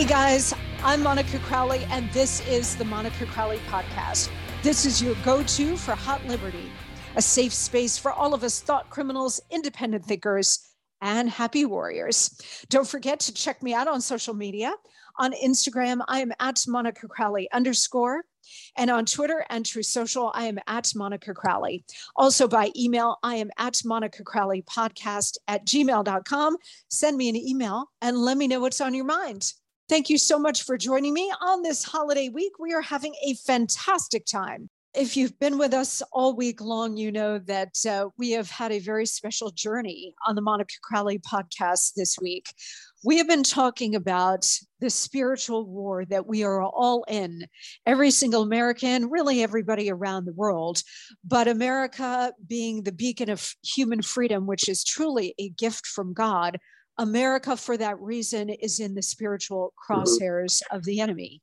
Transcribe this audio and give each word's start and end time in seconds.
Hey 0.00 0.06
guys, 0.06 0.54
I'm 0.82 1.02
Monica 1.02 1.38
Crowley, 1.40 1.84
and 1.90 2.10
this 2.10 2.40
is 2.48 2.74
the 2.74 2.86
Monica 2.86 3.26
Crowley 3.26 3.58
Podcast. 3.68 4.30
This 4.62 4.86
is 4.86 5.02
your 5.02 5.14
go 5.16 5.42
to 5.42 5.76
for 5.76 5.94
Hot 5.94 6.26
Liberty, 6.26 6.70
a 7.16 7.20
safe 7.20 7.52
space 7.52 7.98
for 7.98 8.10
all 8.10 8.32
of 8.32 8.42
us 8.42 8.60
thought 8.60 8.88
criminals, 8.88 9.42
independent 9.50 10.06
thinkers, 10.06 10.66
and 11.02 11.28
happy 11.28 11.66
warriors. 11.66 12.34
Don't 12.70 12.88
forget 12.88 13.20
to 13.20 13.34
check 13.34 13.62
me 13.62 13.74
out 13.74 13.88
on 13.88 14.00
social 14.00 14.32
media. 14.32 14.72
On 15.18 15.34
Instagram, 15.34 16.00
I 16.08 16.20
am 16.20 16.32
at 16.40 16.64
Monica 16.66 17.06
Crowley 17.06 17.50
underscore. 17.52 18.24
And 18.78 18.90
on 18.90 19.04
Twitter 19.04 19.44
and 19.50 19.66
Truth 19.66 19.84
Social, 19.84 20.32
I 20.34 20.46
am 20.46 20.58
at 20.66 20.90
Monica 20.96 21.34
Crowley. 21.34 21.84
Also 22.16 22.48
by 22.48 22.70
email, 22.74 23.18
I 23.22 23.34
am 23.34 23.50
at 23.58 23.82
Monica 23.84 24.24
Crowley 24.24 24.62
podcast 24.62 25.36
at 25.46 25.66
gmail.com. 25.66 26.56
Send 26.88 27.18
me 27.18 27.28
an 27.28 27.36
email 27.36 27.90
and 28.00 28.16
let 28.16 28.38
me 28.38 28.48
know 28.48 28.60
what's 28.60 28.80
on 28.80 28.94
your 28.94 29.04
mind. 29.04 29.52
Thank 29.90 30.08
you 30.08 30.18
so 30.18 30.38
much 30.38 30.62
for 30.62 30.78
joining 30.78 31.12
me 31.12 31.32
on 31.42 31.62
this 31.62 31.82
holiday 31.82 32.28
week. 32.28 32.60
We 32.60 32.72
are 32.74 32.80
having 32.80 33.12
a 33.26 33.34
fantastic 33.34 34.24
time. 34.24 34.70
If 34.94 35.16
you've 35.16 35.36
been 35.40 35.58
with 35.58 35.74
us 35.74 36.00
all 36.12 36.36
week 36.36 36.60
long, 36.60 36.96
you 36.96 37.10
know 37.10 37.40
that 37.40 37.74
uh, 37.84 38.10
we 38.16 38.30
have 38.30 38.48
had 38.48 38.70
a 38.70 38.78
very 38.78 39.04
special 39.04 39.50
journey 39.50 40.14
on 40.24 40.36
the 40.36 40.42
Monica 40.42 40.74
Crowley 40.80 41.18
podcast 41.18 41.94
this 41.96 42.16
week. 42.22 42.54
We 43.02 43.18
have 43.18 43.26
been 43.26 43.42
talking 43.42 43.96
about 43.96 44.46
the 44.78 44.90
spiritual 44.90 45.66
war 45.66 46.04
that 46.04 46.24
we 46.24 46.44
are 46.44 46.62
all 46.62 47.04
in, 47.08 47.46
every 47.84 48.12
single 48.12 48.42
American, 48.42 49.10
really 49.10 49.42
everybody 49.42 49.90
around 49.90 50.24
the 50.24 50.34
world. 50.34 50.84
But 51.24 51.48
America 51.48 52.32
being 52.46 52.84
the 52.84 52.92
beacon 52.92 53.28
of 53.28 53.56
human 53.64 54.02
freedom, 54.02 54.46
which 54.46 54.68
is 54.68 54.84
truly 54.84 55.34
a 55.40 55.48
gift 55.48 55.84
from 55.84 56.12
God, 56.12 56.58
America, 56.98 57.56
for 57.56 57.76
that 57.76 58.00
reason, 58.00 58.50
is 58.50 58.80
in 58.80 58.94
the 58.94 59.02
spiritual 59.02 59.72
mm-hmm. 59.90 60.00
crosshairs 60.00 60.62
of 60.70 60.84
the 60.84 61.00
enemy. 61.00 61.42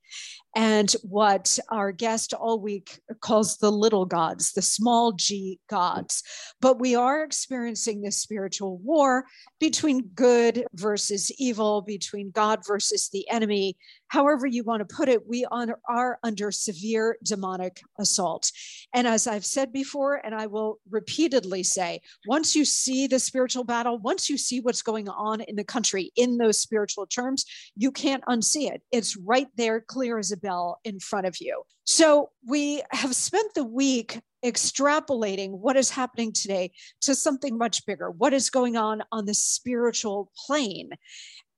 And 0.60 0.92
what 1.04 1.60
our 1.70 1.92
guest 1.92 2.34
all 2.34 2.60
week 2.60 3.00
calls 3.22 3.58
the 3.58 3.72
little 3.72 4.06
gods, 4.06 4.54
the 4.54 4.64
small 4.64 5.12
g 5.12 5.60
gods. 5.70 6.24
But 6.60 6.80
we 6.80 6.96
are 6.96 7.24
experiencing 7.24 8.02
this 8.02 8.18
spiritual 8.18 8.80
war 8.80 9.26
between 9.60 10.10
good 10.16 10.66
versus 10.74 11.32
evil, 11.38 11.84
between 11.84 12.32
God 12.32 12.62
versus 12.66 13.08
the 13.10 13.30
enemy. 13.30 13.78
However, 14.08 14.48
you 14.48 14.64
want 14.64 14.88
to 14.88 14.96
put 14.96 15.10
it, 15.10 15.28
we 15.28 15.46
are 15.46 16.20
under 16.24 16.50
severe 16.50 17.18
demonic 17.24 17.82
assault. 18.00 18.52
And 18.94 19.06
as 19.06 19.28
I've 19.28 19.46
said 19.46 19.72
before, 19.72 20.26
and 20.26 20.34
I 20.34 20.48
will 20.48 20.80
repeatedly 20.90 21.62
say, 21.62 22.02
once 22.26 22.56
you 22.56 22.66
see 22.66 23.06
the 23.06 23.20
spiritual 23.20 23.64
battle, 23.64 24.00
once 24.00 24.28
you 24.28 24.38
see 24.38 24.62
what's 24.62 24.82
going 24.82 25.08
on 25.08 25.42
in 25.42 25.56
the 25.56 25.64
country 25.64 26.12
in 26.16 26.38
those 26.38 26.58
spiritual 26.58 27.06
terms, 27.06 27.46
you 27.76 27.92
can't 27.92 28.24
unsee 28.26 28.72
it. 28.72 28.82
It's 28.92 29.16
right 29.18 29.50
there, 29.56 29.82
clear 29.82 30.18
as 30.18 30.32
a 30.32 30.38
bell 30.48 30.80
in 30.84 31.00
front 31.00 31.28
of 31.28 31.36
you. 31.42 31.64
So 31.84 32.30
we 32.46 32.82
have 32.92 33.16
spent 33.16 33.54
the 33.54 33.64
week 33.64 34.20
extrapolating 34.46 35.52
what 35.52 35.76
is 35.76 35.90
happening 35.90 36.32
today 36.32 36.72
to 37.02 37.16
something 37.16 37.58
much 37.58 37.86
bigger. 37.86 38.10
What 38.10 38.34
is 38.34 38.50
going 38.50 38.78
on 38.78 39.04
on 39.12 39.26
the 39.26 39.34
spiritual 39.34 40.32
plane 40.46 40.92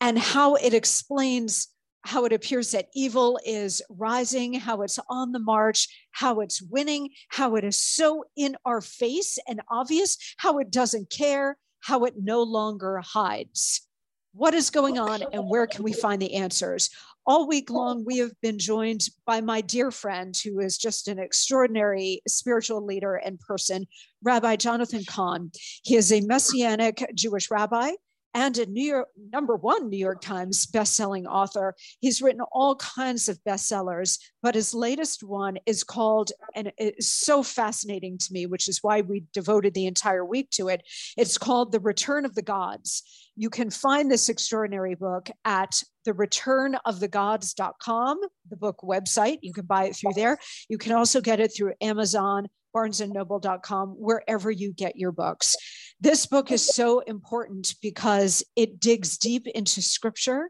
and 0.02 0.18
how 0.18 0.56
it 0.56 0.74
explains 0.74 1.68
how 2.06 2.26
it 2.26 2.34
appears 2.34 2.72
that 2.72 2.88
evil 2.96 3.40
is 3.46 3.82
rising, 3.90 4.54
how 4.54 4.82
it's 4.82 5.00
on 5.10 5.34
the 5.34 5.40
march, 5.40 5.88
how 6.12 6.40
it's 6.40 6.62
winning, 6.62 7.10
how 7.28 7.56
it 7.56 7.64
is 7.64 7.76
so 7.76 8.24
in 8.38 8.56
our 8.66 8.82
face 8.82 9.38
and 9.48 9.62
obvious, 9.70 10.18
how 10.38 10.58
it 10.60 10.72
doesn't 10.72 11.12
care, 11.12 11.58
how 11.82 12.06
it 12.06 12.14
no 12.18 12.42
longer 12.42 13.02
hides. 13.06 13.86
What 14.34 14.54
is 14.54 14.70
going 14.70 14.98
on 14.98 15.24
and 15.34 15.50
where 15.50 15.68
can 15.68 15.84
we 15.84 15.92
find 15.92 16.22
the 16.22 16.36
answers? 16.36 16.90
All 17.26 17.48
week 17.48 17.70
long, 17.70 18.04
we 18.06 18.18
have 18.18 18.32
been 18.42 18.58
joined 18.58 19.02
by 19.26 19.42
my 19.42 19.62
dear 19.62 19.92
friend, 19.92 20.36
who 20.44 20.60
is 20.60 20.78
just 20.78 21.08
an 21.08 21.20
extraordinary 21.20 22.22
spiritual 22.28 22.84
leader 22.84 23.16
and 23.16 23.40
person, 23.40 23.86
Rabbi 24.24 24.56
Jonathan 24.56 25.04
Cahn. 25.08 25.52
He 25.84 25.96
is 25.96 26.12
a 26.12 26.22
Messianic 26.22 27.12
Jewish 27.14 27.52
rabbi 27.52 27.92
and 28.34 28.58
a 28.58 28.66
New 28.66 28.84
York 28.84 29.08
number 29.32 29.56
one 29.56 29.90
New 29.90 29.98
York 29.98 30.22
Times 30.22 30.66
bestselling 30.66 31.26
author. 31.26 31.76
He's 32.00 32.22
written 32.22 32.42
all 32.52 32.76
kinds 32.76 33.28
of 33.28 33.44
bestsellers, 33.44 34.20
but 34.42 34.56
his 34.56 34.74
latest 34.74 35.24
one 35.24 35.58
is 35.66 35.84
called, 35.84 36.32
and 36.56 36.72
it's 36.78 37.12
so 37.12 37.44
fascinating 37.44 38.18
to 38.18 38.34
me, 38.34 38.46
which 38.46 38.70
is 38.70 38.80
why 38.82 39.02
we 39.02 39.24
devoted 39.34 39.74
the 39.74 39.88
entire 39.88 40.26
week 40.26 40.50
to 40.52 40.70
it. 40.70 40.84
It's 41.18 41.38
called 41.38 41.72
The 41.72 41.80
Return 41.80 42.26
of 42.26 42.36
the 42.36 42.42
Gods. 42.42 43.04
You 43.36 43.50
can 43.50 43.70
find 43.70 44.12
this 44.12 44.30
extraordinary 44.30 44.96
book 44.96 45.30
at 45.46 45.82
thereturnofthegods.com, 46.06 48.20
the 48.50 48.58
book 48.58 48.80
website. 48.84 49.40
You 49.42 49.54
can 49.54 49.66
buy 49.66 49.86
it 49.86 49.96
through 49.96 50.14
there. 50.14 50.38
You 50.68 50.78
can 50.78 50.92
also 50.92 51.22
get 51.22 51.40
it 51.40 51.54
through 51.56 51.74
Amazon, 51.82 52.50
barnesandnoble.com, 52.76 53.90
wherever 53.90 54.52
you 54.52 54.74
get 54.74 54.96
your 54.96 55.12
books. 55.12 55.56
This 56.00 56.26
book 56.26 56.52
is 56.52 56.66
so 56.66 57.00
important 57.00 57.76
because 57.82 58.44
it 58.56 58.80
digs 58.80 59.18
deep 59.18 59.48
into 59.48 59.82
scripture 59.82 60.50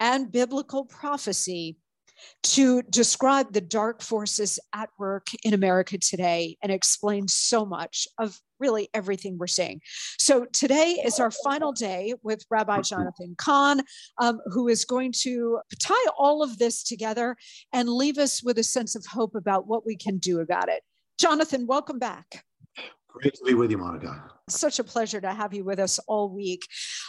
and 0.00 0.30
biblical 0.30 0.84
prophecy 0.84 1.76
to 2.42 2.82
describe 2.82 3.52
the 3.52 3.60
dark 3.60 4.02
forces 4.02 4.58
at 4.74 4.88
work 4.98 5.28
in 5.42 5.54
America 5.54 5.98
today 5.98 6.56
and 6.62 6.72
explain 6.72 7.28
so 7.28 7.64
much 7.64 8.06
of 8.18 8.38
really 8.58 8.88
everything 8.94 9.36
we're 9.38 9.46
seeing. 9.46 9.80
So 10.18 10.46
today 10.52 11.00
is 11.04 11.20
our 11.20 11.30
final 11.30 11.72
day 11.72 12.14
with 12.22 12.44
Rabbi 12.50 12.80
Jonathan 12.80 13.34
Cahn, 13.36 13.82
um, 14.18 14.40
who 14.46 14.68
is 14.68 14.84
going 14.84 15.12
to 15.20 15.60
tie 15.78 16.06
all 16.18 16.42
of 16.42 16.58
this 16.58 16.82
together 16.82 17.36
and 17.72 17.88
leave 17.88 18.18
us 18.18 18.42
with 18.42 18.58
a 18.58 18.62
sense 18.62 18.94
of 18.94 19.04
hope 19.06 19.34
about 19.34 19.66
what 19.66 19.84
we 19.84 19.96
can 19.96 20.18
do 20.18 20.40
about 20.40 20.68
it. 20.68 20.82
Jonathan, 21.18 21.66
welcome 21.68 22.00
back. 22.00 22.45
Great 23.22 23.34
to 23.34 23.44
be 23.44 23.54
with 23.54 23.70
you, 23.70 23.78
Monica. 23.78 24.22
Such 24.48 24.78
a 24.78 24.84
pleasure 24.84 25.22
to 25.22 25.32
have 25.32 25.54
you 25.54 25.64
with 25.64 25.80
us 25.80 25.98
all 26.06 26.28
week. 26.28 26.66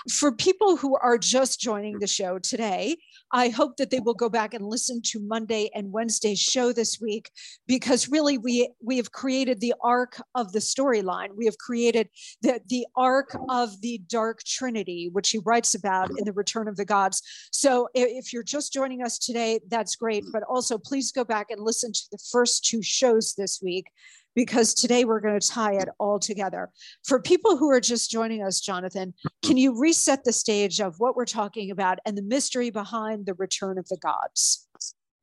For 0.10 0.32
people 0.32 0.78
who 0.78 0.96
are 0.96 1.18
just 1.18 1.60
joining 1.60 2.00
the 2.00 2.08
show 2.08 2.40
today, 2.40 2.96
I 3.34 3.50
hope 3.50 3.76
that 3.76 3.92
they 3.92 4.00
will 4.00 4.14
go 4.14 4.30
back 4.30 4.54
and 4.54 4.66
listen 4.66 5.02
to 5.08 5.20
Monday 5.20 5.70
and 5.76 5.92
Wednesday's 5.92 6.40
show 6.40 6.72
this 6.72 7.00
week 7.02 7.30
because 7.68 8.08
really 8.08 8.38
we 8.38 8.72
we 8.82 8.96
have 8.98 9.12
created 9.12 9.60
the 9.60 9.74
arc 9.84 10.20
of 10.34 10.54
the 10.54 10.60
storyline. 10.60 11.36
We 11.36 11.46
have 11.46 11.58
created 11.58 12.08
the 12.42 12.62
the 12.70 12.88
arc 12.96 13.36
of 13.50 13.82
the 13.82 14.00
dark 14.08 14.44
trinity, 14.46 15.10
which 15.12 15.30
he 15.30 15.42
writes 15.46 15.76
about 15.76 16.10
in 16.18 16.24
the 16.24 16.34
Return 16.34 16.70
of 16.70 16.78
the 16.78 16.86
Gods. 16.86 17.22
So 17.52 17.90
if 17.94 18.32
you're 18.32 18.44
just 18.44 18.72
joining 18.72 19.04
us 19.04 19.20
today, 19.20 19.60
that's 19.68 19.98
great. 19.98 20.24
But 20.32 20.44
also 20.44 20.78
please 20.78 21.12
go 21.12 21.26
back 21.26 21.48
and 21.52 21.62
listen 21.62 21.92
to 21.92 22.04
the 22.14 22.20
first 22.32 22.64
two 22.64 22.82
shows 22.82 23.36
this 23.36 23.60
week 23.62 23.88
because 24.38 24.76
today 24.76 25.04
we're 25.04 25.20
going 25.20 25.40
to 25.40 25.48
tie 25.48 25.74
it 25.74 25.90
all 25.98 26.20
together. 26.20 26.70
For 27.04 27.20
people 27.20 27.58
who 27.58 27.72
are 27.72 27.82
just 27.82 28.12
joining 28.12 28.44
us, 28.44 28.62
Jonathan, 28.62 29.16
can 29.44 29.58
you 29.58 29.76
reset 29.76 30.26
the 30.26 30.32
stage 30.32 30.80
of 30.80 30.94
what 31.00 31.16
we're 31.16 31.26
talking 31.26 31.72
about 31.72 31.98
and 32.06 32.16
the 32.16 32.22
mystery 32.22 32.70
behind 32.70 33.26
the 33.26 33.34
return 33.34 33.80
of 33.80 33.88
the 33.88 33.98
gods? 33.98 34.67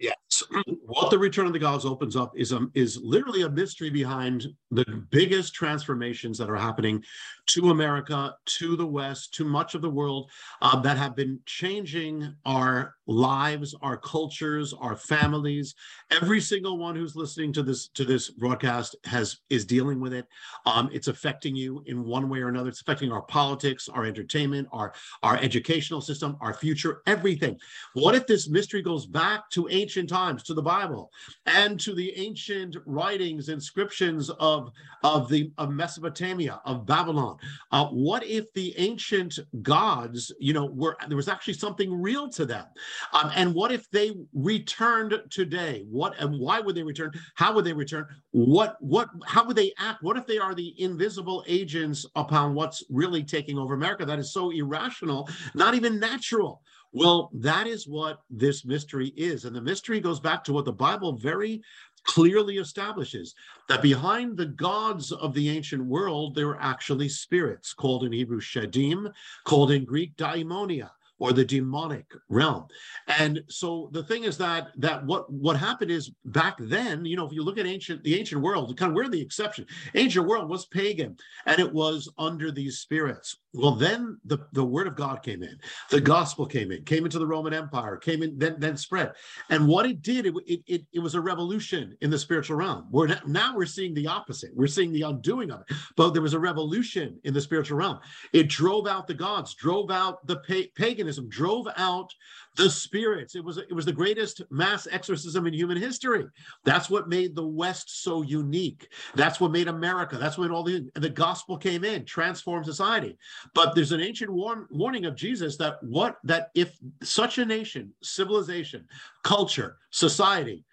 Yes. 0.04 0.42
What 0.84 1.10
the 1.10 1.18
Return 1.18 1.46
of 1.46 1.54
the 1.54 1.58
Gods 1.58 1.86
opens 1.86 2.14
up 2.14 2.36
is 2.36 2.52
is 2.74 3.00
literally 3.00 3.42
a 3.42 3.48
mystery 3.48 3.88
behind 3.88 4.46
the 4.70 4.84
biggest 5.10 5.54
transformations 5.54 6.36
that 6.38 6.50
are 6.50 6.56
happening 6.56 7.02
to 7.46 7.70
America, 7.70 8.34
to 8.44 8.76
the 8.76 8.86
West, 8.86 9.32
to 9.34 9.44
much 9.44 9.74
of 9.74 9.80
the 9.80 9.88
world 9.88 10.30
uh, 10.60 10.78
that 10.80 10.98
have 10.98 11.16
been 11.16 11.38
changing 11.46 12.34
our 12.44 12.96
lives, 13.06 13.74
our 13.80 13.96
cultures, 13.96 14.74
our 14.74 14.96
families. 14.96 15.74
Every 16.10 16.40
single 16.40 16.78
one 16.78 16.96
who's 16.96 17.16
listening 17.16 17.52
to 17.54 17.62
this 17.62 17.88
to 17.88 18.04
this 18.04 18.30
broadcast 18.30 18.96
has 19.04 19.38
is 19.48 19.64
dealing 19.64 20.00
with 20.00 20.12
it. 20.12 20.26
Um, 20.66 20.90
it's 20.92 21.08
affecting 21.08 21.56
you 21.56 21.82
in 21.86 22.04
one 22.04 22.28
way 22.28 22.40
or 22.40 22.48
another. 22.48 22.68
It's 22.68 22.82
affecting 22.82 23.10
our 23.10 23.22
politics, 23.22 23.88
our 23.88 24.04
entertainment, 24.04 24.68
our 24.70 24.92
our 25.22 25.36
educational 25.38 26.02
system, 26.02 26.36
our 26.42 26.52
future, 26.52 27.00
everything. 27.06 27.58
What 27.94 28.14
if 28.14 28.26
this 28.26 28.50
mystery 28.50 28.82
goes 28.82 29.06
back 29.06 29.48
to 29.50 29.68
ancient 29.70 29.93
times, 30.02 30.42
to 30.44 30.54
the 30.54 30.62
Bible, 30.62 31.10
and 31.46 31.78
to 31.80 31.94
the 31.94 32.12
ancient 32.16 32.76
writings, 32.86 33.48
inscriptions 33.48 34.30
of 34.30 34.70
of 35.02 35.28
the 35.28 35.52
of 35.58 35.70
Mesopotamia, 35.70 36.60
of 36.64 36.84
Babylon? 36.86 37.36
Uh, 37.70 37.86
what 37.86 38.24
if 38.24 38.52
the 38.54 38.74
ancient 38.78 39.38
gods, 39.62 40.32
you 40.38 40.52
know, 40.52 40.66
were 40.66 40.96
there 41.06 41.16
was 41.16 41.28
actually 41.28 41.54
something 41.54 41.92
real 41.92 42.28
to 42.30 42.44
them? 42.44 42.66
Um, 43.12 43.30
and 43.34 43.54
what 43.54 43.72
if 43.72 43.88
they 43.90 44.12
returned 44.32 45.14
today? 45.30 45.84
What 45.88 46.18
and 46.18 46.38
why 46.38 46.60
would 46.60 46.74
they 46.74 46.82
return? 46.82 47.12
How 47.36 47.54
would 47.54 47.64
they 47.64 47.72
return? 47.72 48.06
What 48.32 48.76
what 48.80 49.08
how 49.26 49.46
would 49.46 49.56
they 49.56 49.72
act? 49.78 50.02
What 50.02 50.16
if 50.16 50.26
they 50.26 50.38
are 50.38 50.54
the 50.54 50.74
invisible 50.82 51.44
agents 51.46 52.04
upon 52.16 52.54
what's 52.54 52.82
really 52.90 53.22
taking 53.22 53.58
over 53.58 53.74
America 53.74 54.04
that 54.04 54.18
is 54.18 54.32
so 54.32 54.50
irrational, 54.50 55.28
not 55.54 55.74
even 55.74 56.00
natural? 56.00 56.62
Well, 56.94 57.28
that 57.34 57.66
is 57.66 57.88
what 57.88 58.22
this 58.30 58.64
mystery 58.64 59.08
is. 59.16 59.44
And 59.44 59.54
the 59.54 59.60
mystery 59.60 59.98
goes 59.98 60.20
back 60.20 60.44
to 60.44 60.52
what 60.52 60.64
the 60.64 60.72
Bible 60.72 61.12
very 61.12 61.60
clearly 62.04 62.58
establishes 62.58 63.34
that 63.68 63.82
behind 63.82 64.36
the 64.36 64.46
gods 64.46 65.10
of 65.10 65.34
the 65.34 65.50
ancient 65.50 65.84
world, 65.84 66.36
there 66.36 66.46
were 66.46 66.60
actually 66.60 67.08
spirits 67.08 67.74
called 67.74 68.04
in 68.04 68.12
Hebrew 68.12 68.40
Shedim, 68.40 69.12
called 69.42 69.72
in 69.72 69.84
Greek 69.84 70.16
daimonia 70.16 70.90
or 71.24 71.32
the 71.32 71.44
demonic 71.44 72.04
realm. 72.28 72.66
And 73.08 73.42
so 73.48 73.88
the 73.92 74.02
thing 74.02 74.24
is 74.24 74.36
that 74.36 74.68
that 74.76 75.06
what 75.06 75.32
what 75.32 75.56
happened 75.56 75.90
is 75.90 76.10
back 76.26 76.56
then, 76.60 77.06
you 77.06 77.16
know, 77.16 77.26
if 77.26 77.32
you 77.32 77.42
look 77.42 77.56
at 77.56 77.64
ancient 77.64 78.04
the 78.04 78.18
ancient 78.18 78.42
world, 78.42 78.76
kind 78.76 78.90
of 78.90 78.94
we're 78.94 79.08
the 79.08 79.22
exception. 79.22 79.64
Ancient 79.94 80.26
world 80.26 80.50
was 80.50 80.66
pagan 80.66 81.16
and 81.46 81.58
it 81.58 81.72
was 81.72 82.12
under 82.18 82.50
these 82.50 82.80
spirits. 82.80 83.38
Well, 83.54 83.76
then 83.76 84.18
the, 84.24 84.38
the 84.52 84.64
word 84.64 84.88
of 84.88 84.96
God 84.96 85.22
came 85.22 85.44
in, 85.44 85.56
the 85.88 86.00
gospel 86.00 86.44
came 86.44 86.72
in, 86.72 86.82
came 86.82 87.04
into 87.04 87.20
the 87.20 87.26
Roman 87.26 87.54
Empire, 87.54 87.96
came 87.96 88.24
in, 88.24 88.36
then, 88.36 88.56
then 88.58 88.76
spread. 88.76 89.12
And 89.48 89.68
what 89.68 89.86
it 89.86 90.02
did, 90.02 90.26
it, 90.26 90.34
it, 90.66 90.82
it, 90.92 90.98
was 90.98 91.14
a 91.14 91.20
revolution 91.20 91.96
in 92.00 92.10
the 92.10 92.18
spiritual 92.18 92.56
realm. 92.56 92.88
We're 92.90 93.16
now 93.26 93.54
we're 93.54 93.66
seeing 93.66 93.94
the 93.94 94.08
opposite. 94.08 94.50
We're 94.56 94.66
seeing 94.66 94.92
the 94.92 95.02
undoing 95.02 95.52
of 95.52 95.60
it. 95.60 95.76
But 95.96 96.10
there 96.10 96.22
was 96.22 96.34
a 96.34 96.38
revolution 96.38 97.20
in 97.22 97.32
the 97.32 97.40
spiritual 97.40 97.78
realm. 97.78 98.00
It 98.32 98.48
drove 98.48 98.88
out 98.88 99.06
the 99.06 99.14
gods, 99.14 99.54
drove 99.54 99.88
out 99.88 100.26
the 100.26 100.38
pa- 100.38 100.70
paganism, 100.74 101.13
drove 101.22 101.66
out 101.76 102.12
the 102.56 102.70
spirits. 102.70 103.34
It 103.34 103.44
was 103.44 103.58
it 103.58 103.72
was 103.72 103.84
the 103.84 103.92
greatest 103.92 104.42
mass 104.50 104.86
exorcism 104.90 105.46
in 105.46 105.54
human 105.54 105.76
history. 105.76 106.24
That's 106.64 106.88
what 106.88 107.08
made 107.08 107.34
the 107.34 107.46
West 107.46 108.02
so 108.02 108.22
unique. 108.22 108.88
That's 109.14 109.40
what 109.40 109.50
made 109.50 109.68
America. 109.68 110.16
That's 110.16 110.38
when 110.38 110.50
all 110.50 110.62
the 110.62 110.88
the 110.94 111.10
gospel 111.10 111.56
came 111.56 111.84
in, 111.84 112.04
transformed 112.04 112.66
society. 112.66 113.18
But 113.54 113.74
there's 113.74 113.92
an 113.92 114.00
ancient 114.00 114.30
warn, 114.30 114.66
warning 114.70 115.06
of 115.06 115.16
Jesus 115.16 115.56
that 115.58 115.82
what 115.82 116.16
that 116.24 116.50
if 116.54 116.78
such 117.02 117.38
a 117.38 117.44
nation, 117.44 117.92
civilization, 118.02 118.86
culture, 119.22 119.78
society 119.90 120.64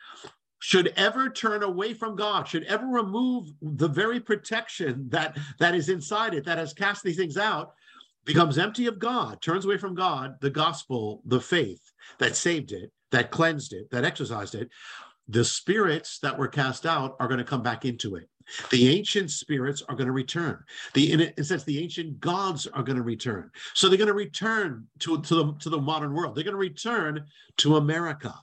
should 0.61 0.93
ever 0.95 1.27
turn 1.29 1.63
away 1.63 1.93
from 1.93 2.15
God, 2.15 2.47
should 2.47 2.63
ever 2.65 2.85
remove 2.85 3.51
the 3.61 3.87
very 3.87 4.19
protection 4.19 5.07
that 5.09 5.37
that 5.57 5.73
is 5.73 5.89
inside 5.89 6.35
it, 6.35 6.45
that 6.45 6.59
has 6.59 6.73
cast 6.73 7.03
these 7.03 7.17
things 7.17 7.35
out, 7.35 7.73
becomes 8.25 8.57
empty 8.57 8.87
of 8.87 8.99
God, 8.99 9.41
turns 9.41 9.65
away 9.65 9.77
from 9.77 9.95
God, 9.95 10.35
the 10.41 10.49
gospel, 10.49 11.21
the 11.25 11.41
faith 11.41 11.81
that 12.19 12.35
saved 12.35 12.71
it, 12.71 12.91
that 13.11 13.31
cleansed 13.31 13.73
it, 13.73 13.89
that 13.91 14.05
exercised 14.05 14.55
it, 14.55 14.69
the 15.27 15.43
spirits 15.43 16.19
that 16.19 16.37
were 16.37 16.47
cast 16.47 16.85
out 16.85 17.15
are 17.19 17.27
going 17.27 17.37
to 17.37 17.43
come 17.43 17.63
back 17.63 17.85
into 17.85 18.15
it. 18.15 18.27
The 18.69 18.89
ancient 18.89 19.31
spirits 19.31 19.81
are 19.87 19.95
going 19.95 20.07
to 20.07 20.13
return. 20.13 20.63
The 20.93 21.11
in 21.11 21.33
a 21.37 21.43
sense, 21.43 21.63
the 21.63 21.79
ancient 21.79 22.19
gods 22.19 22.67
are 22.67 22.83
going 22.83 22.97
to 22.97 23.03
return. 23.03 23.51
So 23.73 23.87
they're 23.87 23.97
going 23.97 24.07
to 24.07 24.13
return 24.13 24.87
to, 24.99 25.21
to 25.21 25.35
the 25.35 25.53
to 25.59 25.69
the 25.69 25.79
modern 25.79 26.13
world. 26.13 26.35
They're 26.35 26.43
going 26.43 26.53
to 26.53 26.57
return 26.57 27.25
to 27.57 27.75
America, 27.77 28.33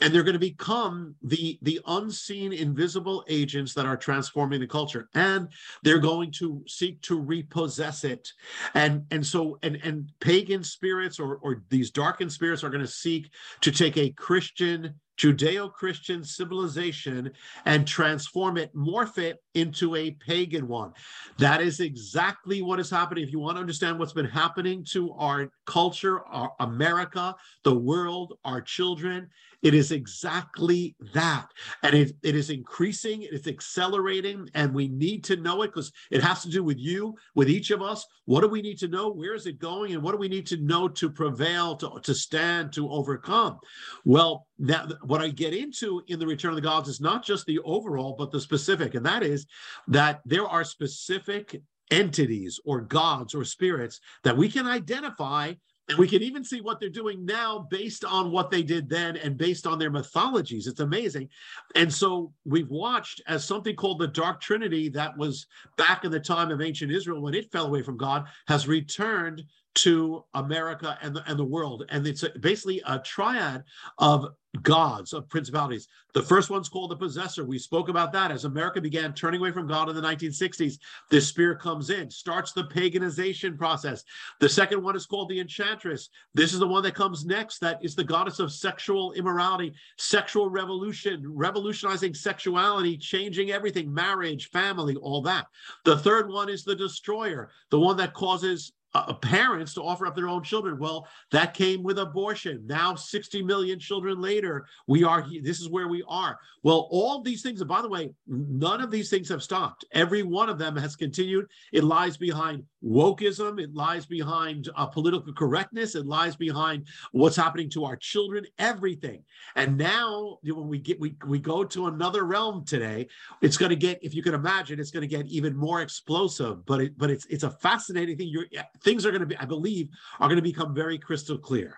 and 0.00 0.12
they're 0.12 0.22
going 0.22 0.34
to 0.34 0.38
become 0.38 1.14
the 1.22 1.58
the 1.62 1.80
unseen, 1.86 2.52
invisible 2.52 3.24
agents 3.28 3.74
that 3.74 3.86
are 3.86 3.96
transforming 3.96 4.60
the 4.60 4.66
culture. 4.66 5.08
And 5.14 5.48
they're 5.82 5.98
going 5.98 6.32
to 6.32 6.62
seek 6.66 7.00
to 7.02 7.18
repossess 7.18 8.04
it. 8.04 8.28
And 8.74 9.04
and 9.10 9.24
so 9.24 9.58
and 9.62 9.76
and 9.82 10.10
pagan 10.20 10.64
spirits 10.64 11.18
or 11.18 11.36
or 11.36 11.62
these 11.68 11.90
darkened 11.90 12.32
spirits 12.32 12.64
are 12.64 12.70
going 12.70 12.84
to 12.84 12.90
seek 12.90 13.30
to 13.60 13.70
take 13.70 13.96
a 13.96 14.10
Christian 14.10 14.94
Judeo 15.18 15.72
Christian 15.72 16.22
civilization 16.22 17.32
and 17.64 17.86
transform 17.86 18.56
it, 18.56 18.74
morph 18.74 19.18
it 19.18 19.42
into 19.54 19.96
a 19.96 20.12
pagan 20.12 20.68
one. 20.68 20.92
That 21.38 21.60
is 21.60 21.80
exactly 21.80 22.62
what 22.62 22.78
is 22.78 22.88
happening. 22.88 23.24
If 23.24 23.32
you 23.32 23.40
want 23.40 23.56
to 23.56 23.60
understand 23.60 23.98
what's 23.98 24.12
been 24.12 24.24
happening 24.26 24.84
to 24.92 25.12
our 25.14 25.50
culture, 25.66 26.24
our 26.26 26.52
America, 26.60 27.34
the 27.64 27.74
world, 27.74 28.38
our 28.44 28.60
children, 28.60 29.28
it 29.62 29.74
is 29.74 29.92
exactly 29.92 30.94
that. 31.14 31.48
And 31.82 31.94
it, 31.94 32.12
it 32.22 32.34
is 32.34 32.50
increasing, 32.50 33.22
it's 33.22 33.48
accelerating, 33.48 34.48
and 34.54 34.72
we 34.72 34.88
need 34.88 35.24
to 35.24 35.36
know 35.36 35.62
it 35.62 35.68
because 35.68 35.92
it 36.10 36.22
has 36.22 36.42
to 36.42 36.50
do 36.50 36.62
with 36.62 36.78
you, 36.78 37.14
with 37.34 37.48
each 37.48 37.70
of 37.70 37.82
us. 37.82 38.06
What 38.26 38.42
do 38.42 38.48
we 38.48 38.62
need 38.62 38.78
to 38.78 38.88
know? 38.88 39.10
Where 39.10 39.34
is 39.34 39.46
it 39.46 39.58
going? 39.58 39.94
And 39.94 40.02
what 40.02 40.12
do 40.12 40.18
we 40.18 40.28
need 40.28 40.46
to 40.48 40.56
know 40.58 40.88
to 40.88 41.10
prevail, 41.10 41.76
to, 41.76 41.98
to 42.02 42.14
stand, 42.14 42.72
to 42.74 42.88
overcome? 42.90 43.58
Well, 44.04 44.46
now 44.58 44.86
what 45.02 45.22
I 45.22 45.28
get 45.28 45.54
into 45.54 46.02
in 46.06 46.18
the 46.18 46.26
Return 46.26 46.50
of 46.50 46.56
the 46.56 46.62
Gods 46.62 46.88
is 46.88 47.00
not 47.00 47.24
just 47.24 47.46
the 47.46 47.58
overall, 47.60 48.14
but 48.16 48.30
the 48.30 48.40
specific. 48.40 48.94
And 48.94 49.06
that 49.06 49.22
is 49.22 49.46
that 49.88 50.20
there 50.24 50.46
are 50.46 50.64
specific 50.64 51.60
entities 51.90 52.60
or 52.64 52.82
gods 52.82 53.34
or 53.34 53.44
spirits 53.44 54.00
that 54.22 54.36
we 54.36 54.48
can 54.48 54.66
identify 54.66 55.54
and 55.88 55.98
we 55.98 56.06
can 56.06 56.22
even 56.22 56.44
see 56.44 56.60
what 56.60 56.80
they're 56.80 56.90
doing 56.90 57.24
now 57.24 57.66
based 57.70 58.04
on 58.04 58.30
what 58.30 58.50
they 58.50 58.62
did 58.62 58.88
then 58.88 59.16
and 59.16 59.38
based 59.38 59.66
on 59.66 59.78
their 59.78 59.90
mythologies. 59.90 60.66
It's 60.66 60.80
amazing. 60.80 61.30
And 61.76 61.92
so 61.92 62.32
we've 62.44 62.68
watched 62.68 63.22
as 63.26 63.44
something 63.44 63.74
called 63.74 63.98
the 63.98 64.08
Dark 64.08 64.40
Trinity 64.40 64.90
that 64.90 65.16
was 65.16 65.46
back 65.76 66.04
in 66.04 66.10
the 66.10 66.20
time 66.20 66.50
of 66.50 66.60
ancient 66.60 66.92
Israel 66.92 67.22
when 67.22 67.34
it 67.34 67.50
fell 67.50 67.66
away 67.66 67.82
from 67.82 67.96
God 67.96 68.26
has 68.48 68.68
returned 68.68 69.44
to 69.76 70.24
America 70.34 70.98
and 71.02 71.14
the, 71.14 71.30
and 71.30 71.38
the 71.38 71.44
world. 71.44 71.84
And 71.88 72.06
it's 72.06 72.22
a, 72.22 72.30
basically 72.38 72.82
a 72.86 72.98
triad 72.98 73.64
of 73.98 74.26
gods, 74.62 75.12
of 75.12 75.28
principalities. 75.28 75.88
The 76.14 76.22
first 76.22 76.50
one's 76.50 76.68
called 76.68 76.90
the 76.90 76.96
possessor. 76.96 77.44
We 77.44 77.58
spoke 77.58 77.88
about 77.88 78.12
that 78.12 78.30
as 78.30 78.44
America 78.44 78.80
began 78.80 79.12
turning 79.12 79.40
away 79.40 79.52
from 79.52 79.66
God 79.66 79.88
in 79.88 79.94
the 79.94 80.02
1960s. 80.02 80.78
This 81.10 81.28
spirit 81.28 81.60
comes 81.60 81.90
in, 81.90 82.10
starts 82.10 82.52
the 82.52 82.64
paganization 82.64 83.58
process. 83.58 84.04
The 84.40 84.48
second 84.48 84.82
one 84.82 84.96
is 84.96 85.06
called 85.06 85.28
the 85.28 85.40
enchantress. 85.40 86.08
This 86.34 86.52
is 86.52 86.60
the 86.60 86.66
one 86.66 86.82
that 86.84 86.94
comes 86.94 87.24
next, 87.24 87.58
that 87.60 87.78
is 87.84 87.94
the 87.94 88.04
goddess 88.04 88.38
of 88.38 88.52
sexual 88.52 89.12
immorality, 89.12 89.74
sexual 89.98 90.48
revolution, 90.48 91.22
revolutionizing 91.26 92.14
sexuality, 92.14 92.96
changing 92.96 93.50
everything, 93.50 93.92
marriage, 93.92 94.48
family, 94.48 94.96
all 94.96 95.22
that. 95.22 95.46
The 95.84 95.98
third 95.98 96.30
one 96.30 96.48
is 96.48 96.64
the 96.64 96.74
destroyer, 96.74 97.50
the 97.70 97.80
one 97.80 97.96
that 97.98 98.14
causes 98.14 98.72
uh, 98.94 99.12
parents 99.14 99.74
to 99.74 99.82
offer 99.82 100.06
up 100.06 100.16
their 100.16 100.28
own 100.28 100.42
children. 100.42 100.78
Well, 100.78 101.06
that 101.30 101.54
came 101.54 101.82
with 101.82 101.98
abortion. 101.98 102.64
Now, 102.66 102.94
60 102.94 103.42
million 103.42 103.78
children 103.78 104.20
later, 104.20 104.66
we 104.86 105.04
are 105.04 105.26
this 105.42 105.60
is 105.60 105.68
where 105.68 105.88
we 105.88 106.02
are. 106.08 106.38
Well, 106.62 106.88
all 106.90 107.22
these 107.22 107.42
things, 107.42 107.60
and 107.60 107.68
by 107.68 107.82
the 107.82 107.88
way, 107.88 108.10
none 108.26 108.80
of 108.80 108.90
these 108.90 109.10
things 109.10 109.28
have 109.28 109.42
stopped. 109.42 109.84
Every 109.92 110.22
one 110.22 110.48
of 110.48 110.58
them 110.58 110.76
has 110.76 110.96
continued. 110.96 111.46
It 111.72 111.84
lies 111.84 112.16
behind 112.16 112.64
wokeism, 112.84 113.60
it 113.60 113.74
lies 113.74 114.06
behind 114.06 114.68
uh, 114.76 114.86
political 114.86 115.32
correctness, 115.32 115.94
it 115.94 116.06
lies 116.06 116.36
behind 116.36 116.86
what's 117.12 117.36
happening 117.36 117.68
to 117.70 117.84
our 117.84 117.96
children, 117.96 118.44
everything. 118.58 119.22
And 119.56 119.76
now, 119.76 120.38
when 120.42 120.68
we 120.68 120.78
get 120.78 120.98
we, 120.98 121.14
we 121.26 121.38
go 121.38 121.62
to 121.64 121.86
another 121.86 122.24
realm 122.24 122.64
today, 122.64 123.08
it's 123.42 123.56
going 123.56 123.70
to 123.70 123.76
get, 123.76 123.98
if 124.02 124.14
you 124.14 124.22
can 124.22 124.34
imagine, 124.34 124.80
it's 124.80 124.90
going 124.90 125.08
to 125.08 125.16
get 125.16 125.26
even 125.26 125.56
more 125.56 125.82
explosive. 125.82 126.64
But 126.64 126.80
it 126.80 126.98
but 126.98 127.10
it's 127.10 127.26
it's 127.26 127.44
a 127.44 127.50
fascinating 127.50 128.16
thing. 128.16 128.28
You're 128.28 128.46
things 128.82 129.04
are 129.06 129.10
going 129.10 129.20
to 129.20 129.26
be, 129.26 129.36
I 129.36 129.44
believe, 129.44 129.88
are 130.20 130.28
going 130.28 130.36
to 130.36 130.42
become 130.42 130.74
very 130.74 130.98
crystal 130.98 131.38
clear. 131.38 131.76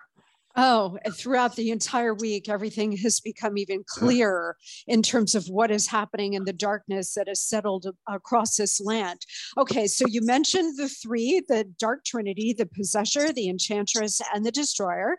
Oh, 0.57 0.97
throughout 1.13 1.55
the 1.55 1.71
entire 1.71 2.13
week, 2.13 2.49
everything 2.49 2.97
has 2.97 3.21
become 3.21 3.57
even 3.57 3.85
clearer 3.87 4.57
in 4.85 5.01
terms 5.01 5.33
of 5.33 5.45
what 5.45 5.71
is 5.71 5.87
happening 5.87 6.33
in 6.33 6.43
the 6.43 6.51
darkness 6.51 7.13
that 7.13 7.29
has 7.29 7.41
settled 7.41 7.85
across 8.09 8.57
this 8.57 8.81
land. 8.81 9.21
Okay, 9.57 9.87
so 9.87 10.05
you 10.07 10.21
mentioned 10.25 10.77
the 10.77 10.89
three 10.89 11.41
the 11.47 11.63
Dark 11.79 12.03
Trinity, 12.03 12.53
the 12.53 12.65
Possessor, 12.65 13.31
the 13.31 13.47
Enchantress, 13.47 14.19
and 14.33 14.45
the 14.45 14.51
Destroyer. 14.51 15.17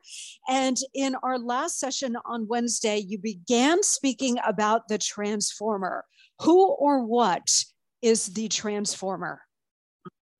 And 0.48 0.76
in 0.92 1.16
our 1.22 1.38
last 1.38 1.78
session 1.78 2.16
on 2.26 2.46
Wednesday, 2.46 2.98
you 2.98 3.18
began 3.18 3.82
speaking 3.82 4.38
about 4.46 4.88
the 4.88 4.98
Transformer. 4.98 6.04
Who 6.40 6.72
or 6.72 7.04
what 7.06 7.48
is 8.02 8.26
the 8.26 8.48
Transformer? 8.48 9.40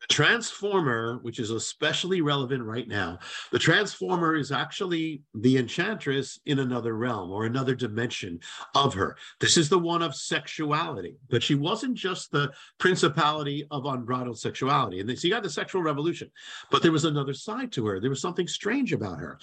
The 0.03 0.15
transformer, 0.15 1.19
which 1.23 1.39
is 1.39 1.51
especially 1.51 2.21
relevant 2.21 2.65
right 2.65 2.89
now, 2.89 3.21
the 3.53 3.59
transformer 3.59 4.35
is 4.35 4.51
actually 4.51 5.23
the 5.35 5.59
enchantress 5.59 6.41
in 6.47 6.59
another 6.59 6.97
realm 6.97 7.31
or 7.31 7.47
another 7.47 7.75
dimension 7.75 8.41
of 8.75 8.95
her. 8.95 9.17
This 9.41 9.57
is 9.57 9.69
the 9.69 9.79
one 9.79 10.03
of 10.03 10.15
sexuality, 10.15 11.17
but 11.31 11.43
she 11.43 11.55
wasn't 11.55 11.95
just 11.95 12.33
the 12.33 12.51
principality 12.79 13.67
of 13.71 13.87
unbridled 13.87 14.39
sexuality. 14.39 15.01
And 15.01 15.19
so 15.19 15.29
you 15.29 15.35
got 15.35 15.45
the 15.45 15.51
sexual 15.51 15.83
revolution, 15.83 16.31
but 16.71 16.83
there 16.83 16.93
was 16.93 17.05
another 17.05 17.35
side 17.35 17.71
to 17.73 17.87
her. 17.87 18.01
There 18.01 18.11
was 18.11 18.21
something 18.21 18.49
strange 18.49 18.93
about 18.93 19.19
her. 19.19 19.39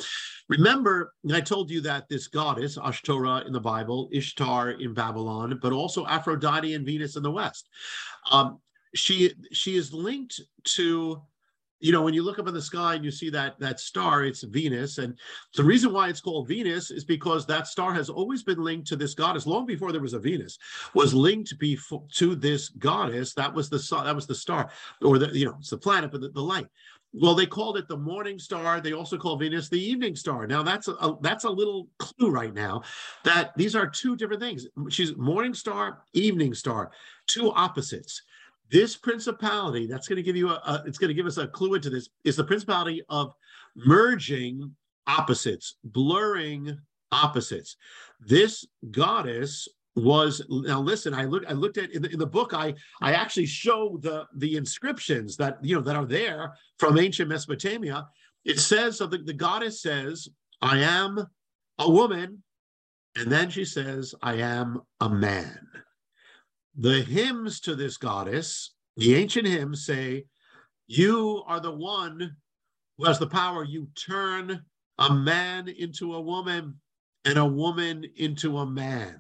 Remember, 0.49 1.13
I 1.31 1.41
told 1.41 1.69
you 1.69 1.79
that 1.81 2.09
this 2.09 2.27
goddess, 2.27 2.77
Ashtoreth 2.77 3.45
in 3.45 3.53
the 3.53 3.59
Bible, 3.61 4.09
Ishtar 4.11 4.71
in 4.71 4.93
Babylon, 4.93 5.59
but 5.61 5.71
also 5.71 6.05
Aphrodite 6.05 6.73
and 6.73 6.85
Venus 6.85 7.15
in 7.15 7.23
the 7.23 7.31
West. 7.31 7.69
Um, 8.31 8.59
she 8.95 9.33
she 9.51 9.75
is 9.75 9.93
linked 9.93 10.41
to 10.63 11.21
you 11.79 11.93
know 11.93 12.01
when 12.01 12.13
you 12.13 12.23
look 12.23 12.39
up 12.39 12.47
in 12.47 12.53
the 12.53 12.61
sky 12.61 12.95
and 12.95 13.05
you 13.05 13.11
see 13.11 13.29
that 13.29 13.57
that 13.59 13.79
star 13.79 14.23
it's 14.23 14.43
venus. 14.43 14.97
And 14.97 15.17
the 15.55 15.63
reason 15.63 15.93
why 15.93 16.09
it's 16.09 16.21
called 16.21 16.47
venus 16.47 16.91
is 16.91 17.05
because 17.05 17.45
that 17.45 17.67
star 17.67 17.93
has 17.93 18.09
always 18.09 18.43
been 18.43 18.61
linked 18.61 18.87
to 18.87 18.95
this 18.95 19.13
goddess. 19.13 19.47
Long 19.47 19.65
before 19.65 19.91
there 19.91 20.01
was 20.01 20.13
a 20.13 20.19
venus 20.19 20.57
was 20.93 21.13
linked 21.13 21.57
before, 21.59 22.03
to 22.15 22.35
this 22.35 22.69
goddess. 22.69 23.33
That 23.33 23.53
was 23.53 23.69
the 23.69 23.77
that 24.03 24.15
was 24.15 24.27
the 24.27 24.35
star 24.35 24.69
or 25.01 25.17
the 25.17 25.27
you 25.37 25.45
know 25.45 25.55
it's 25.59 25.69
the 25.69 25.77
planet 25.77 26.11
but 26.11 26.21
the, 26.21 26.29
the 26.29 26.41
light. 26.41 26.67
Well 27.13 27.33
they 27.33 27.45
called 27.45 27.77
it 27.77 27.87
the 27.87 27.97
morning 27.97 28.39
star. 28.39 28.81
They 28.81 28.93
also 28.93 29.17
call 29.17 29.37
venus 29.37 29.69
the 29.69 29.81
evening 29.81 30.15
star. 30.15 30.47
Now 30.47 30.63
that's 30.63 30.89
a, 30.89 30.93
a, 30.95 31.17
that's 31.21 31.45
a 31.45 31.49
little 31.49 31.87
clue 31.97 32.29
right 32.29 32.53
now 32.53 32.83
that 33.23 33.55
these 33.55 33.75
are 33.75 33.87
two 33.87 34.17
different 34.17 34.41
things. 34.41 34.67
She's 34.89 35.15
morning 35.15 35.53
star 35.53 35.99
evening 36.13 36.53
star 36.53 36.91
two 37.27 37.51
opposites 37.51 38.23
this 38.71 38.95
principality, 38.95 39.87
that's 39.87 40.07
going 40.07 40.17
to 40.17 40.23
give 40.23 40.35
you 40.35 40.49
a, 40.49 40.61
a 40.65 40.83
it's 40.85 40.97
going 40.97 41.09
to 41.09 41.13
give 41.13 41.25
us 41.25 41.37
a 41.37 41.47
clue 41.47 41.75
into 41.75 41.89
this, 41.89 42.09
is 42.23 42.35
the 42.35 42.43
principality 42.43 43.03
of 43.09 43.33
merging 43.75 44.75
opposites, 45.07 45.75
blurring 45.83 46.77
opposites. 47.11 47.75
This 48.19 48.65
goddess 48.91 49.67
was 49.95 50.45
now 50.49 50.79
listen 50.79 51.13
i 51.13 51.25
look 51.25 51.43
i 51.49 51.53
looked 51.53 51.77
at 51.77 51.91
in 51.91 52.01
the, 52.01 52.09
in 52.09 52.19
the 52.19 52.25
book 52.25 52.53
i 52.53 52.73
i 53.01 53.13
actually 53.13 53.45
show 53.45 53.97
the 54.01 54.25
the 54.35 54.55
inscriptions 54.55 55.35
that 55.35 55.57
you 55.61 55.75
know 55.75 55.81
that 55.81 55.95
are 55.95 56.05
there 56.05 56.53
from 56.77 56.97
ancient 56.97 57.27
mesopotamia 57.27 58.07
it 58.45 58.59
says 58.59 58.97
so 58.97 59.07
the, 59.07 59.17
the 59.17 59.33
goddess 59.33 59.81
says 59.81 60.29
i 60.61 60.77
am 60.77 61.25
a 61.79 61.89
woman 61.89 62.41
and 63.17 63.31
then 63.31 63.49
she 63.49 63.65
says 63.65 64.13
i 64.21 64.35
am 64.35 64.79
a 65.01 65.09
man 65.09 65.59
the 66.77 67.01
hymns 67.01 67.59
to 67.61 67.75
this 67.75 67.97
goddess, 67.97 68.73
the 68.97 69.15
ancient 69.15 69.47
hymns 69.47 69.85
say, 69.85 70.25
You 70.87 71.43
are 71.47 71.59
the 71.59 71.75
one 71.75 72.35
who 72.97 73.05
has 73.05 73.19
the 73.19 73.27
power. 73.27 73.63
You 73.63 73.87
turn 73.95 74.61
a 74.97 75.13
man 75.13 75.67
into 75.69 76.15
a 76.15 76.21
woman 76.21 76.79
and 77.25 77.37
a 77.37 77.45
woman 77.45 78.05
into 78.15 78.57
a 78.57 78.65
man. 78.65 79.19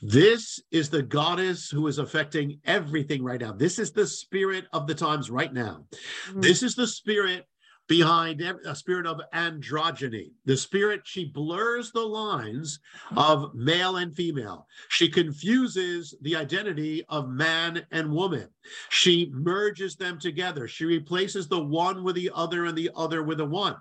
This 0.00 0.60
is 0.70 0.90
the 0.90 1.02
goddess 1.02 1.68
who 1.68 1.86
is 1.88 1.98
affecting 1.98 2.60
everything 2.64 3.22
right 3.22 3.40
now. 3.40 3.52
This 3.52 3.78
is 3.78 3.92
the 3.92 4.06
spirit 4.06 4.66
of 4.72 4.86
the 4.86 4.94
times 4.94 5.30
right 5.30 5.52
now. 5.52 5.86
Mm-hmm. 6.28 6.40
This 6.40 6.62
is 6.62 6.74
the 6.74 6.86
spirit 6.86 7.46
behind 7.88 8.42
a 8.42 8.74
spirit 8.76 9.06
of 9.06 9.20
androgyny. 9.34 10.30
The 10.44 10.56
spirit, 10.56 11.00
she 11.04 11.24
blurs 11.24 11.90
the 11.90 12.00
lines 12.00 12.80
of 13.16 13.54
male 13.54 13.96
and 13.96 14.14
female. 14.14 14.66
She 14.90 15.08
confuses 15.08 16.14
the 16.20 16.36
identity 16.36 17.04
of 17.08 17.30
man 17.30 17.84
and 17.90 18.12
woman. 18.12 18.48
She 18.90 19.30
merges 19.32 19.96
them 19.96 20.18
together. 20.18 20.68
She 20.68 20.84
replaces 20.84 21.48
the 21.48 21.64
one 21.64 22.04
with 22.04 22.14
the 22.14 22.30
other 22.34 22.66
and 22.66 22.76
the 22.76 22.90
other 22.94 23.22
with 23.22 23.38
the 23.38 23.46
one. 23.46 23.76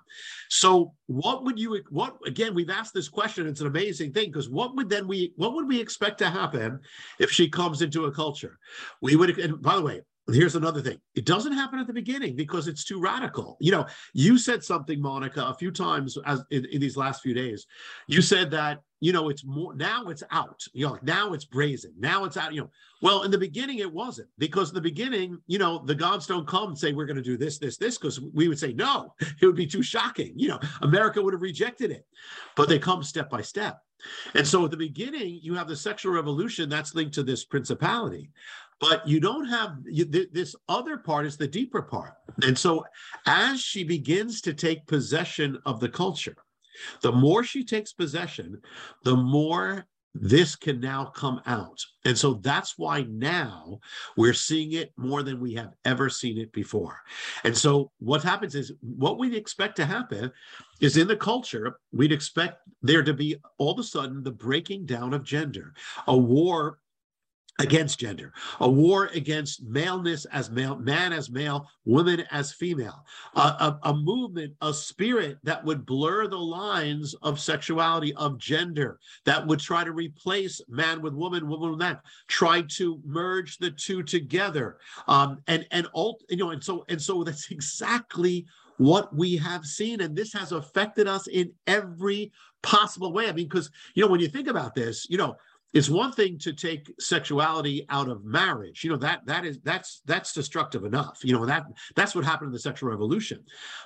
So 0.50 0.94
what 1.08 1.44
would 1.44 1.60
you 1.60 1.82
what 1.90 2.18
again 2.26 2.54
we've 2.54 2.70
asked 2.70 2.94
this 2.94 3.10
question 3.10 3.48
it's 3.48 3.62
an 3.62 3.68
amazing 3.68 4.12
thing 4.12 4.30
because 4.30 4.50
what 4.50 4.76
would 4.76 4.90
then 4.90 5.08
we 5.08 5.34
what 5.38 5.54
would 5.54 5.68
we 5.68 5.80
expect 5.80 6.18
to 6.18 6.30
happen 6.30 6.80
if 7.20 7.32
she 7.32 7.50
comes 7.50 7.82
into 7.82 8.06
a 8.06 8.12
culture 8.12 8.60
we 9.02 9.16
would 9.16 9.38
and 9.40 9.62
by 9.62 9.76
the 9.76 9.82
way 9.82 10.02
here's 10.32 10.56
another 10.56 10.82
thing. 10.82 11.00
It 11.16 11.26
doesn't 11.26 11.54
happen 11.54 11.80
at 11.80 11.88
the 11.88 11.94
beginning 11.94 12.36
because 12.36 12.68
it's 12.68 12.84
too 12.84 13.00
radical. 13.00 13.58
You 13.60 13.72
know 13.72 13.86
you 14.14 14.38
said 14.38 14.64
something 14.64 15.02
monica 15.02 15.46
a 15.46 15.54
few 15.54 15.72
times 15.72 16.18
as 16.26 16.44
in, 16.52 16.66
in, 16.66 16.82
these 16.82 16.98
last 16.98 17.22
few 17.22 17.34
days. 17.34 17.66
You 18.08 18.22
said 18.22 18.52
that 18.52 18.82
you 19.00 19.14
know 19.14 19.30
it's 19.30 19.46
more 19.46 19.76
now 19.76 20.06
it's 20.08 20.24
out. 20.32 20.64
You 20.74 20.88
know 20.88 21.00
now 21.02 21.34
it's 21.34 21.46
brazen. 21.46 21.94
Now 21.98 22.26
it's 22.26 22.38
out 22.38 22.54
you 22.54 22.62
know. 22.62 22.70
Well 23.02 23.24
in 23.24 23.32
the 23.32 23.38
beginning 23.38 23.80
it 23.80 23.92
wasn't 23.92 24.30
because 24.38 24.70
in 24.70 24.76
the 24.76 24.82
beginning 24.82 25.40
you 25.48 25.60
know 25.60 25.84
the 25.86 25.96
gods 25.96 26.28
don't 26.28 26.48
come 26.48 26.70
and 26.70 26.78
say 26.78 26.94
we're 26.94 27.06
going 27.06 27.18
to 27.18 27.22
do 27.22 27.38
this 27.38 27.58
this 27.58 27.78
this 27.78 27.98
because 27.98 28.20
we 28.20 28.48
would 28.48 28.60
say 28.60 28.74
no 28.74 29.14
it 29.42 29.46
would 29.46 29.56
be 29.56 29.68
too 29.68 29.84
shocking. 29.84 30.34
You 30.36 30.50
know 30.50 30.60
america 30.82 31.22
would 31.22 31.34
have 31.34 31.42
rejected 31.42 31.92
it. 31.92 32.06
But 32.56 32.70
they 32.70 32.80
come 32.80 33.04
step 33.04 33.30
by 33.30 33.42
step. 33.42 33.80
And 34.36 34.46
so 34.46 34.64
at 34.64 34.70
the 34.70 34.78
beginning, 34.78 35.40
you 35.42 35.56
have 35.56 35.68
the 35.68 35.76
sexual 35.76 36.14
revolution 36.14 36.70
that's 36.70 36.94
linked 36.94 37.16
to 37.16 37.24
this 37.24 37.46
principality 37.46 38.30
but 38.80 39.08
you 39.08 39.20
don't 39.20 39.46
have 39.46 39.78
you, 39.86 40.06
th- 40.06 40.30
this 40.32 40.56
other 40.70 40.98
part 40.98 41.26
is 41.26 41.38
the 41.38 41.48
deeper 41.48 41.82
part. 41.82 42.14
And 42.44 42.58
so 42.58 42.86
as 43.26 43.60
she 43.60 43.84
begins 43.84 44.42
to 44.42 44.54
take 44.54 44.86
possession 44.88 45.58
of 45.66 45.80
the 45.80 45.90
culture 45.90 46.36
the 47.02 47.12
more 47.12 47.44
she 47.44 47.64
takes 47.64 47.92
possession 47.94 48.62
the 49.04 49.16
more 49.16 49.88
this 50.22 50.56
can 50.56 50.80
now 50.80 51.06
come 51.06 51.42
out. 51.46 51.84
And 52.06 52.18
so 52.18 52.36
that's 52.36 52.78
why 52.78 53.06
now 53.10 53.80
we're 54.16 54.34
seeing 54.34 54.74
it 54.74 54.92
more 54.98 55.24
than 55.24 55.40
we 55.40 55.54
have 55.56 55.74
ever 55.86 56.10
seen 56.10 56.38
it 56.38 56.52
before. 56.52 56.98
And 57.44 57.56
so 57.56 57.92
what 58.00 58.24
happens 58.24 58.56
is 58.56 58.72
what 58.82 59.20
we'd 59.20 59.36
expect 59.36 59.76
to 59.78 59.86
happen 59.86 60.32
is 60.82 60.98
in 60.98 61.08
the 61.08 61.16
culture 61.16 61.80
we'd 61.92 62.12
expect 62.12 62.62
there 62.82 63.04
to 63.04 63.14
be 63.14 63.36
all 63.58 63.74
of 63.74 63.80
a 63.80 63.84
sudden 63.84 64.24
the 64.24 64.32
breaking 64.32 64.86
down 64.86 65.14
of 65.14 65.24
gender 65.24 65.74
a 66.08 66.18
war 66.18 66.80
against 67.60 68.00
gender, 68.00 68.34
a 68.60 68.70
war 68.70 69.10
against 69.14 69.64
maleness 69.64 70.26
as 70.26 70.50
male, 70.52 70.76
man 70.76 71.12
as 71.12 71.30
male, 71.30 71.68
woman 71.86 72.24
as 72.32 72.52
female, 72.52 73.04
a, 73.36 73.40
a, 73.40 73.80
a, 73.84 73.94
movement, 73.94 74.54
a 74.62 74.74
spirit 74.74 75.38
that 75.44 75.64
would 75.64 75.86
blur 75.86 76.28
the 76.28 76.38
lines 76.38 77.16
of 77.24 77.40
sexuality, 77.40 78.14
of 78.16 78.38
gender, 78.38 79.00
that 79.26 79.46
would 79.46 79.60
try 79.60 79.84
to 79.84 79.92
replace 79.92 80.62
man 80.68 81.02
with 81.02 81.14
woman, 81.14 81.48
woman 81.48 81.72
with 81.72 81.80
man, 81.80 81.98
try 82.28 82.62
to 82.62 83.02
merge 83.04 83.58
the 83.58 83.72
two 83.72 84.04
together, 84.04 84.78
um, 85.08 85.42
and 85.48 85.66
and 85.72 85.88
alt, 85.94 86.24
you 86.30 86.38
know, 86.38 86.52
and 86.52 86.64
so 86.64 86.86
and 86.90 87.02
so 87.02 87.24
that's 87.24 87.50
exactly 87.52 88.46
what 88.78 89.16
we 89.16 89.36
have 89.36 89.66
seen. 89.66 90.02
And 90.02 90.16
this 90.16 90.34
has 90.34 90.52
affected 90.52 91.08
us 91.08 91.28
in 91.28 91.52
every 91.66 92.32
possible 92.62 93.12
way. 93.12 93.28
I 93.28 93.34
mean, 93.34 93.48
because, 93.48 93.70
you 93.96 94.04
know, 94.04 94.12
when 94.12 94.20
you 94.20 94.28
think 94.28 94.48
about 94.48 94.76
this, 94.76 95.08
you 95.10 95.18
know, 95.18 95.36
it's 95.74 95.90
one 95.90 96.12
thing 96.12 96.38
to 96.40 96.54
take 96.54 96.94
sexuality 97.00 97.86
out 97.90 98.08
of 98.08 98.24
marriage. 98.24 98.84
You 98.84 98.92
know 98.92 98.98
that 98.98 99.26
that 99.26 99.46
is 99.46 99.60
that's 99.64 100.02
that's 100.06 100.34
destructive 100.34 100.86
enough. 100.86 101.20
You 101.24 101.34
know 101.34 101.46
that 101.46 101.66
that's 101.96 102.16
what 102.16 102.24
happened 102.24 102.48
in 102.48 102.54
the 102.54 102.60
sexual 102.60 102.90
revolution. 102.90 103.44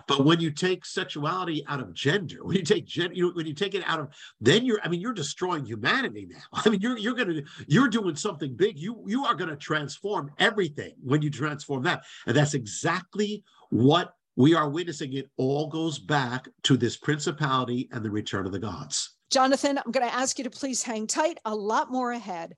But 0.08 0.24
when 0.24 0.40
you 0.40 0.52
take 0.52 0.86
sexuality 0.86 1.66
out 1.68 1.80
of 1.80 1.94
gender 1.94 2.44
when 2.44 2.58
you 2.58 2.64
take 2.64 2.86
gender 2.86 3.14
you 3.14 3.28
know, 3.28 3.34
when 3.34 3.48
you 3.48 3.54
take 3.54 3.74
it 3.74 3.84
out 3.86 4.00
of 4.00 4.10
then 4.40 4.66
you're 4.66 4.80
i 4.84 4.88
mean 4.88 5.02
you're 5.02 5.14
destroying 5.14 5.66
humanity 5.66 6.28
now. 6.30 6.42
I 6.66 6.70
mean 6.70 6.82
you're 6.82 6.98
you're 6.98 7.16
gonna 7.16 7.42
you're 7.68 7.88
doing 7.88 8.16
something 8.16 8.56
big. 8.56 8.78
You 8.78 9.04
you 9.08 9.26
are 9.26 9.36
gonna 9.36 9.56
transform 9.56 10.32
everything 10.38 10.94
when 11.04 11.22
you 11.22 11.30
transform 11.30 11.84
that. 11.84 12.04
And 12.28 12.36
that's 12.36 12.54
exactly 12.54 13.44
what 13.70 14.14
we 14.36 14.54
are 14.54 14.70
witnessing. 14.70 15.14
It 15.14 15.30
all 15.38 15.68
goes 15.68 16.00
back 16.00 16.48
to 16.64 16.78
this 16.78 16.98
principality 16.98 17.90
and 17.92 18.06
the 18.06 18.12
return 18.12 18.46
of 18.46 18.52
the 18.52 18.60
gods 18.60 19.16
Jonathan, 19.32 19.78
I'm 19.78 19.94
going 19.94 20.06
to 20.06 20.14
ask 20.14 20.38
you 20.38 20.44
to 20.44 20.50
please 20.50 20.84
hang 20.84 21.08
tight. 21.08 21.40
A 21.46 21.56
lot 21.56 21.90
more 21.90 22.12
ahead. 22.12 22.58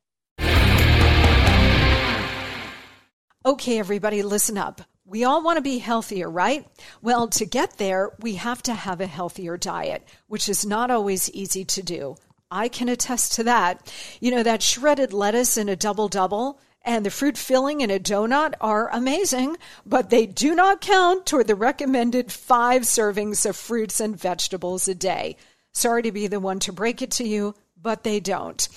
Okay, 3.46 3.77
everybody, 3.77 4.24
listen 4.24 4.58
up. 4.58 4.82
We 5.06 5.24
all 5.24 5.44
want 5.44 5.58
to 5.58 5.62
be 5.62 5.77
healthier, 5.77 6.30
right? 6.30 6.65
Well, 7.03 7.27
to 7.27 7.46
get 7.46 7.77
there, 7.77 8.13
we 8.22 8.36
have 8.36 8.63
to 8.63 8.74
have 8.74 9.01
a 9.01 9.06
healthier 9.06 9.56
diet, 9.56 10.08
which 10.27 10.50
is 10.50 10.65
not 10.65 10.89
always 10.89 11.30
easy 11.32 11.63
to 11.65 11.84
do. 11.84 12.15
I 12.50 12.70
can 12.70 12.89
attest 12.89 13.34
to 13.34 13.44
that. 13.44 13.94
You 14.20 14.32
know, 14.32 14.42
that 14.42 14.63
shredded 14.63 15.13
lettuce 15.13 15.58
in 15.58 15.70
a 15.70 15.75
double 15.75 16.08
double 16.08 16.60
and 16.86 17.06
the 17.06 17.12
fruit 17.12 17.38
filling 17.38 17.82
in 17.82 17.89
a 17.89 18.00
donut 18.00 18.56
are 18.60 18.89
amazing, 18.92 19.56
but 19.86 20.10
they 20.10 20.25
do 20.25 20.53
not 20.53 20.82
count 20.82 21.25
toward 21.25 21.48
the 21.48 21.56
recommended 21.56 22.32
five 22.32 22.82
servings 22.82 23.46
of 23.46 23.56
fruits 23.56 24.00
and 24.01 24.20
vegetables 24.20 24.88
a 24.88 24.96
day. 24.96 25.38
Sorry 25.74 26.03
to 26.03 26.12
be 26.12 26.27
the 26.27 26.39
one 26.39 26.60
to 26.60 26.72
break 26.72 27.01
it 27.01 27.12
to 27.12 27.27
you, 27.27 27.56
but 27.82 28.03
they 28.03 28.20
don't. 28.20 28.68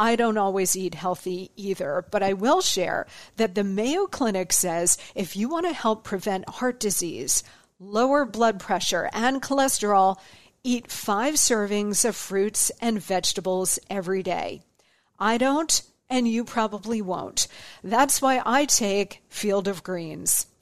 I 0.00 0.16
don't 0.16 0.38
always 0.38 0.76
eat 0.76 0.94
healthy 0.94 1.50
either, 1.56 2.04
but 2.10 2.22
I 2.22 2.32
will 2.32 2.60
share 2.60 3.06
that 3.36 3.54
the 3.54 3.64
Mayo 3.64 4.06
Clinic 4.06 4.52
says 4.52 4.98
if 5.14 5.36
you 5.36 5.48
want 5.48 5.66
to 5.66 5.72
help 5.72 6.04
prevent 6.04 6.48
heart 6.48 6.80
disease, 6.80 7.42
lower 7.78 8.24
blood 8.24 8.58
pressure, 8.58 9.08
and 9.12 9.40
cholesterol, 9.40 10.18
eat 10.64 10.90
five 10.90 11.34
servings 11.34 12.04
of 12.04 12.16
fruits 12.16 12.70
and 12.80 13.00
vegetables 13.00 13.78
every 13.88 14.22
day. 14.22 14.62
I 15.18 15.38
don't, 15.38 15.82
and 16.10 16.26
you 16.26 16.44
probably 16.44 17.00
won't. 17.00 17.46
That's 17.84 18.20
why 18.20 18.42
I 18.44 18.64
take 18.64 19.22
Field 19.28 19.68
of 19.68 19.82
Greens. 19.82 20.47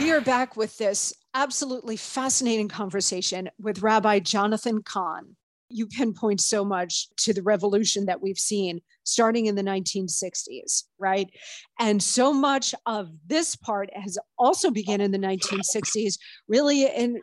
We 0.00 0.10
are 0.10 0.20
back 0.20 0.56
with 0.56 0.76
this 0.76 1.14
absolutely 1.34 1.96
fascinating 1.96 2.68
conversation 2.68 3.48
with 3.60 3.80
Rabbi 3.80 4.18
Jonathan 4.18 4.82
Cahn. 4.82 5.36
You 5.70 5.86
pinpoint 5.86 6.40
so 6.40 6.64
much 6.64 7.08
to 7.18 7.32
the 7.32 7.42
revolution 7.42 8.06
that 8.06 8.20
we've 8.20 8.38
seen 8.38 8.80
starting 9.04 9.46
in 9.46 9.54
the 9.54 9.62
1960s, 9.62 10.84
right? 10.98 11.30
And 11.78 12.02
so 12.02 12.32
much 12.32 12.74
of 12.86 13.10
this 13.26 13.54
part 13.54 13.88
has 13.94 14.18
also 14.36 14.70
begun 14.70 15.00
in 15.00 15.12
the 15.12 15.18
1960s, 15.18 16.18
really, 16.48 16.88
and 16.88 17.18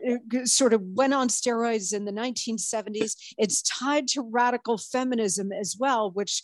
sort 0.46 0.74
of 0.74 0.82
went 0.82 1.14
on 1.14 1.28
steroids 1.28 1.94
in 1.94 2.06
the 2.06 2.14
1970s. 2.14 3.16
It's 3.38 3.62
tied 3.64 4.08
to 4.10 4.22
radical 4.22 4.78
feminism 4.78 5.52
as 5.52 5.76
well, 5.78 6.10
which 6.12 6.42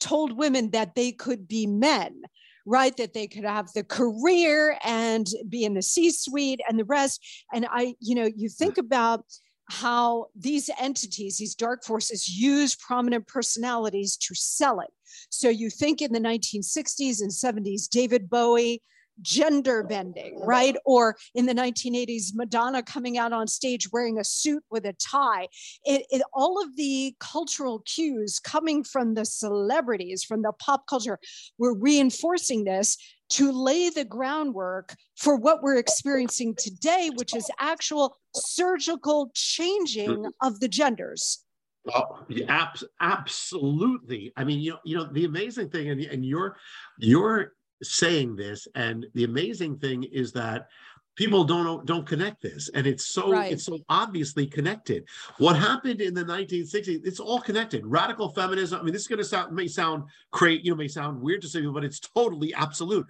told 0.00 0.36
women 0.36 0.70
that 0.72 0.96
they 0.96 1.12
could 1.12 1.46
be 1.46 1.66
men 1.66 2.22
right? 2.68 2.96
That 2.98 3.14
they 3.14 3.26
could 3.26 3.44
have 3.44 3.72
the 3.72 3.82
career 3.82 4.78
and 4.84 5.26
be 5.48 5.64
in 5.64 5.74
the 5.74 5.82
C 5.82 6.10
suite 6.10 6.60
and 6.68 6.78
the 6.78 6.84
rest. 6.84 7.26
And 7.52 7.66
I, 7.70 7.94
you 8.00 8.14
know, 8.14 8.28
you 8.36 8.48
think 8.48 8.78
about 8.78 9.24
how 9.70 10.26
these 10.36 10.70
entities, 10.80 11.38
these 11.38 11.54
dark 11.54 11.84
forces, 11.84 12.28
use 12.28 12.74
prominent 12.76 13.26
personalities 13.26 14.16
to 14.16 14.34
sell 14.34 14.80
it. 14.80 14.90
So 15.30 15.48
you 15.48 15.70
think 15.70 16.00
in 16.00 16.12
the 16.12 16.20
1960s 16.20 17.20
and 17.20 17.30
70s, 17.30 17.88
David 17.88 18.30
Bowie, 18.30 18.82
gender 19.22 19.82
bending, 19.82 20.38
right? 20.40 20.76
Or 20.84 21.16
in 21.34 21.46
the 21.46 21.54
1980s, 21.54 22.34
Madonna 22.34 22.82
coming 22.82 23.18
out 23.18 23.32
on 23.32 23.46
stage 23.46 23.90
wearing 23.92 24.18
a 24.18 24.24
suit 24.24 24.62
with 24.70 24.84
a 24.84 24.94
tie. 24.94 25.48
It, 25.84 26.06
it, 26.10 26.22
all 26.32 26.62
of 26.62 26.76
the 26.76 27.14
cultural 27.20 27.80
cues 27.80 28.38
coming 28.38 28.84
from 28.84 29.14
the 29.14 29.24
celebrities, 29.24 30.24
from 30.24 30.42
the 30.42 30.52
pop 30.52 30.86
culture, 30.86 31.18
were 31.58 31.74
reinforcing 31.74 32.64
this 32.64 32.96
to 33.30 33.52
lay 33.52 33.90
the 33.90 34.04
groundwork 34.04 34.94
for 35.16 35.36
what 35.36 35.62
we're 35.62 35.76
experiencing 35.76 36.54
today, 36.56 37.10
which 37.16 37.36
is 37.36 37.50
actual 37.60 38.16
surgical 38.34 39.30
changing 39.34 40.30
of 40.42 40.60
the 40.60 40.68
genders. 40.68 41.44
Oh, 41.94 42.26
absolutely. 43.00 44.32
I 44.36 44.44
mean, 44.44 44.60
you 44.60 44.72
know, 44.72 44.78
you 44.84 44.96
know, 44.96 45.08
the 45.10 45.24
amazing 45.24 45.70
thing, 45.70 45.88
and, 45.90 46.00
and 46.00 46.24
your 46.24 46.56
your 46.98 47.52
saying 47.82 48.36
this 48.36 48.66
and 48.74 49.06
the 49.14 49.24
amazing 49.24 49.78
thing 49.78 50.04
is 50.04 50.32
that 50.32 50.68
people 51.18 51.42
don't 51.42 51.84
don't 51.84 52.06
connect 52.06 52.40
this 52.40 52.70
and 52.74 52.86
it's 52.86 53.06
so 53.06 53.32
right. 53.32 53.52
it's 53.52 53.64
so 53.64 53.78
obviously 53.88 54.46
connected. 54.46 55.04
What 55.38 55.56
happened 55.56 56.00
in 56.00 56.14
the 56.14 56.24
1960s 56.24 57.00
it's 57.04 57.20
all 57.20 57.40
connected. 57.40 57.84
Radical 57.84 58.30
feminism 58.30 58.80
i 58.80 58.82
mean 58.82 58.92
this 58.92 59.02
is 59.02 59.08
going 59.08 59.18
to 59.18 59.24
sound 59.24 59.54
may 59.54 59.66
sound 59.66 60.04
crazy 60.30 60.62
you 60.64 60.70
know 60.70 60.76
may 60.76 60.88
sound 60.88 61.20
weird 61.20 61.42
to 61.42 61.48
say 61.48 61.60
but 61.66 61.84
it's 61.84 62.00
totally 62.00 62.54
absolute 62.54 63.06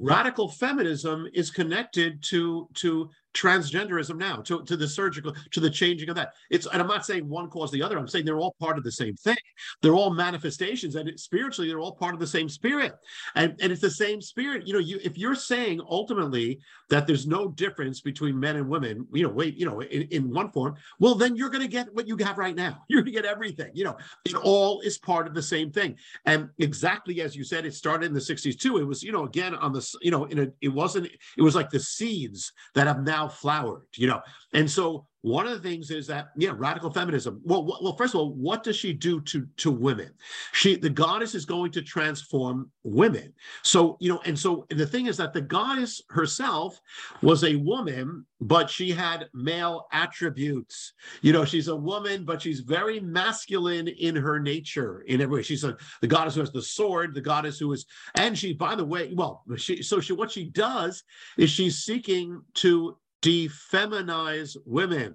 radical 0.00 0.48
feminism 0.48 1.28
is 1.34 1.50
connected 1.50 2.22
to 2.24 2.68
to 2.74 3.10
transgenderism 3.34 4.16
now 4.16 4.36
to, 4.36 4.64
to 4.64 4.76
the 4.76 4.88
surgical 4.88 5.34
to 5.52 5.60
the 5.60 5.70
changing 5.70 6.08
of 6.08 6.16
that. 6.16 6.32
It's 6.50 6.66
and 6.66 6.80
i'm 6.80 6.88
not 6.88 7.06
saying 7.06 7.28
one 7.28 7.48
caused 7.48 7.72
the 7.72 7.82
other. 7.82 7.98
I'm 7.98 8.08
saying 8.08 8.24
they're 8.24 8.38
all 8.38 8.56
part 8.58 8.78
of 8.78 8.84
the 8.84 8.92
same 8.92 9.14
thing. 9.14 9.36
They're 9.82 9.94
all 9.94 10.10
manifestations 10.10 10.96
and 10.96 11.08
it, 11.08 11.20
spiritually 11.20 11.68
they're 11.68 11.80
all 11.80 11.94
part 11.94 12.14
of 12.14 12.20
the 12.20 12.26
same 12.26 12.48
spirit. 12.48 12.94
And 13.36 13.54
and 13.60 13.70
it's 13.70 13.80
the 13.80 13.90
same 13.90 14.20
spirit. 14.20 14.66
You 14.66 14.72
know 14.72 14.78
you 14.78 14.98
if 15.04 15.16
you're 15.16 15.34
saying 15.34 15.80
ultimately 15.88 16.58
that 16.90 17.06
there's 17.06 17.26
no 17.26 17.48
difference 17.48 18.00
between 18.00 18.38
men 18.38 18.56
and 18.56 18.68
women 18.68 19.06
you 19.12 19.22
know 19.22 19.28
wait 19.28 19.56
you 19.56 19.66
know 19.66 19.82
in, 19.82 20.02
in 20.10 20.32
one 20.32 20.50
form 20.50 20.74
well 20.98 21.14
then 21.14 21.36
you're 21.36 21.50
going 21.50 21.62
to 21.62 21.68
get 21.68 21.94
what 21.94 22.08
you 22.08 22.16
have 22.16 22.38
right 22.38 22.56
now. 22.56 22.82
You're 22.88 23.02
going 23.02 23.14
to 23.14 23.22
get 23.22 23.30
everything. 23.30 23.70
You 23.74 23.84
know 23.84 23.96
it 24.24 24.34
all 24.34 24.80
is 24.80 24.98
part 24.98 25.26
of 25.26 25.34
the 25.34 25.42
same 25.42 25.70
thing. 25.70 25.96
And 26.24 26.48
exactly 26.58 27.20
as 27.20 27.36
you 27.36 27.44
said 27.44 27.66
it 27.66 27.74
started 27.74 28.06
in 28.06 28.14
the 28.14 28.20
60s 28.20 28.58
too. 28.58 28.78
It 28.78 28.84
was 28.84 29.02
you 29.02 29.12
know 29.12 29.24
again 29.24 29.54
on 29.54 29.72
the 29.72 29.82
you 30.00 30.10
know 30.10 30.24
in 30.26 30.38
a 30.38 30.48
it 30.60 30.68
wasn't 30.68 31.06
it 31.06 31.42
was 31.42 31.54
like 31.54 31.70
the 31.70 31.80
seeds 31.80 32.52
that 32.74 32.86
have 32.86 33.02
now 33.02 33.28
flowered, 33.28 33.86
you 33.96 34.06
know. 34.06 34.20
And 34.54 34.70
so 34.70 35.06
one 35.22 35.46
of 35.46 35.52
the 35.52 35.68
things 35.68 35.90
is 35.90 36.06
that 36.06 36.28
yeah, 36.36 36.52
radical 36.54 36.90
feminism. 36.90 37.40
Well, 37.44 37.64
well, 37.64 37.96
first 37.96 38.14
of 38.14 38.20
all, 38.20 38.34
what 38.34 38.62
does 38.62 38.76
she 38.76 38.92
do 38.92 39.20
to 39.22 39.46
to 39.56 39.70
women? 39.70 40.12
She 40.52 40.76
the 40.76 40.90
goddess 40.90 41.34
is 41.34 41.44
going 41.44 41.72
to 41.72 41.82
transform 41.82 42.70
women. 42.84 43.32
So 43.62 43.96
you 44.00 44.10
know, 44.10 44.20
and 44.24 44.38
so 44.38 44.64
the 44.70 44.86
thing 44.86 45.06
is 45.06 45.16
that 45.16 45.32
the 45.32 45.40
goddess 45.40 46.02
herself 46.10 46.80
was 47.20 47.42
a 47.42 47.56
woman, 47.56 48.26
but 48.40 48.70
she 48.70 48.92
had 48.92 49.28
male 49.34 49.88
attributes. 49.92 50.92
You 51.20 51.32
know, 51.32 51.44
she's 51.44 51.66
a 51.66 51.76
woman, 51.76 52.24
but 52.24 52.40
she's 52.40 52.60
very 52.60 53.00
masculine 53.00 53.88
in 53.88 54.14
her 54.14 54.38
nature. 54.38 55.00
In 55.08 55.20
every 55.20 55.38
way, 55.38 55.42
she's 55.42 55.64
a 55.64 55.76
the 56.00 56.06
goddess 56.06 56.34
who 56.34 56.40
has 56.40 56.52
the 56.52 56.62
sword, 56.62 57.12
the 57.12 57.20
goddess 57.20 57.58
who 57.58 57.72
is, 57.72 57.86
and 58.14 58.38
she, 58.38 58.52
by 58.52 58.76
the 58.76 58.84
way, 58.84 59.12
well, 59.14 59.42
she 59.56 59.82
so 59.82 59.98
she 59.98 60.12
what 60.12 60.30
she 60.30 60.44
does 60.44 61.02
is 61.36 61.50
she's 61.50 61.78
seeking 61.78 62.40
to 62.54 62.96
defeminize 63.22 64.56
women. 64.64 65.14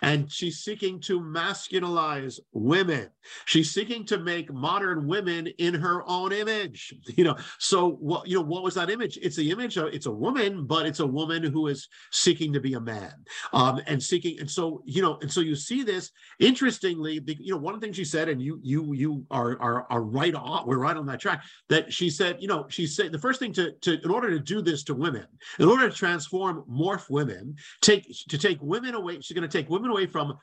And 0.00 0.30
she's 0.30 0.58
seeking 0.58 1.00
to 1.00 1.20
masculinize 1.20 2.38
women. 2.52 3.08
She's 3.44 3.70
seeking 3.70 4.04
to 4.06 4.18
make 4.18 4.52
modern 4.52 5.06
women 5.06 5.46
in 5.58 5.74
her 5.74 6.02
own 6.08 6.32
image. 6.32 6.94
You 7.14 7.24
know, 7.24 7.36
so 7.58 7.90
what 7.90 8.26
you 8.26 8.36
know, 8.36 8.42
what 8.42 8.62
was 8.62 8.74
that 8.74 8.88
image? 8.88 9.18
It's 9.20 9.36
the 9.36 9.50
image 9.50 9.76
of 9.76 9.92
it's 9.92 10.06
a 10.06 10.10
woman, 10.10 10.66
but 10.66 10.86
it's 10.86 11.00
a 11.00 11.06
woman 11.06 11.42
who 11.42 11.66
is 11.66 11.88
seeking 12.10 12.54
to 12.54 12.60
be 12.60 12.72
a 12.72 12.80
man. 12.80 13.12
Um, 13.52 13.80
and 13.86 14.02
seeking, 14.02 14.40
and 14.40 14.50
so 14.50 14.82
you 14.86 15.02
know, 15.02 15.18
and 15.20 15.30
so 15.30 15.40
you 15.40 15.54
see 15.54 15.82
this 15.82 16.10
interestingly, 16.40 17.20
you 17.26 17.52
know, 17.52 17.58
one 17.58 17.78
thing 17.80 17.92
she 17.92 18.04
said, 18.04 18.28
and 18.28 18.40
you 18.40 18.58
you 18.62 18.94
you 18.94 19.26
are 19.30 19.60
are 19.60 19.86
are 19.90 20.02
right 20.02 20.34
on, 20.34 20.66
we're 20.66 20.78
right 20.78 20.96
on 20.96 21.06
that 21.06 21.20
track, 21.20 21.44
that 21.68 21.92
she 21.92 22.08
said, 22.08 22.36
you 22.40 22.48
know, 22.48 22.66
she 22.68 22.86
said 22.86 23.12
the 23.12 23.18
first 23.18 23.38
thing 23.38 23.52
to 23.52 23.72
to 23.82 24.02
in 24.02 24.10
order 24.10 24.30
to 24.30 24.40
do 24.40 24.62
this 24.62 24.82
to 24.84 24.94
women, 24.94 25.26
in 25.58 25.68
order 25.68 25.88
to 25.88 25.94
transform 25.94 26.64
morph 26.70 27.10
women, 27.10 27.54
take 27.82 28.06
to 28.28 28.38
take 28.38 28.58
women 28.62 28.94
away, 28.94 29.20
she's 29.20 29.36
going 29.36 29.48
to 29.48 29.61
take 29.62 29.70
women 29.70 29.90
away 29.90 30.06
from 30.06 30.36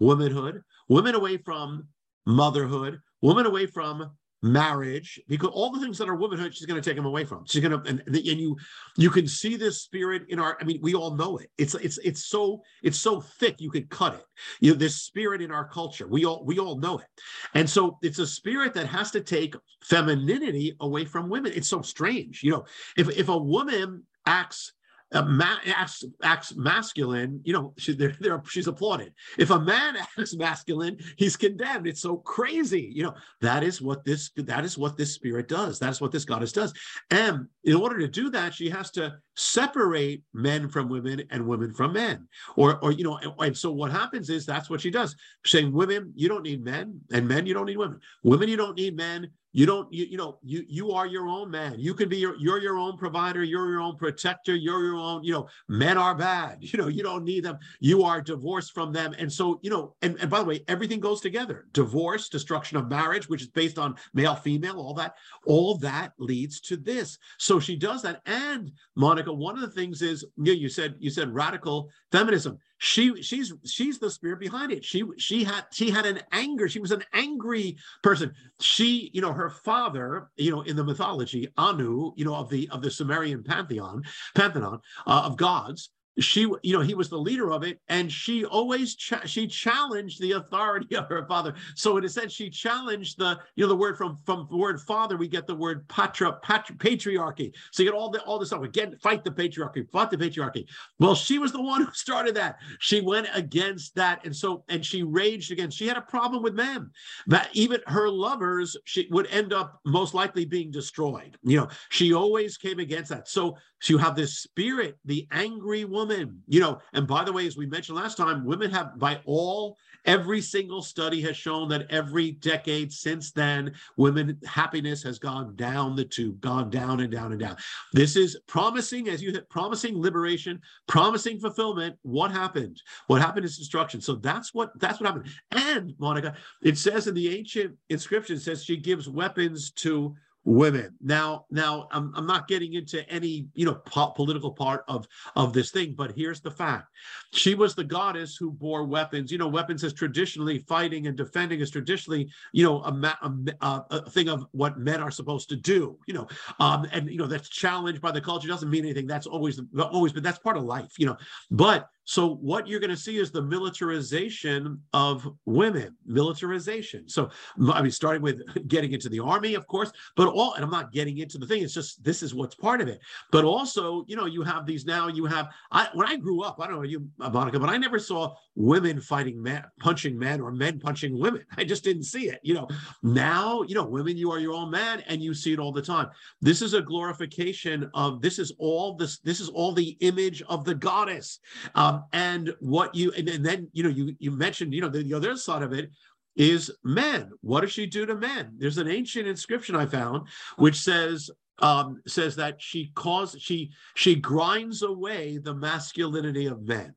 womanhood, 0.00 0.62
women 0.88 1.14
away 1.14 1.36
from 1.36 1.88
motherhood, 2.26 3.00
women 3.20 3.46
away 3.46 3.66
from 3.66 4.10
marriage 4.44 5.20
because 5.28 5.50
all 5.50 5.70
the 5.70 5.78
things 5.78 5.96
that 5.96 6.08
are 6.08 6.16
womanhood 6.16 6.52
she's 6.52 6.66
going 6.66 6.80
to 6.80 6.90
take 6.90 6.96
them 6.96 7.06
away 7.06 7.24
from. 7.24 7.44
She's 7.46 7.62
going 7.62 7.80
to 7.80 7.88
and, 7.88 8.02
and 8.08 8.16
you 8.26 8.56
you 8.96 9.08
can 9.08 9.28
see 9.28 9.56
this 9.56 9.82
spirit 9.82 10.22
in 10.30 10.40
our 10.40 10.58
i 10.60 10.64
mean 10.64 10.80
we 10.82 10.94
all 10.94 11.14
know 11.14 11.38
it. 11.38 11.48
It's 11.58 11.76
it's 11.76 11.98
it's 11.98 12.26
so 12.26 12.60
it's 12.82 12.98
so 12.98 13.20
thick 13.20 13.60
you 13.60 13.70
could 13.70 13.88
cut 13.88 14.14
it. 14.14 14.24
You 14.60 14.72
know 14.72 14.76
this 14.76 15.02
spirit 15.02 15.42
in 15.42 15.52
our 15.52 15.68
culture 15.68 16.08
we 16.08 16.24
all 16.24 16.44
we 16.44 16.58
all 16.58 16.76
know 16.76 16.98
it. 16.98 17.06
And 17.54 17.70
so 17.70 17.98
it's 18.02 18.18
a 18.18 18.26
spirit 18.26 18.74
that 18.74 18.86
has 18.86 19.12
to 19.12 19.20
take 19.20 19.54
femininity 19.84 20.74
away 20.80 21.04
from 21.04 21.28
women. 21.28 21.52
It's 21.54 21.68
so 21.68 21.80
strange 21.82 22.42
you 22.42 22.50
know. 22.50 22.64
If 22.96 23.16
if 23.16 23.28
a 23.28 23.38
woman 23.38 24.04
acts 24.26 24.72
uh, 25.12 25.22
ma- 25.22 25.58
acts, 25.66 26.04
acts 26.22 26.54
masculine, 26.56 27.40
you 27.44 27.52
know, 27.52 27.74
she, 27.78 27.94
they're, 27.94 28.16
they're, 28.20 28.42
she's 28.48 28.66
applauded. 28.66 29.12
If 29.38 29.50
a 29.50 29.60
man 29.60 29.96
acts 30.18 30.34
masculine, 30.34 30.98
he's 31.16 31.36
condemned. 31.36 31.86
It's 31.86 32.00
so 32.00 32.16
crazy. 32.16 32.90
You 32.94 33.04
know, 33.04 33.14
that 33.40 33.62
is 33.62 33.80
what 33.82 34.04
this 34.04 34.30
that 34.36 34.64
is 34.64 34.78
what 34.78 34.96
this 34.96 35.14
spirit 35.14 35.48
does. 35.48 35.78
That's 35.78 36.00
what 36.00 36.12
this 36.12 36.24
goddess 36.24 36.52
does. 36.52 36.72
And 37.10 37.46
in 37.64 37.74
order 37.74 37.98
to 37.98 38.08
do 38.08 38.30
that, 38.30 38.54
she 38.54 38.68
has 38.70 38.90
to 38.92 39.14
separate 39.36 40.22
men 40.32 40.68
from 40.68 40.88
women 40.88 41.22
and 41.30 41.46
women 41.46 41.72
from 41.72 41.92
men. 41.92 42.28
Or, 42.56 42.78
or 42.82 42.92
you 42.92 43.04
know, 43.04 43.16
and, 43.18 43.32
and 43.38 43.56
so 43.56 43.72
what 43.72 43.90
happens 43.90 44.30
is 44.30 44.46
that's 44.46 44.68
what 44.68 44.80
she 44.80 44.90
does. 44.90 45.16
Saying 45.44 45.72
women, 45.72 46.12
you 46.14 46.28
don't 46.28 46.42
need 46.42 46.64
men, 46.64 47.00
and 47.12 47.26
men, 47.26 47.46
you 47.46 47.54
don't 47.54 47.66
need 47.66 47.78
women. 47.78 48.00
Women, 48.22 48.48
you 48.48 48.56
don't 48.56 48.76
need 48.76 48.96
men 48.96 49.30
you 49.52 49.66
don't 49.66 49.92
you, 49.92 50.06
you 50.06 50.16
know 50.16 50.38
you 50.42 50.64
you 50.68 50.92
are 50.92 51.06
your 51.06 51.28
own 51.28 51.50
man. 51.50 51.78
You 51.78 51.94
can 51.94 52.08
be 52.08 52.16
your 52.16 52.36
you're 52.36 52.60
your 52.60 52.78
own 52.78 52.96
provider 52.96 53.42
you're 53.44 53.70
your 53.70 53.80
own 53.80 53.96
protector 53.96 54.54
you're 54.54 54.82
your 54.82 54.96
own 54.96 55.22
you 55.24 55.32
know 55.32 55.48
men 55.68 55.98
are 55.98 56.14
bad. 56.14 56.58
You 56.72 56.78
know 56.78 56.88
you 56.88 57.02
don't 57.02 57.24
need 57.24 57.44
them. 57.44 57.58
You 57.80 58.02
are 58.02 58.22
divorced 58.22 58.72
from 58.72 58.92
them. 58.92 59.14
And 59.18 59.30
so 59.30 59.60
you 59.62 59.68
know 59.68 59.94
and, 60.00 60.18
and 60.20 60.30
by 60.30 60.38
the 60.38 60.46
way 60.46 60.64
everything 60.68 61.00
goes 61.00 61.20
together. 61.20 61.66
Divorce 61.72 62.30
destruction 62.30 62.78
of 62.78 62.88
marriage 62.88 63.28
which 63.28 63.42
is 63.42 63.48
based 63.48 63.78
on 63.78 63.96
male 64.14 64.34
female 64.34 64.78
all 64.78 64.94
that 64.94 65.16
all 65.44 65.76
that 65.78 66.12
leads 66.18 66.60
to 66.60 66.78
this. 66.78 67.18
So 67.38 67.60
she 67.60 67.76
does 67.76 68.00
that. 68.02 68.22
And 68.24 68.72
monica 68.96 69.32
one 69.32 69.56
of 69.56 69.60
the 69.60 69.70
things 69.70 70.00
is 70.00 70.24
you, 70.38 70.44
know, 70.44 70.52
you 70.52 70.70
said 70.70 70.94
you 70.98 71.10
said 71.10 71.34
radical 71.34 71.90
feminism. 72.10 72.58
She 72.78 73.22
she's 73.22 73.52
she's 73.64 74.00
the 74.00 74.10
spirit 74.10 74.40
behind 74.40 74.72
it. 74.72 74.84
She 74.84 75.04
she 75.16 75.44
had 75.44 75.66
she 75.72 75.88
had 75.88 76.04
an 76.04 76.20
anger. 76.32 76.68
She 76.68 76.80
was 76.80 76.90
an 76.90 77.04
angry 77.12 77.76
person. 78.02 78.32
She 78.60 79.10
you 79.12 79.20
know 79.20 79.32
her 79.32 79.41
father 79.50 80.30
you 80.36 80.50
know 80.50 80.62
in 80.62 80.76
the 80.76 80.84
mythology 80.84 81.48
anu 81.56 82.12
you 82.16 82.24
know 82.24 82.34
of 82.34 82.48
the 82.48 82.68
of 82.70 82.82
the 82.82 82.90
sumerian 82.90 83.42
pantheon 83.42 84.02
pantheon 84.34 84.80
uh, 85.06 85.22
of 85.24 85.36
gods 85.36 85.90
she 86.18 86.40
you 86.62 86.72
know 86.76 86.80
he 86.80 86.94
was 86.94 87.08
the 87.08 87.18
leader 87.18 87.50
of 87.50 87.62
it 87.62 87.80
and 87.88 88.12
she 88.12 88.44
always 88.44 88.94
cha- 88.96 89.24
she 89.24 89.46
challenged 89.46 90.20
the 90.20 90.32
authority 90.32 90.94
of 90.96 91.08
her 91.08 91.26
father. 91.26 91.54
So 91.74 91.96
in 91.96 92.04
a 92.04 92.08
sense 92.08 92.32
she 92.32 92.50
challenged 92.50 93.18
the 93.18 93.38
you 93.56 93.64
know 93.64 93.68
the 93.68 93.76
word 93.76 93.96
from 93.96 94.18
from 94.24 94.46
the 94.50 94.56
word 94.56 94.80
father 94.80 95.16
we 95.16 95.28
get 95.28 95.46
the 95.46 95.54
word 95.54 95.88
patra, 95.88 96.38
patriarchy. 96.42 97.54
So 97.70 97.82
you 97.82 97.90
get 97.90 97.96
all 97.96 98.10
the 98.10 98.22
all 98.22 98.38
this 98.38 98.48
stuff 98.48 98.62
again 98.62 98.96
fight 99.02 99.24
the 99.24 99.30
patriarchy 99.30 99.88
fight 99.90 100.10
the 100.10 100.18
patriarchy. 100.18 100.66
Well 100.98 101.14
she 101.14 101.38
was 101.38 101.52
the 101.52 101.62
one 101.62 101.82
who 101.82 101.92
started 101.92 102.34
that. 102.36 102.58
She 102.80 103.00
went 103.00 103.28
against 103.32 103.94
that 103.94 104.24
and 104.24 104.34
so 104.36 104.64
and 104.68 104.84
she 104.84 105.02
raged 105.02 105.50
against 105.50 105.78
she 105.78 105.86
had 105.86 105.96
a 105.96 106.02
problem 106.02 106.42
with 106.42 106.54
men 106.54 106.90
that 107.26 107.48
even 107.52 107.80
her 107.86 108.08
lovers 108.08 108.76
she 108.84 109.08
would 109.10 109.26
end 109.28 109.52
up 109.52 109.80
most 109.86 110.12
likely 110.12 110.44
being 110.44 110.70
destroyed. 110.70 111.38
You 111.42 111.58
know 111.58 111.68
she 111.88 112.12
always 112.12 112.58
came 112.58 112.80
against 112.80 113.10
that. 113.10 113.28
So 113.28 113.56
so 113.82 113.94
you 113.94 113.98
have 113.98 114.14
this 114.14 114.38
spirit, 114.38 114.96
the 115.04 115.26
angry 115.32 115.84
woman, 115.84 116.40
you 116.46 116.60
know. 116.60 116.78
And 116.92 117.04
by 117.04 117.24
the 117.24 117.32
way, 117.32 117.48
as 117.48 117.56
we 117.56 117.66
mentioned 117.66 117.98
last 117.98 118.16
time, 118.16 118.44
women 118.44 118.70
have, 118.70 118.96
by 118.96 119.18
all, 119.24 119.76
every 120.04 120.40
single 120.40 120.82
study 120.82 121.20
has 121.22 121.36
shown 121.36 121.68
that 121.70 121.90
every 121.90 122.30
decade 122.30 122.92
since 122.92 123.32
then, 123.32 123.72
women 123.96 124.38
happiness 124.46 125.02
has 125.02 125.18
gone 125.18 125.56
down 125.56 125.96
the 125.96 126.04
tube, 126.04 126.40
gone 126.40 126.70
down 126.70 127.00
and 127.00 127.10
down 127.10 127.32
and 127.32 127.40
down. 127.40 127.56
This 127.92 128.14
is 128.14 128.38
promising, 128.46 129.08
as 129.08 129.20
you 129.20 129.34
said, 129.34 129.48
promising 129.48 130.00
liberation, 130.00 130.60
promising 130.86 131.40
fulfillment. 131.40 131.96
What 132.02 132.30
happened? 132.30 132.80
What 133.08 133.20
happened 133.20 133.46
is 133.46 133.58
destruction. 133.58 134.00
So 134.00 134.14
that's 134.14 134.54
what 134.54 134.70
that's 134.78 135.00
what 135.00 135.08
happened. 135.08 135.28
And 135.50 135.92
Monica, 135.98 136.36
it 136.62 136.78
says 136.78 137.08
in 137.08 137.16
the 137.16 137.36
ancient 137.36 137.76
inscription, 137.90 138.38
says 138.38 138.62
she 138.62 138.76
gives 138.76 139.08
weapons 139.08 139.72
to 139.72 140.14
women. 140.44 140.94
Now, 141.00 141.46
now 141.50 141.88
I'm, 141.92 142.12
I'm 142.16 142.26
not 142.26 142.48
getting 142.48 142.74
into 142.74 143.08
any 143.08 143.46
you 143.54 143.64
know 143.64 143.74
po- 143.74 144.10
political 144.10 144.50
part 144.50 144.84
of 144.88 145.06
of 145.36 145.52
this 145.52 145.70
thing, 145.70 145.94
but 145.96 146.12
here's 146.12 146.40
the 146.40 146.50
fact: 146.50 146.88
she 147.32 147.54
was 147.54 147.74
the 147.74 147.84
goddess 147.84 148.36
who 148.36 148.50
bore 148.50 148.84
weapons. 148.84 149.30
You 149.30 149.38
know, 149.38 149.48
weapons 149.48 149.84
is 149.84 149.92
traditionally 149.92 150.58
fighting 150.58 151.06
and 151.06 151.16
defending 151.16 151.60
is 151.60 151.70
traditionally 151.70 152.30
you 152.52 152.64
know 152.64 152.82
a, 152.82 152.92
ma- 152.92 153.14
a, 153.60 153.82
a 153.90 154.10
thing 154.10 154.28
of 154.28 154.46
what 154.52 154.78
men 154.78 155.00
are 155.00 155.10
supposed 155.10 155.48
to 155.50 155.56
do. 155.56 155.98
You 156.06 156.14
know, 156.14 156.28
um, 156.58 156.86
and 156.92 157.08
you 157.08 157.18
know 157.18 157.26
that's 157.26 157.48
challenged 157.48 158.00
by 158.00 158.10
the 158.10 158.20
culture 158.20 158.48
doesn't 158.48 158.70
mean 158.70 158.84
anything. 158.84 159.06
That's 159.06 159.26
always 159.26 159.60
always, 159.78 160.12
but 160.12 160.22
that's 160.22 160.38
part 160.38 160.56
of 160.56 160.64
life. 160.64 160.98
You 160.98 161.06
know, 161.06 161.16
but 161.50 161.88
so 162.04 162.34
what 162.36 162.66
you're 162.66 162.80
going 162.80 162.90
to 162.90 162.96
see 162.96 163.18
is 163.18 163.30
the 163.30 163.42
militarization 163.42 164.80
of 164.92 165.28
women, 165.46 165.96
militarization. 166.04 167.08
So 167.08 167.30
I 167.72 167.80
mean, 167.80 167.90
starting 167.92 168.22
with 168.22 168.42
getting 168.68 168.92
into 168.92 169.08
the 169.08 169.20
army, 169.20 169.54
of 169.54 169.66
course, 169.66 169.92
but 170.16 170.28
all, 170.28 170.54
and 170.54 170.64
I'm 170.64 170.70
not 170.70 170.92
getting 170.92 171.18
into 171.18 171.38
the 171.38 171.46
thing. 171.46 171.62
It's 171.62 171.74
just 171.74 172.02
this 172.02 172.22
is 172.22 172.34
what's 172.34 172.54
part 172.54 172.80
of 172.80 172.88
it. 172.88 173.00
But 173.30 173.44
also, 173.44 174.04
you 174.08 174.16
know, 174.16 174.26
you 174.26 174.42
have 174.42 174.66
these 174.66 174.84
now. 174.84 175.08
You 175.08 175.26
have 175.26 175.48
I 175.70 175.88
when 175.94 176.08
I 176.08 176.16
grew 176.16 176.42
up, 176.42 176.60
I 176.60 176.66
don't 176.66 176.76
know 176.76 176.82
you, 176.82 177.08
Monica, 177.18 177.60
but 177.60 177.70
I 177.70 177.76
never 177.76 177.98
saw 177.98 178.34
women 178.56 179.00
fighting 179.00 179.40
men, 179.40 179.64
punching 179.78 180.18
men, 180.18 180.40
or 180.40 180.50
men 180.50 180.80
punching 180.80 181.18
women. 181.18 181.44
I 181.56 181.64
just 181.64 181.84
didn't 181.84 182.04
see 182.04 182.28
it. 182.28 182.40
You 182.42 182.54
know, 182.54 182.68
now 183.02 183.62
you 183.62 183.74
know, 183.74 183.84
women, 183.84 184.16
you 184.16 184.32
are 184.32 184.40
your 184.40 184.54
own 184.54 184.70
man, 184.70 185.04
and 185.06 185.22
you 185.22 185.34
see 185.34 185.52
it 185.52 185.60
all 185.60 185.72
the 185.72 185.82
time. 185.82 186.08
This 186.40 186.62
is 186.62 186.74
a 186.74 186.82
glorification 186.82 187.88
of 187.94 188.20
this 188.20 188.40
is 188.40 188.52
all 188.58 188.94
this. 188.94 189.18
This 189.18 189.38
is 189.38 189.48
all 189.48 189.72
the 189.72 189.96
image 190.00 190.42
of 190.42 190.64
the 190.64 190.74
goddess. 190.74 191.38
Um, 191.76 191.91
um, 191.92 192.04
and 192.12 192.54
what 192.60 192.94
you 192.94 193.12
and, 193.12 193.28
and, 193.28 193.44
then 193.44 193.68
you 193.72 193.82
know 193.82 193.88
you 193.88 194.14
you 194.18 194.30
mentioned 194.30 194.74
you 194.74 194.80
know 194.80 194.88
the, 194.88 195.02
the 195.02 195.14
other 195.14 195.36
side 195.36 195.62
of 195.62 195.72
it 195.72 195.90
is 196.36 196.70
men. 196.82 197.30
What 197.42 197.60
does 197.60 197.72
she 197.72 197.86
do 197.86 198.06
to 198.06 198.14
men? 198.14 198.54
There's 198.58 198.78
an 198.78 198.88
ancient 198.88 199.26
inscription 199.26 199.76
I 199.76 199.86
found 199.86 200.28
which 200.56 200.80
says 200.80 201.30
um, 201.58 202.02
says 202.06 202.36
that 202.36 202.60
she 202.60 202.90
caused 202.94 203.40
she 203.40 203.70
she 203.94 204.14
grinds 204.14 204.82
away 204.82 205.38
the 205.38 205.54
masculinity 205.54 206.46
of 206.46 206.62
men. 206.62 206.94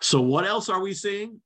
So 0.00 0.20
what 0.20 0.46
else 0.46 0.68
are 0.68 0.80
we 0.80 0.94
seeing? 0.94 1.40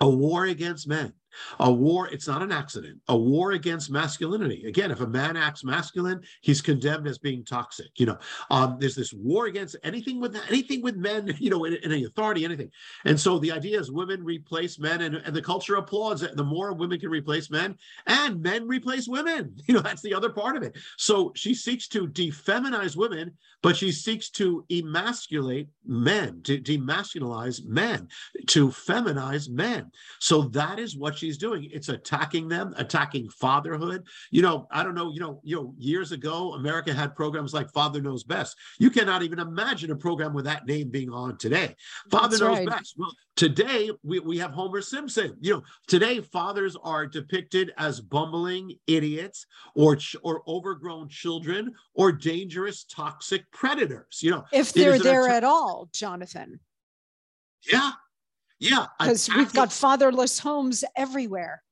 A 0.00 0.08
war 0.08 0.44
against 0.44 0.88
men. 0.88 1.12
A 1.58 1.70
war, 1.70 2.08
it's 2.08 2.26
not 2.26 2.42
an 2.42 2.52
accident, 2.52 2.98
a 3.08 3.16
war 3.16 3.52
against 3.52 3.90
masculinity. 3.90 4.64
Again, 4.66 4.90
if 4.90 5.00
a 5.00 5.06
man 5.06 5.36
acts 5.36 5.64
masculine, 5.64 6.20
he's 6.40 6.60
condemned 6.60 7.06
as 7.06 7.18
being 7.18 7.44
toxic. 7.44 7.90
You 7.96 8.06
know, 8.06 8.18
um, 8.50 8.76
there's 8.78 8.94
this 8.94 9.12
war 9.12 9.46
against 9.46 9.76
anything 9.82 10.20
with 10.20 10.36
anything 10.48 10.82
with 10.82 10.96
men, 10.96 11.34
you 11.38 11.50
know, 11.50 11.64
in, 11.64 11.74
in 11.74 11.92
any 11.92 12.04
authority, 12.04 12.44
anything. 12.44 12.70
And 13.04 13.18
so 13.18 13.38
the 13.38 13.52
idea 13.52 13.78
is 13.78 13.90
women 13.90 14.24
replace 14.24 14.78
men, 14.78 15.02
and, 15.02 15.16
and 15.16 15.34
the 15.34 15.42
culture 15.42 15.76
applauds 15.76 16.22
it. 16.22 16.36
The 16.36 16.44
more 16.44 16.72
women 16.72 16.98
can 16.98 17.10
replace 17.10 17.50
men, 17.50 17.76
and 18.06 18.42
men 18.42 18.66
replace 18.66 19.08
women. 19.08 19.56
You 19.70 19.76
know, 19.76 19.82
that's 19.82 20.02
the 20.02 20.14
other 20.14 20.30
part 20.30 20.56
of 20.56 20.64
it. 20.64 20.76
So 20.98 21.30
she 21.36 21.54
seeks 21.54 21.86
to 21.88 22.08
defeminize 22.08 22.96
women, 22.96 23.36
but 23.62 23.76
she 23.76 23.92
seeks 23.92 24.28
to 24.30 24.64
emasculate 24.68 25.68
men, 25.84 26.42
to 26.42 26.58
demasculinize 26.58 27.64
men, 27.64 28.08
to 28.48 28.68
feminize 28.68 29.48
men. 29.48 29.92
So 30.18 30.42
that 30.48 30.80
is 30.80 30.96
what 30.96 31.16
she's 31.20 31.38
doing. 31.38 31.68
It's 31.72 31.88
attacking 31.88 32.48
them, 32.48 32.74
attacking 32.76 33.28
fatherhood. 33.28 34.06
You 34.30 34.42
know, 34.42 34.66
I 34.70 34.82
don't 34.82 34.94
know, 34.94 35.12
you 35.12 35.20
know, 35.20 35.40
you 35.44 35.56
know, 35.56 35.74
years 35.78 36.12
ago, 36.12 36.54
America 36.54 36.92
had 36.92 37.14
programs 37.14 37.54
like 37.54 37.70
Father 37.72 38.00
Knows 38.00 38.24
Best. 38.24 38.56
You 38.78 38.90
cannot 38.90 39.22
even 39.22 39.38
imagine 39.38 39.90
a 39.90 39.96
program 39.96 40.32
with 40.32 40.46
that 40.46 40.66
name 40.66 40.88
being 40.88 41.10
on 41.10 41.36
today. 41.38 41.76
Father 42.10 42.28
That's 42.30 42.40
Knows 42.40 42.58
right. 42.58 42.68
Best. 42.68 42.94
Well, 42.96 43.12
today 43.36 43.90
we, 44.02 44.18
we 44.18 44.38
have 44.38 44.50
Homer 44.50 44.80
Simpson. 44.80 45.36
You 45.40 45.54
know, 45.54 45.62
today 45.86 46.20
fathers 46.20 46.76
are 46.82 47.06
depicted 47.06 47.72
as 47.78 48.00
bumbling 48.00 48.76
idiots 48.86 49.46
or 49.74 49.98
or 50.22 50.42
overgrown 50.48 51.08
children 51.08 51.74
or 51.94 52.12
dangerous 52.12 52.84
toxic 52.84 53.50
predators. 53.52 54.20
You 54.22 54.32
know, 54.32 54.44
if 54.52 54.72
they're 54.72 54.98
there 54.98 55.26
att- 55.26 55.36
at 55.36 55.44
all, 55.44 55.88
Jonathan. 55.92 56.60
Yeah, 57.70 57.90
Yeah, 58.60 58.86
because 58.98 59.28
we've 59.34 59.52
got 59.52 59.72
fatherless 59.72 60.38
homes 60.38 60.84
everywhere. 60.94 61.62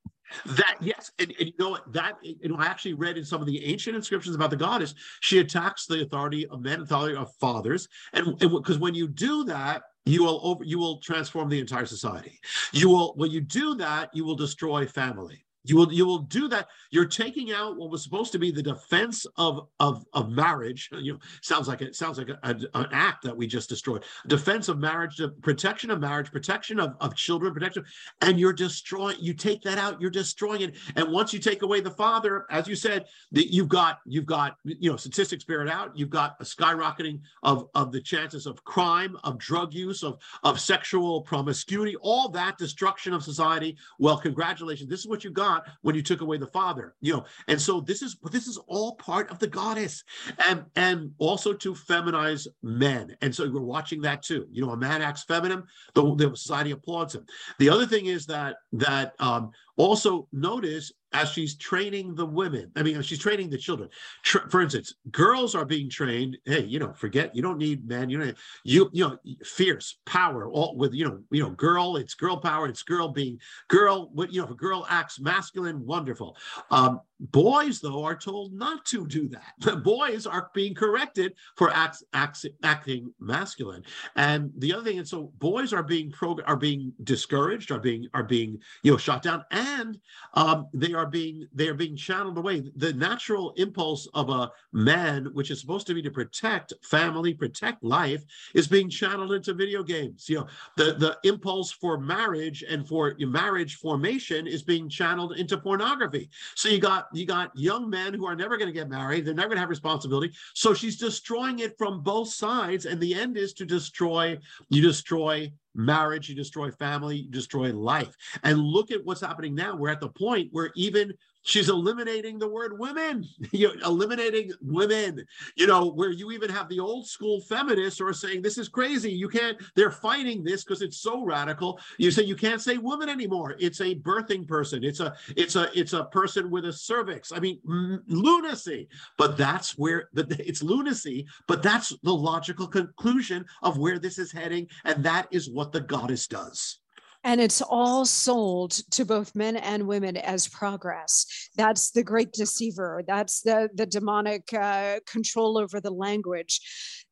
That 0.45 0.77
yes, 0.79 1.11
and, 1.19 1.33
and, 1.39 1.47
you 1.47 1.53
know 1.57 1.69
what 1.71 1.91
that 1.93 2.17
you 2.21 2.49
know 2.49 2.57
I 2.57 2.65
actually 2.65 2.93
read 2.93 3.17
in 3.17 3.25
some 3.25 3.41
of 3.41 3.47
the 3.47 3.63
ancient 3.65 3.95
inscriptions 3.95 4.35
about 4.35 4.49
the 4.49 4.55
goddess. 4.55 4.93
She 5.21 5.39
attacks 5.39 5.85
the 5.85 6.01
authority 6.01 6.47
of 6.47 6.61
men, 6.61 6.81
authority 6.81 7.15
of 7.15 7.33
fathers, 7.35 7.87
and 8.13 8.37
because 8.37 8.77
when 8.77 8.93
you 8.93 9.07
do 9.07 9.43
that, 9.45 9.83
you 10.05 10.23
will 10.23 10.39
over 10.43 10.63
you 10.63 10.77
will 10.77 10.97
transform 10.97 11.49
the 11.49 11.59
entire 11.59 11.85
society. 11.85 12.39
You 12.73 12.89
will 12.89 13.13
when 13.15 13.31
you 13.31 13.41
do 13.41 13.75
that, 13.75 14.09
you 14.13 14.23
will 14.23 14.35
destroy 14.35 14.85
family. 14.85 15.45
You 15.69 15.75
will 15.75 15.93
you 15.93 16.05
will 16.05 16.19
do 16.19 16.47
that. 16.47 16.67
You're 16.89 17.05
taking 17.05 17.51
out 17.51 17.77
what 17.77 17.91
was 17.91 18.03
supposed 18.03 18.31
to 18.31 18.39
be 18.39 18.49
the 18.49 18.63
defense 18.63 19.27
of 19.37 19.67
of 19.79 20.05
of 20.13 20.29
marriage. 20.29 20.89
You 21.09 21.13
know, 21.13 21.19
sounds 21.41 21.67
like 21.67 21.81
it 21.81 21.95
sounds 21.95 22.17
like 22.17 22.27
a, 22.29 22.37
a, 22.43 22.55
an 22.73 22.87
act 22.91 23.23
that 23.23 23.35
we 23.35 23.47
just 23.47 23.69
destroyed. 23.69 24.03
Defense 24.27 24.67
of 24.67 24.79
marriage, 24.79 25.21
protection 25.41 25.89
of 25.91 25.99
marriage, 26.01 26.29
protection 26.29 26.79
of, 26.79 26.95
of 26.99 27.15
children, 27.15 27.53
protection, 27.53 27.85
and 28.21 28.37
you're 28.39 28.53
destroying. 28.53 29.15
You 29.19 29.33
take 29.33 29.61
that 29.63 29.77
out, 29.77 29.99
you're 30.01 30.09
destroying 30.09 30.61
it. 30.61 30.75
And 30.97 31.11
once 31.11 31.33
you 31.33 31.39
take 31.39 31.61
away 31.61 31.79
the 31.79 31.89
father, 31.89 32.45
as 32.51 32.67
you 32.67 32.75
said, 32.75 33.05
that 33.31 33.51
you've 33.51 33.69
got 33.69 33.99
you've 34.05 34.25
got 34.25 34.57
you 34.65 34.91
know 34.91 34.97
statistics 34.97 35.45
bear 35.45 35.61
it 35.61 35.69
out. 35.69 35.97
You've 35.97 36.09
got 36.09 36.35
a 36.41 36.43
skyrocketing 36.43 37.21
of 37.43 37.69
of 37.75 37.91
the 37.91 38.01
chances 38.01 38.45
of 38.45 38.63
crime, 38.65 39.17
of 39.23 39.37
drug 39.37 39.73
use, 39.73 40.03
of 40.03 40.19
of 40.43 40.59
sexual 40.59 41.21
promiscuity, 41.21 41.95
all 42.01 42.27
that 42.29 42.57
destruction 42.57 43.13
of 43.13 43.23
society. 43.23 43.77
Well, 43.99 44.17
congratulations. 44.17 44.89
This 44.89 44.99
is 44.99 45.07
what 45.07 45.23
you 45.23 45.31
got 45.31 45.58
when 45.81 45.95
you 45.95 46.01
took 46.01 46.21
away 46.21 46.37
the 46.37 46.47
father 46.47 46.95
you 47.01 47.13
know. 47.13 47.25
And 47.47 47.59
so 47.59 47.81
this 47.81 48.01
is 48.01 48.17
this 48.31 48.47
is 48.47 48.57
all 48.67 48.95
part 48.95 49.29
of 49.31 49.39
the 49.39 49.47
goddess. 49.47 50.03
And 50.47 50.65
and 50.75 51.11
also 51.17 51.53
to 51.53 51.73
feminize 51.73 52.47
men. 52.61 53.15
And 53.21 53.33
so 53.33 53.49
we're 53.49 53.61
watching 53.61 54.01
that 54.01 54.23
too. 54.23 54.47
You 54.51 54.65
know 54.65 54.71
a 54.71 54.77
man 54.77 55.01
acts 55.01 55.23
feminine 55.23 55.63
the, 55.93 56.15
the 56.15 56.35
society 56.35 56.71
applauds 56.71 57.15
him. 57.15 57.25
The 57.57 57.69
other 57.69 57.85
thing 57.85 58.07
is 58.07 58.25
that 58.27 58.57
that 58.73 59.13
um 59.19 59.51
also 59.77 60.27
notice 60.31 60.91
as 61.13 61.29
she's 61.29 61.55
training 61.55 62.15
the 62.15 62.25
women 62.25 62.71
i 62.75 62.83
mean 62.83 63.01
she's 63.01 63.19
training 63.19 63.49
the 63.49 63.57
children. 63.57 63.89
For 64.23 64.61
instance 64.61 64.93
girls 65.11 65.55
are 65.55 65.65
being 65.65 65.89
trained 65.89 66.37
hey 66.45 66.63
you 66.63 66.79
know 66.79 66.93
forget 66.93 67.35
you 67.35 67.41
don't 67.41 67.57
need 67.57 67.87
men 67.87 68.09
you 68.09 68.17
know 68.17 68.33
you 68.63 68.89
you 68.93 69.07
know 69.07 69.17
fierce 69.43 69.97
power 70.05 70.49
all 70.49 70.75
with 70.75 70.93
you 70.93 71.05
know 71.05 71.19
you 71.31 71.43
know 71.43 71.51
girl 71.51 71.95
it's 71.97 72.13
girl 72.13 72.37
power 72.37 72.67
it's 72.67 72.83
girl 72.83 73.09
being 73.09 73.39
girl 73.67 74.09
what 74.13 74.31
you 74.31 74.39
know 74.39 74.45
if 74.45 74.51
a 74.51 74.55
girl 74.55 74.85
acts 74.89 75.19
masculine 75.19 75.85
wonderful. 75.85 76.37
Um 76.71 77.01
Boys, 77.19 77.81
though, 77.81 78.05
are 78.05 78.15
told 78.15 78.53
not 78.53 78.85
to 78.85 79.05
do 79.05 79.27
that. 79.29 79.83
Boys 79.83 80.25
are 80.25 80.49
being 80.53 80.73
corrected 80.73 81.33
for 81.57 81.69
acts, 81.69 82.01
acts, 82.13 82.45
acting 82.63 83.13
masculine. 83.19 83.83
And 84.15 84.51
the 84.57 84.73
other 84.73 84.83
thing, 84.83 84.99
and 84.99 85.07
so 85.07 85.31
boys 85.37 85.73
are 85.73 85.83
being 85.83 86.11
pro, 86.11 86.37
are 86.45 86.55
being 86.55 86.93
discouraged, 87.03 87.71
are 87.71 87.79
being 87.79 88.07
are 88.13 88.23
being 88.23 88.59
you 88.83 88.91
know 88.91 88.97
shot 88.97 89.21
down, 89.21 89.43
and 89.51 89.99
um, 90.35 90.67
they 90.73 90.93
are 90.93 91.05
being 91.05 91.47
they 91.53 91.67
are 91.67 91.73
being 91.73 91.97
channeled 91.97 92.37
away. 92.37 92.63
The 92.77 92.93
natural 92.93 93.53
impulse 93.57 94.07
of 94.13 94.29
a 94.29 94.51
man, 94.71 95.25
which 95.33 95.51
is 95.51 95.59
supposed 95.59 95.87
to 95.87 95.93
be 95.93 96.01
to 96.03 96.11
protect 96.11 96.73
family, 96.83 97.33
protect 97.33 97.83
life, 97.83 98.23
is 98.55 98.67
being 98.67 98.89
channeled 98.89 99.33
into 99.33 99.53
video 99.53 99.83
games. 99.83 100.29
You 100.29 100.39
know, 100.39 100.47
the 100.77 100.93
the 100.93 101.17
impulse 101.23 101.71
for 101.71 101.99
marriage 101.99 102.63
and 102.63 102.87
for 102.87 103.15
marriage 103.19 103.75
formation 103.75 104.47
is 104.47 104.63
being 104.63 104.87
channeled 104.87 105.33
into 105.33 105.57
pornography. 105.57 106.29
So 106.55 106.69
you 106.69 106.79
got 106.79 107.08
you 107.13 107.25
got 107.25 107.51
young 107.57 107.89
men 107.89 108.13
who 108.13 108.25
are 108.25 108.35
never 108.35 108.57
going 108.57 108.67
to 108.67 108.73
get 108.73 108.89
married 108.89 109.25
they're 109.25 109.33
never 109.33 109.49
going 109.49 109.57
to 109.57 109.61
have 109.61 109.69
responsibility. 109.69 110.33
So 110.53 110.73
she's 110.73 110.97
destroying 110.97 111.59
it 111.59 111.77
from 111.77 112.01
both 112.01 112.29
sides 112.29 112.85
and 112.85 112.99
the 112.99 113.13
end 113.13 113.37
is 113.37 113.53
to 113.53 113.65
destroy 113.65 114.37
you 114.69 114.81
destroy 114.81 115.51
marriage 115.75 116.29
you 116.29 116.35
destroy 116.35 116.71
family 116.71 117.17
you 117.17 117.31
destroy 117.31 117.73
life. 117.73 118.15
And 118.43 118.59
look 118.59 118.91
at 118.91 119.03
what's 119.05 119.21
happening 119.21 119.55
now. 119.55 119.75
We're 119.75 119.89
at 119.89 120.01
the 120.01 120.09
point 120.09 120.49
where 120.51 120.71
even 120.75 121.13
She's 121.49 121.69
eliminating 121.69 122.37
the 122.37 122.47
word 122.47 122.77
women, 122.77 123.27
you 123.51 123.71
eliminating 123.83 124.51
women, 124.61 125.25
you 125.55 125.65
know, 125.65 125.87
where 125.89 126.11
you 126.11 126.29
even 126.29 126.51
have 126.51 126.69
the 126.69 126.79
old 126.79 127.07
school 127.07 127.41
feminists 127.41 127.99
who 127.99 128.05
are 128.05 128.13
saying 128.13 128.43
this 128.43 128.59
is 128.59 128.69
crazy. 128.69 129.11
You 129.11 129.27
can't, 129.27 129.57
they're 129.75 129.89
fighting 129.89 130.43
this 130.43 130.63
because 130.63 130.83
it's 130.83 130.97
so 130.97 131.23
radical. 131.23 131.79
You 131.97 132.11
say 132.11 132.21
you 132.21 132.35
can't 132.35 132.61
say 132.61 132.77
woman 132.77 133.09
anymore. 133.09 133.55
It's 133.59 133.81
a 133.81 133.95
birthing 133.95 134.47
person. 134.47 134.83
It's 134.83 134.99
a, 134.99 135.15
it's 135.35 135.55
a, 135.55 135.71
it's 135.73 135.93
a 135.93 136.03
person 136.05 136.51
with 136.51 136.65
a 136.65 136.73
cervix. 136.73 137.31
I 137.31 137.39
mean, 137.39 137.59
mm, 137.67 137.99
lunacy. 138.05 138.87
But 139.17 139.35
that's 139.35 139.75
where 139.75 140.09
the, 140.13 140.27
it's 140.47 140.61
lunacy, 140.61 141.25
but 141.47 141.63
that's 141.63 141.97
the 142.03 142.13
logical 142.13 142.67
conclusion 142.67 143.43
of 143.63 143.79
where 143.79 143.97
this 143.97 144.19
is 144.19 144.31
heading. 144.31 144.67
And 144.85 145.03
that 145.03 145.27
is 145.31 145.49
what 145.49 145.71
the 145.71 145.81
goddess 145.81 146.27
does 146.27 146.77
and 147.23 147.41
it's 147.41 147.61
all 147.61 148.05
sold 148.05 148.71
to 148.91 149.05
both 149.05 149.35
men 149.35 149.57
and 149.57 149.87
women 149.87 150.15
as 150.17 150.47
progress. 150.47 151.49
That's 151.57 151.91
the 151.91 152.03
great 152.03 152.31
deceiver. 152.31 153.03
That's 153.07 153.41
the 153.41 153.69
the 153.73 153.85
demonic 153.85 154.53
uh, 154.53 154.99
control 155.05 155.57
over 155.57 155.81
the 155.81 155.91
language. 155.91 156.61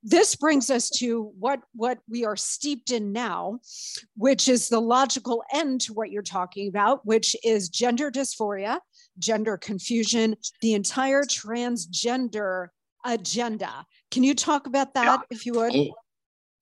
This 0.03 0.35
brings 0.35 0.69
us 0.69 0.89
to 0.99 1.31
what 1.39 1.59
what 1.73 1.99
we 2.09 2.25
are 2.25 2.37
steeped 2.37 2.91
in 2.91 3.11
now 3.11 3.59
which 4.15 4.47
is 4.47 4.69
the 4.69 4.79
logical 4.79 5.43
end 5.53 5.81
to 5.81 5.93
what 5.93 6.11
you're 6.11 6.21
talking 6.21 6.69
about 6.69 7.05
which 7.05 7.35
is 7.43 7.67
gender 7.67 8.09
dysphoria 8.11 8.79
gender 9.19 9.57
confusion 9.57 10.35
the 10.61 10.73
entire 10.73 11.23
transgender 11.23 12.67
agenda. 13.07 13.85
Can 14.11 14.23
you 14.23 14.35
talk 14.35 14.67
about 14.67 14.93
that 14.93 15.05
yeah. 15.05 15.17
if 15.29 15.45
you 15.45 15.53
would? 15.53 15.75
Oh, 15.75 15.93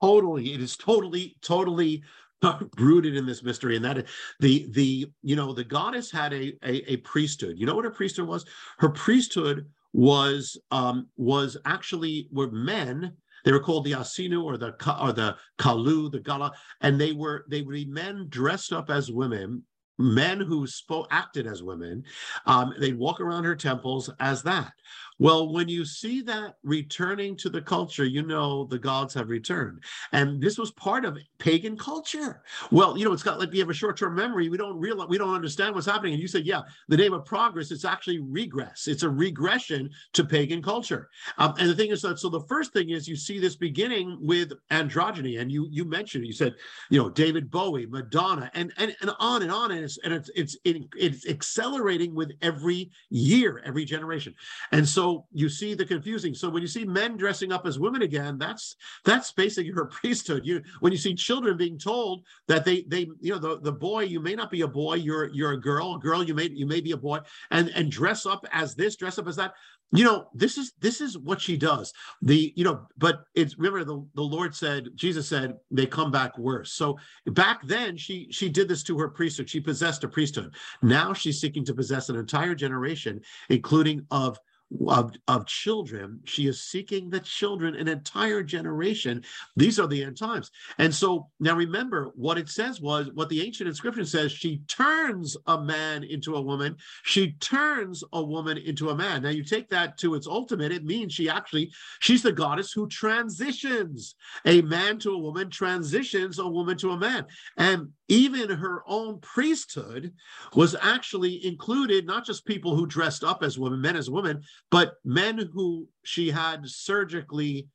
totally. 0.01 0.53
It 0.53 0.61
is 0.61 0.77
totally 0.77 1.35
totally 1.41 2.03
rooted 2.77 3.15
in 3.15 3.25
this 3.25 3.43
mystery 3.43 3.75
and 3.75 3.85
that 3.85 4.05
the 4.39 4.67
the 4.71 5.07
you 5.21 5.35
know 5.35 5.53
the 5.53 5.63
goddess 5.63 6.11
had 6.11 6.33
a, 6.33 6.53
a, 6.63 6.93
a 6.93 6.97
priesthood. 6.97 7.57
You 7.57 7.65
know 7.65 7.75
what 7.75 7.85
her 7.85 7.91
priesthood 7.91 8.27
was? 8.27 8.45
Her 8.79 8.89
priesthood 8.89 9.67
was 9.93 10.57
um 10.71 11.07
was 11.15 11.57
actually 11.65 12.27
were 12.31 12.51
men. 12.51 13.13
They 13.43 13.51
were 13.51 13.59
called 13.59 13.85
the 13.85 13.93
asinu 13.93 14.43
or 14.43 14.57
the 14.57 14.75
or 15.01 15.13
the 15.13 15.37
kalu 15.57 16.11
the 16.11 16.19
gala 16.19 16.51
and 16.81 16.99
they 16.99 17.13
were 17.13 17.45
they 17.49 17.61
would 17.61 17.73
be 17.73 17.85
men 17.85 18.25
dressed 18.29 18.73
up 18.73 18.89
as 18.89 19.11
women 19.11 19.63
men 19.97 20.39
who 20.39 20.67
spoke 20.67 21.07
acted 21.11 21.47
as 21.47 21.63
women 21.63 22.03
um, 22.45 22.73
they'd 22.79 22.97
walk 22.97 23.19
around 23.19 23.43
her 23.43 23.55
temples 23.55 24.09
as 24.19 24.43
that 24.43 24.73
well, 25.17 25.53
when 25.53 25.69
you 25.69 25.85
see 25.85 26.21
that 26.23 26.55
returning 26.63 27.37
to 27.37 27.49
the 27.49 27.61
culture, 27.61 28.05
you 28.05 28.21
know 28.21 28.65
the 28.65 28.79
gods 28.79 29.13
have 29.13 29.29
returned. 29.29 29.81
And 30.11 30.41
this 30.41 30.57
was 30.57 30.71
part 30.71 31.05
of 31.05 31.17
pagan 31.37 31.77
culture. 31.77 32.43
Well, 32.69 32.97
you 32.97 33.05
know, 33.05 33.13
it's 33.13 33.23
got 33.23 33.39
like 33.39 33.51
we 33.51 33.59
have 33.59 33.69
a 33.69 33.73
short-term 33.73 34.15
memory. 34.15 34.49
We 34.49 34.57
don't 34.57 34.77
realize 34.77 35.07
we 35.07 35.17
don't 35.17 35.33
understand 35.33 35.73
what's 35.73 35.87
happening. 35.87 36.13
And 36.13 36.21
you 36.21 36.27
said, 36.27 36.45
yeah, 36.45 36.61
the 36.89 36.97
name 36.97 37.13
of 37.13 37.23
progress, 37.23 37.71
it's 37.71 37.85
actually 37.85 38.19
regress. 38.19 38.87
It's 38.87 39.03
a 39.03 39.09
regression 39.09 39.89
to 40.13 40.25
pagan 40.25 40.61
culture. 40.61 41.09
Um, 41.37 41.53
and 41.59 41.69
the 41.69 41.75
thing 41.75 41.91
is 41.91 42.01
that 42.01 42.19
so 42.19 42.29
the 42.29 42.41
first 42.41 42.73
thing 42.73 42.89
is 42.89 43.07
you 43.07 43.15
see 43.15 43.39
this 43.39 43.55
beginning 43.55 44.17
with 44.19 44.51
androgyny. 44.69 45.39
And 45.39 45.51
you 45.51 45.67
you 45.71 45.85
mentioned, 45.85 46.25
you 46.25 46.33
said, 46.33 46.55
you 46.89 47.01
know, 47.01 47.09
David 47.09 47.49
Bowie, 47.49 47.85
Madonna, 47.85 48.51
and 48.53 48.73
and, 48.77 48.93
and 48.99 49.11
on 49.19 49.43
and 49.43 49.51
on. 49.51 49.71
And 49.71 49.84
and 50.03 50.13
it's 50.13 50.29
it's 50.35 50.57
it's 50.65 51.27
accelerating 51.27 52.13
with 52.13 52.31
every 52.41 52.91
year, 53.09 53.61
every 53.65 53.85
generation. 53.85 54.33
And 54.71 54.87
so 54.87 55.05
so 55.05 55.23
you 55.31 55.49
see 55.49 55.75
the 55.75 55.85
confusing. 55.85 56.33
So 56.33 56.49
when 56.49 56.63
you 56.63 56.67
see 56.67 56.83
men 56.83 57.15
dressing 57.15 57.51
up 57.51 57.67
as 57.67 57.77
women 57.77 58.01
again, 58.01 58.39
that's 58.39 58.75
that's 59.03 59.31
basically 59.31 59.71
her 59.71 59.85
priesthood. 59.99 60.41
You 60.43 60.63
when 60.79 60.91
you 60.91 60.97
see 60.97 61.13
children 61.13 61.57
being 61.57 61.77
told 61.77 62.23
that 62.47 62.65
they 62.65 62.81
they 62.87 63.07
you 63.21 63.33
know 63.33 63.37
the, 63.37 63.59
the 63.59 63.71
boy 63.71 64.01
you 64.03 64.19
may 64.19 64.33
not 64.33 64.49
be 64.49 64.61
a 64.61 64.67
boy, 64.67 64.95
you're 64.95 65.27
you're 65.31 65.51
a 65.51 65.61
girl, 65.61 65.95
a 65.95 65.99
girl 65.99 66.23
you 66.23 66.33
may 66.33 66.49
you 66.49 66.65
may 66.65 66.81
be 66.81 66.93
a 66.93 66.97
boy, 66.97 67.19
and 67.51 67.69
and 67.75 67.91
dress 67.91 68.25
up 68.25 68.47
as 68.51 68.73
this, 68.73 68.95
dress 68.95 69.19
up 69.19 69.27
as 69.27 69.35
that 69.35 69.53
you 69.91 70.03
know 70.03 70.27
this 70.33 70.57
is 70.57 70.73
this 70.79 71.01
is 71.01 71.17
what 71.17 71.39
she 71.39 71.57
does. 71.57 71.93
The 72.21 72.53
you 72.55 72.63
know 72.63 72.87
but 72.97 73.23
it's 73.35 73.57
remember 73.57 73.83
the, 73.83 74.05
the 74.15 74.21
lord 74.21 74.55
said 74.55 74.89
jesus 74.95 75.27
said 75.27 75.55
they 75.71 75.85
come 75.85 76.11
back 76.11 76.37
worse. 76.37 76.73
So 76.73 76.97
back 77.27 77.61
then 77.65 77.97
she 77.97 78.27
she 78.31 78.49
did 78.49 78.67
this 78.67 78.83
to 78.83 78.97
her 78.97 79.09
priesthood. 79.09 79.49
She 79.49 79.59
possessed 79.59 80.03
a 80.03 80.07
priesthood. 80.07 80.53
Now 80.81 81.13
she's 81.13 81.39
seeking 81.39 81.65
to 81.65 81.73
possess 81.73 82.09
an 82.09 82.15
entire 82.15 82.55
generation 82.55 83.21
including 83.49 84.05
of 84.11 84.39
of, 84.87 85.13
of 85.27 85.45
children. 85.45 86.19
She 86.25 86.47
is 86.47 86.63
seeking 86.63 87.09
the 87.09 87.19
children, 87.19 87.75
an 87.75 87.87
entire 87.87 88.43
generation. 88.43 89.23
These 89.55 89.79
are 89.79 89.87
the 89.87 90.03
end 90.03 90.17
times. 90.17 90.51
And 90.77 90.93
so 90.93 91.29
now 91.39 91.55
remember 91.55 92.11
what 92.15 92.37
it 92.37 92.49
says 92.49 92.81
was 92.81 93.09
what 93.13 93.29
the 93.29 93.41
ancient 93.41 93.69
inscription 93.69 94.05
says 94.05 94.31
she 94.31 94.61
turns 94.67 95.37
a 95.47 95.59
man 95.59 96.03
into 96.03 96.35
a 96.35 96.41
woman, 96.41 96.77
she 97.03 97.33
turns 97.33 98.03
a 98.13 98.23
woman 98.23 98.57
into 98.57 98.89
a 98.89 98.95
man. 98.95 99.23
Now 99.23 99.29
you 99.29 99.43
take 99.43 99.69
that 99.69 99.97
to 99.99 100.15
its 100.15 100.27
ultimate, 100.27 100.71
it 100.71 100.85
means 100.85 101.13
she 101.13 101.29
actually, 101.29 101.71
she's 101.99 102.23
the 102.23 102.31
goddess 102.31 102.71
who 102.71 102.87
transitions 102.87 104.15
a 104.45 104.61
man 104.61 104.99
to 104.99 105.11
a 105.11 105.17
woman, 105.17 105.49
transitions 105.49 106.39
a 106.39 106.47
woman 106.47 106.77
to 106.77 106.91
a 106.91 106.97
man. 106.97 107.25
And 107.57 107.89
even 108.07 108.49
her 108.49 108.83
own 108.87 109.19
priesthood 109.19 110.13
was 110.53 110.75
actually 110.81 111.45
included 111.45 112.05
not 112.05 112.25
just 112.25 112.45
people 112.45 112.75
who 112.75 112.85
dressed 112.85 113.23
up 113.23 113.43
as 113.43 113.57
women, 113.57 113.81
men 113.81 113.95
as 113.95 114.09
women, 114.09 114.43
but 114.71 114.95
men 115.03 115.49
who 115.53 115.87
she 116.03 116.29
had 116.29 116.67
surgically 116.67 117.67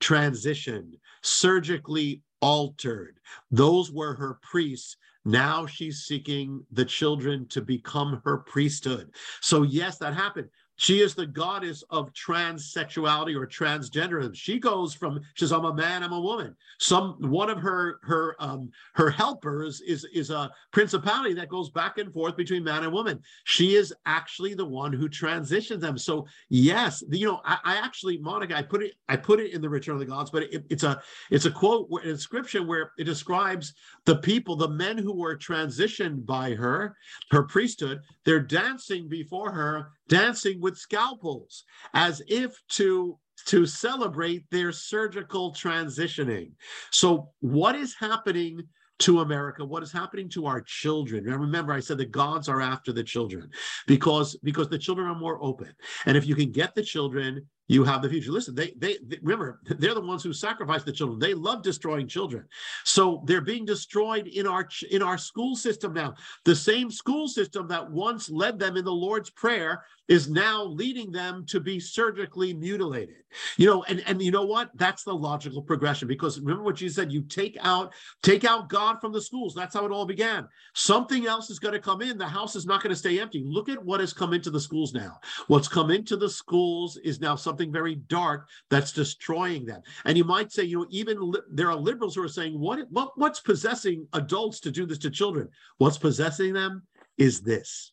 transitioned, 0.00 0.94
surgically 1.22 2.22
altered. 2.40 3.18
Those 3.50 3.90
were 3.90 4.14
her 4.14 4.38
priests. 4.42 4.96
Now 5.24 5.66
she's 5.66 6.00
seeking 6.00 6.66
the 6.72 6.84
children 6.84 7.46
to 7.48 7.60
become 7.60 8.20
her 8.24 8.38
priesthood. 8.38 9.14
So, 9.40 9.62
yes, 9.62 9.98
that 9.98 10.14
happened. 10.14 10.48
She 10.82 10.98
is 10.98 11.14
the 11.14 11.26
goddess 11.26 11.84
of 11.90 12.12
transsexuality 12.12 13.36
or 13.36 13.46
transgenderism. 13.46 14.34
She 14.34 14.58
goes 14.58 14.92
from 14.92 15.20
she 15.34 15.44
says, 15.44 15.52
"I'm 15.52 15.64
a 15.64 15.72
man, 15.72 16.02
I'm 16.02 16.12
a 16.12 16.20
woman." 16.20 16.56
Some 16.80 17.30
one 17.30 17.48
of 17.48 17.58
her 17.58 18.00
her 18.02 18.34
um, 18.40 18.68
her 18.94 19.08
helpers 19.08 19.80
is 19.80 20.04
is 20.12 20.30
a 20.30 20.50
principality 20.72 21.34
that 21.34 21.48
goes 21.48 21.70
back 21.70 21.98
and 21.98 22.12
forth 22.12 22.36
between 22.36 22.64
man 22.64 22.82
and 22.82 22.92
woman. 22.92 23.22
She 23.44 23.76
is 23.76 23.94
actually 24.06 24.54
the 24.54 24.64
one 24.64 24.92
who 24.92 25.08
transitions 25.08 25.82
them. 25.82 25.96
So 25.96 26.26
yes, 26.48 27.04
you 27.10 27.26
know, 27.26 27.40
I, 27.44 27.58
I 27.64 27.76
actually, 27.76 28.18
Monica, 28.18 28.58
I 28.58 28.62
put 28.62 28.82
it 28.82 28.94
I 29.08 29.14
put 29.14 29.38
it 29.38 29.52
in 29.52 29.60
the 29.60 29.68
Return 29.68 29.94
of 29.94 30.00
the 30.00 30.06
Gods, 30.06 30.32
but 30.32 30.42
it, 30.42 30.64
it's 30.68 30.82
a 30.82 31.00
it's 31.30 31.44
a 31.44 31.50
quote, 31.52 31.88
an 31.92 32.10
inscription 32.10 32.66
where 32.66 32.90
it 32.98 33.04
describes 33.04 33.72
the 34.04 34.16
people, 34.16 34.56
the 34.56 34.66
men 34.66 34.98
who 34.98 35.14
were 35.14 35.36
transitioned 35.36 36.26
by 36.26 36.54
her, 36.54 36.96
her 37.30 37.44
priesthood. 37.44 38.00
They're 38.24 38.40
dancing 38.40 39.08
before 39.08 39.52
her 39.52 39.92
dancing 40.08 40.60
with 40.60 40.76
scalpels 40.76 41.64
as 41.94 42.22
if 42.28 42.60
to 42.68 43.18
to 43.46 43.66
celebrate 43.66 44.44
their 44.50 44.70
surgical 44.70 45.52
transitioning. 45.52 46.52
So 46.90 47.30
what 47.40 47.74
is 47.74 47.94
happening 47.94 48.62
to 49.00 49.20
America, 49.20 49.64
what 49.64 49.82
is 49.82 49.90
happening 49.90 50.28
to 50.28 50.46
our 50.46 50.60
children. 50.60 51.24
Now, 51.24 51.36
remember, 51.36 51.72
I 51.72 51.80
said 51.80 51.98
the 51.98 52.06
gods 52.06 52.48
are 52.48 52.60
after 52.60 52.92
the 52.92 53.02
children 53.02 53.50
because 53.86 54.36
because 54.44 54.68
the 54.68 54.78
children 54.78 55.08
are 55.08 55.18
more 55.18 55.42
open. 55.42 55.72
And 56.06 56.16
if 56.16 56.26
you 56.26 56.36
can 56.36 56.52
get 56.52 56.74
the 56.74 56.82
children, 56.82 57.44
you 57.68 57.84
have 57.84 58.02
the 58.02 58.08
future. 58.08 58.32
Listen, 58.32 58.54
they, 58.54 58.72
they, 58.76 58.98
they 59.06 59.18
remember 59.22 59.60
they're 59.78 59.94
the 59.94 60.00
ones 60.00 60.22
who 60.22 60.32
sacrifice 60.32 60.82
the 60.82 60.92
children. 60.92 61.18
They 61.18 61.34
love 61.34 61.62
destroying 61.62 62.08
children, 62.08 62.44
so 62.84 63.22
they're 63.26 63.40
being 63.40 63.64
destroyed 63.64 64.26
in 64.26 64.46
our 64.46 64.68
in 64.90 65.02
our 65.02 65.18
school 65.18 65.56
system 65.56 65.92
now. 65.92 66.14
The 66.44 66.56
same 66.56 66.90
school 66.90 67.28
system 67.28 67.68
that 67.68 67.90
once 67.90 68.28
led 68.30 68.58
them 68.58 68.76
in 68.76 68.84
the 68.84 68.92
Lord's 68.92 69.30
prayer 69.30 69.84
is 70.08 70.28
now 70.28 70.64
leading 70.64 71.12
them 71.12 71.46
to 71.46 71.60
be 71.60 71.78
surgically 71.78 72.52
mutilated. 72.52 73.16
You 73.56 73.66
know, 73.66 73.82
and 73.84 74.02
and 74.06 74.20
you 74.20 74.30
know 74.30 74.44
what? 74.44 74.70
That's 74.74 75.04
the 75.04 75.14
logical 75.14 75.62
progression 75.62 76.08
because 76.08 76.40
remember 76.40 76.64
what 76.64 76.80
you 76.80 76.88
said. 76.88 77.12
You 77.12 77.22
take 77.22 77.56
out 77.62 77.94
take 78.22 78.44
out 78.44 78.68
God 78.68 79.00
from 79.00 79.12
the 79.12 79.22
schools. 79.22 79.54
That's 79.54 79.74
how 79.74 79.86
it 79.86 79.92
all 79.92 80.04
began. 80.04 80.48
Something 80.74 81.26
else 81.26 81.48
is 81.48 81.58
going 81.58 81.74
to 81.74 81.80
come 81.80 82.02
in. 82.02 82.18
The 82.18 82.26
house 82.26 82.56
is 82.56 82.66
not 82.66 82.82
going 82.82 82.90
to 82.90 82.98
stay 82.98 83.20
empty. 83.20 83.42
Look 83.46 83.68
at 83.68 83.82
what 83.82 84.00
has 84.00 84.12
come 84.12 84.34
into 84.34 84.50
the 84.50 84.60
schools 84.60 84.92
now. 84.92 85.18
What's 85.46 85.68
come 85.68 85.90
into 85.90 86.16
the 86.16 86.28
schools 86.28 86.98
is 86.98 87.20
now 87.20 87.36
something 87.36 87.51
something 87.52 87.70
very 87.70 87.96
dark 87.96 88.48
that's 88.70 88.92
destroying 88.92 89.66
them. 89.66 89.82
And 90.06 90.16
you 90.16 90.24
might 90.24 90.50
say, 90.50 90.62
you 90.62 90.78
know, 90.78 90.86
even 90.88 91.34
there 91.50 91.68
are 91.70 91.76
liberals 91.76 92.14
who 92.14 92.22
are 92.22 92.28
saying, 92.28 92.58
what, 92.58 92.78
what 92.90 93.10
what's 93.16 93.40
possessing 93.40 94.08
adults 94.14 94.58
to 94.60 94.70
do 94.70 94.86
this 94.86 94.98
to 94.98 95.10
children? 95.10 95.48
What's 95.76 95.98
possessing 95.98 96.54
them 96.54 96.82
is 97.18 97.42
this. 97.42 97.92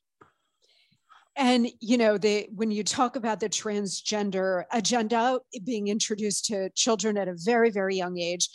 And 1.35 1.67
you 1.81 1.97
know, 1.97 2.17
the 2.17 2.47
when 2.55 2.71
you 2.71 2.83
talk 2.83 3.17
about 3.17 3.39
the 3.41 3.49
transgender 3.49 4.63
agenda 4.71 5.39
being 5.65 5.89
introduced 5.89 6.45
to 6.45 6.69
children 6.69 7.17
at 7.17 7.27
a 7.27 7.35
very, 7.35 7.69
very 7.69 7.95
young 7.97 8.17
age, 8.17 8.49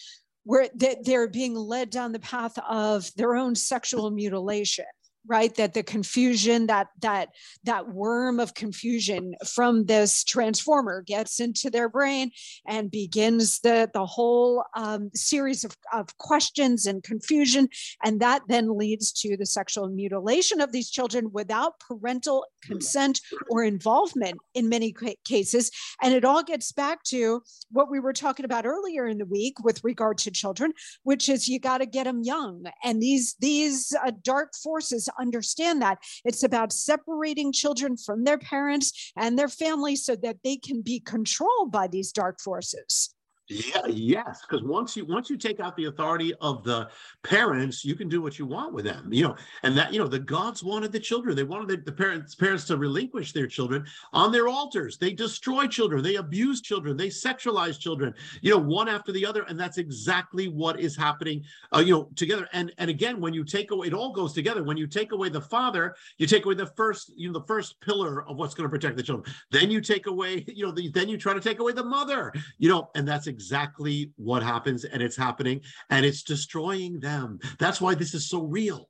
where 0.45 0.69
they're 0.75 1.29
being 1.29 1.55
led 1.55 1.91
down 1.91 2.13
the 2.13 2.19
path 2.19 2.59
of 2.67 3.11
their 3.17 3.37
own 3.37 3.55
sexual 3.55 4.11
mutilation 4.11 4.87
right? 5.27 5.55
That 5.55 5.75
the 5.75 5.83
confusion 5.83 6.67
that 6.67 6.89
that 7.01 7.31
that 7.65 7.89
worm 7.89 8.41
of 8.41 8.55
confusion 8.55 9.35
from 9.47 9.87
this 9.87 10.25
transformer 10.25 11.03
gets 11.03 11.41
into 11.41 11.71
their 11.71 11.89
brain 11.89 12.31
and 12.67 12.91
begins 12.91 13.61
the 13.61 13.91
the 13.93 14.07
whole 14.07 14.65
um, 14.75 15.11
series 15.15 15.65
of, 15.65 15.77
of 15.93 16.17
questions 16.19 16.87
and 16.87 17.03
confusion. 17.03 17.69
And 18.03 18.21
that 18.21 18.43
then 18.49 18.77
leads 18.77 19.13
to 19.23 19.37
the 19.37 19.47
sexual 19.47 19.89
mutilation 19.89 20.61
of 20.61 20.73
these 20.73 20.91
children 20.91 21.31
without 21.33 21.81
parental 21.81 22.47
consent 22.63 23.21
or 23.51 23.65
involvement 23.65 24.39
in 24.55 24.69
many 24.69 24.95
cases. 25.25 25.71
And 26.03 26.15
it 26.15 26.25
all 26.25 26.43
gets 26.43 26.73
back 26.73 27.03
to 27.05 27.43
what 27.71 27.91
we 27.91 28.01
were 28.01 28.13
talking 28.13 28.45
about 28.45 28.67
earlier 28.67 29.07
in 29.07 29.19
the 29.19 29.27
week 29.27 29.63
with 29.63 29.83
regard 29.85 30.19
to 30.19 30.31
children 30.31 30.73
which 31.03 31.29
is 31.29 31.49
you 31.49 31.59
got 31.59 31.79
to 31.79 31.87
get 31.87 32.05
them 32.05 32.23
young. 32.23 32.65
And 32.83 33.01
these 33.01 33.35
these 33.41 33.95
uh, 34.05 34.13
dark 34.23 34.55
forces 34.63 35.09
understand 35.19 35.83
that. 35.83 35.99
It's 36.25 36.43
about 36.43 36.73
separating 36.73 37.53
children 37.53 37.97
from 37.97 38.25
their 38.25 38.39
parents 38.39 39.13
and 39.17 39.39
their 39.39 39.49
families 39.49 40.05
so 40.05 40.17
that 40.17 40.39
they 40.45 40.57
can 40.57 40.83
be 40.83 41.01
controlled 41.01 41.73
by 41.73 41.89
these 41.89 42.13
dark 42.13 42.41
forces. 42.41 43.14
Yeah, 43.47 43.87
yes, 43.89 44.41
because 44.41 44.65
once 44.65 44.97
you 44.97 45.05
once 45.05 45.29
you 45.29 45.37
take 45.37 45.61
out 45.61 45.77
the 45.77 45.85
authority 45.85 46.33
of 46.41 46.65
the 46.65 46.89
parents, 47.23 47.85
you 47.85 47.95
can 47.95 48.09
do 48.09 48.23
what 48.23 48.39
you 48.39 48.47
want 48.47 48.73
with 48.73 48.87
them. 48.87 49.13
You 49.13 49.25
know, 49.25 49.37
and 49.63 49.77
that 49.77 49.93
you 49.93 49.99
know 49.99 50.07
the 50.07 50.19
gods 50.19 50.65
wanted 50.65 50.93
the 50.93 50.99
children. 51.01 51.37
They 51.37 51.45
wanted 51.45 51.69
the, 51.69 51.77
the 51.85 51.93
parents 51.93 52.35
parents 52.35 52.65
to 52.69 52.79
relinquish 52.79 53.33
their 53.33 53.47
children 53.47 53.85
on 54.15 54.33
their 54.33 54.49
altars. 54.49 54.97
They 54.97 55.13
destroy 55.13 55.67
children. 55.67 56.03
They 56.03 56.15
abuse 56.15 56.63
children. 56.63 56.97
They 56.97 57.09
sexualize 57.09 57.79
children. 57.79 58.15
You 58.41 58.53
know, 58.53 58.59
one 58.59 58.89
after 58.89 59.13
the 59.13 59.27
other, 59.27 59.43
and 59.43 59.61
that's 59.61 59.77
exactly 59.77 60.49
what 60.49 60.81
is 60.81 60.97
happening. 60.97 61.45
Uh, 61.75 61.81
you 61.81 61.93
know, 61.93 62.09
together. 62.17 62.49
And 62.55 62.73
and 62.79 62.89
again, 62.89 63.21
when 63.21 63.35
you 63.35 63.45
take 63.45 63.73
away, 63.73 63.89
it 63.89 63.93
all 63.93 64.15
goes 64.15 64.33
together. 64.33 64.65
When 64.65 64.79
you 64.79 64.87
take 64.87 65.13
away 65.13 65.29
the 65.29 65.43
father, 65.43 65.95
you 66.17 66.27
take 66.27 66.47
away 66.47 66.55
the 66.55 66.69
first 66.69 67.13
you 67.15 67.31
know 67.31 67.39
the 67.39 67.47
first 67.47 67.79
pillar 67.83 68.27
of 68.27 68.39
what's 68.39 68.55
going 68.55 68.65
to 68.65 68.73
protect 68.73 68.97
the 68.97 69.03
children. 69.03 69.31
Then 69.51 69.71
you 69.71 69.83
take 69.83 70.07
away 70.07 70.45
you 70.49 70.65
know 70.65 70.73
the, 70.73 70.89
then 70.89 71.11
you 71.11 71.19
try 71.19 71.35
to 71.35 71.41
take 71.41 71.59
away 71.59 71.73
the 71.73 71.85
mother. 71.85 72.33
You 72.57 72.71
know, 72.71 72.89
and 72.95 73.07
that's 73.07 73.27
exactly 73.35 74.13
what 74.17 74.43
happens 74.43 74.85
and 74.85 75.03
it's 75.03 75.17
happening 75.17 75.61
and 75.91 76.07
it's 76.07 76.23
destroying 76.23 77.01
them. 77.01 77.39
That's 77.59 77.81
why 77.81 77.95
this 77.95 78.15
is 78.15 78.29
so 78.29 78.43
real. 78.43 78.89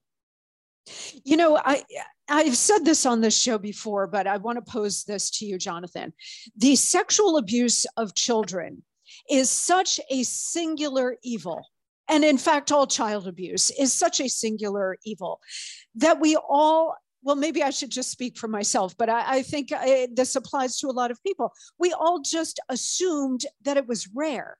You 1.25 1.39
know, 1.39 1.57
I 1.57 1.83
I've 2.29 2.57
said 2.57 2.85
this 2.85 3.07
on 3.07 3.21
this 3.21 3.39
show 3.39 3.59
before, 3.59 4.07
but 4.07 4.27
I 4.27 4.37
want 4.37 4.57
to 4.59 4.73
pose 4.73 5.05
this 5.05 5.31
to 5.39 5.47
you, 5.47 5.59
Jonathan. 5.59 6.13
The 6.57 6.77
sexual 6.77 7.39
abuse 7.39 7.87
of 7.97 8.15
children 8.15 8.83
is 9.31 9.51
such 9.51 9.99
a 10.11 10.23
singular 10.23 11.17
evil. 11.23 11.67
And 12.09 12.23
in 12.23 12.37
fact, 12.37 12.71
all 12.71 12.87
child 12.87 13.27
abuse 13.27 13.71
is 13.71 13.93
such 13.93 14.21
a 14.21 14.29
singular 14.29 14.99
evil 15.05 15.41
that 15.95 16.21
we 16.21 16.37
all 16.37 16.97
well, 17.25 17.37
maybe 17.37 17.63
I 17.63 17.71
should 17.71 17.91
just 17.91 18.11
speak 18.11 18.37
for 18.37 18.49
myself, 18.49 18.95
but 18.97 19.09
I, 19.09 19.39
I 19.39 19.43
think 19.43 19.71
I, 19.73 20.09
this 20.13 20.37
applies 20.37 20.79
to 20.79 20.89
a 20.89 20.93
lot 20.93 21.11
of 21.11 21.23
people. 21.23 21.53
We 21.79 21.93
all 21.93 22.21
just 22.21 22.61
assumed 22.69 23.47
that 23.65 23.77
it 23.77 23.89
was 23.89 24.09
rare. 24.15 24.59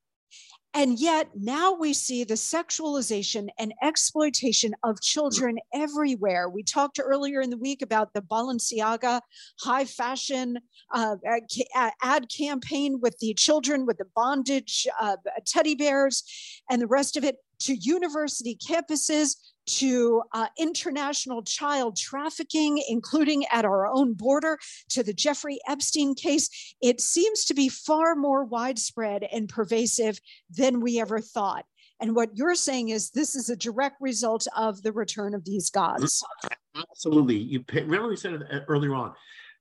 And 0.77 0.99
yet 0.99 1.29
now 1.37 1.73
we 1.73 1.93
see 1.93 2.25
the 2.25 2.35
sexualization 2.35 3.47
and 3.61 3.73
exploitation 3.81 4.75
of 4.83 5.01
children 5.01 5.59
everywhere. 5.73 6.49
We 6.49 6.65
talked 6.65 6.99
earlier 7.01 7.41
in 7.41 7.51
the 7.51 7.57
week 7.57 7.81
about 7.81 8.13
the 8.13 8.23
Balenciaga 8.23 9.21
high 9.61 9.85
fashion 9.85 10.59
uh, 10.93 11.15
ad 12.03 12.27
campaign 12.29 12.99
with 13.01 13.17
the 13.21 13.35
children 13.35 13.87
with 13.87 13.99
the 13.99 14.07
bondage 14.17 14.89
uh, 15.01 15.17
teddy 15.47 15.77
bears 15.77 16.25
and 16.69 16.83
the 16.83 16.89
rest 16.89 17.17
of 17.17 17.23
it 17.23 17.37
to 17.61 17.77
university 17.77 18.57
campuses 18.57 19.37
to 19.67 20.23
uh, 20.33 20.47
international 20.59 21.43
child 21.43 21.97
trafficking, 21.97 22.83
including 22.89 23.45
at 23.53 23.65
our 23.65 23.87
own 23.87 24.15
border, 24.15 24.59
to 24.91 25.03
the 25.03 25.13
Jeffrey 25.13 25.59
Epstein 25.69 26.15
case, 26.15 26.75
it 26.81 27.01
seems 27.01 27.45
to 27.47 27.55
be 27.55 27.69
far 27.69 28.15
more 28.15 28.45
widespread 28.45 29.27
and 29.33 29.49
pervasive 29.49 30.21
than 30.51 30.81
we 30.81 31.01
ever 31.01 31.21
thought. 31.21 31.65
And 32.01 32.15
what 32.15 32.31
you're 32.35 32.55
saying 32.55 32.91
is 32.91 33.11
this 33.11 33.35
is 33.35 33.49
a 33.49 33.57
direct 33.57 33.97
result 34.01 34.47
of 34.57 34.83
the 34.83 34.93
return 34.93 35.35
of 35.35 35.45
these 35.45 35.71
gods. 35.71 36.23
Absolutely. 36.77 37.37
You 37.37 37.65
remember 37.73 38.09
we 38.09 38.17
said 38.17 38.43
uh, 38.53 38.61
earlier 38.69 38.95
on. 38.95 39.15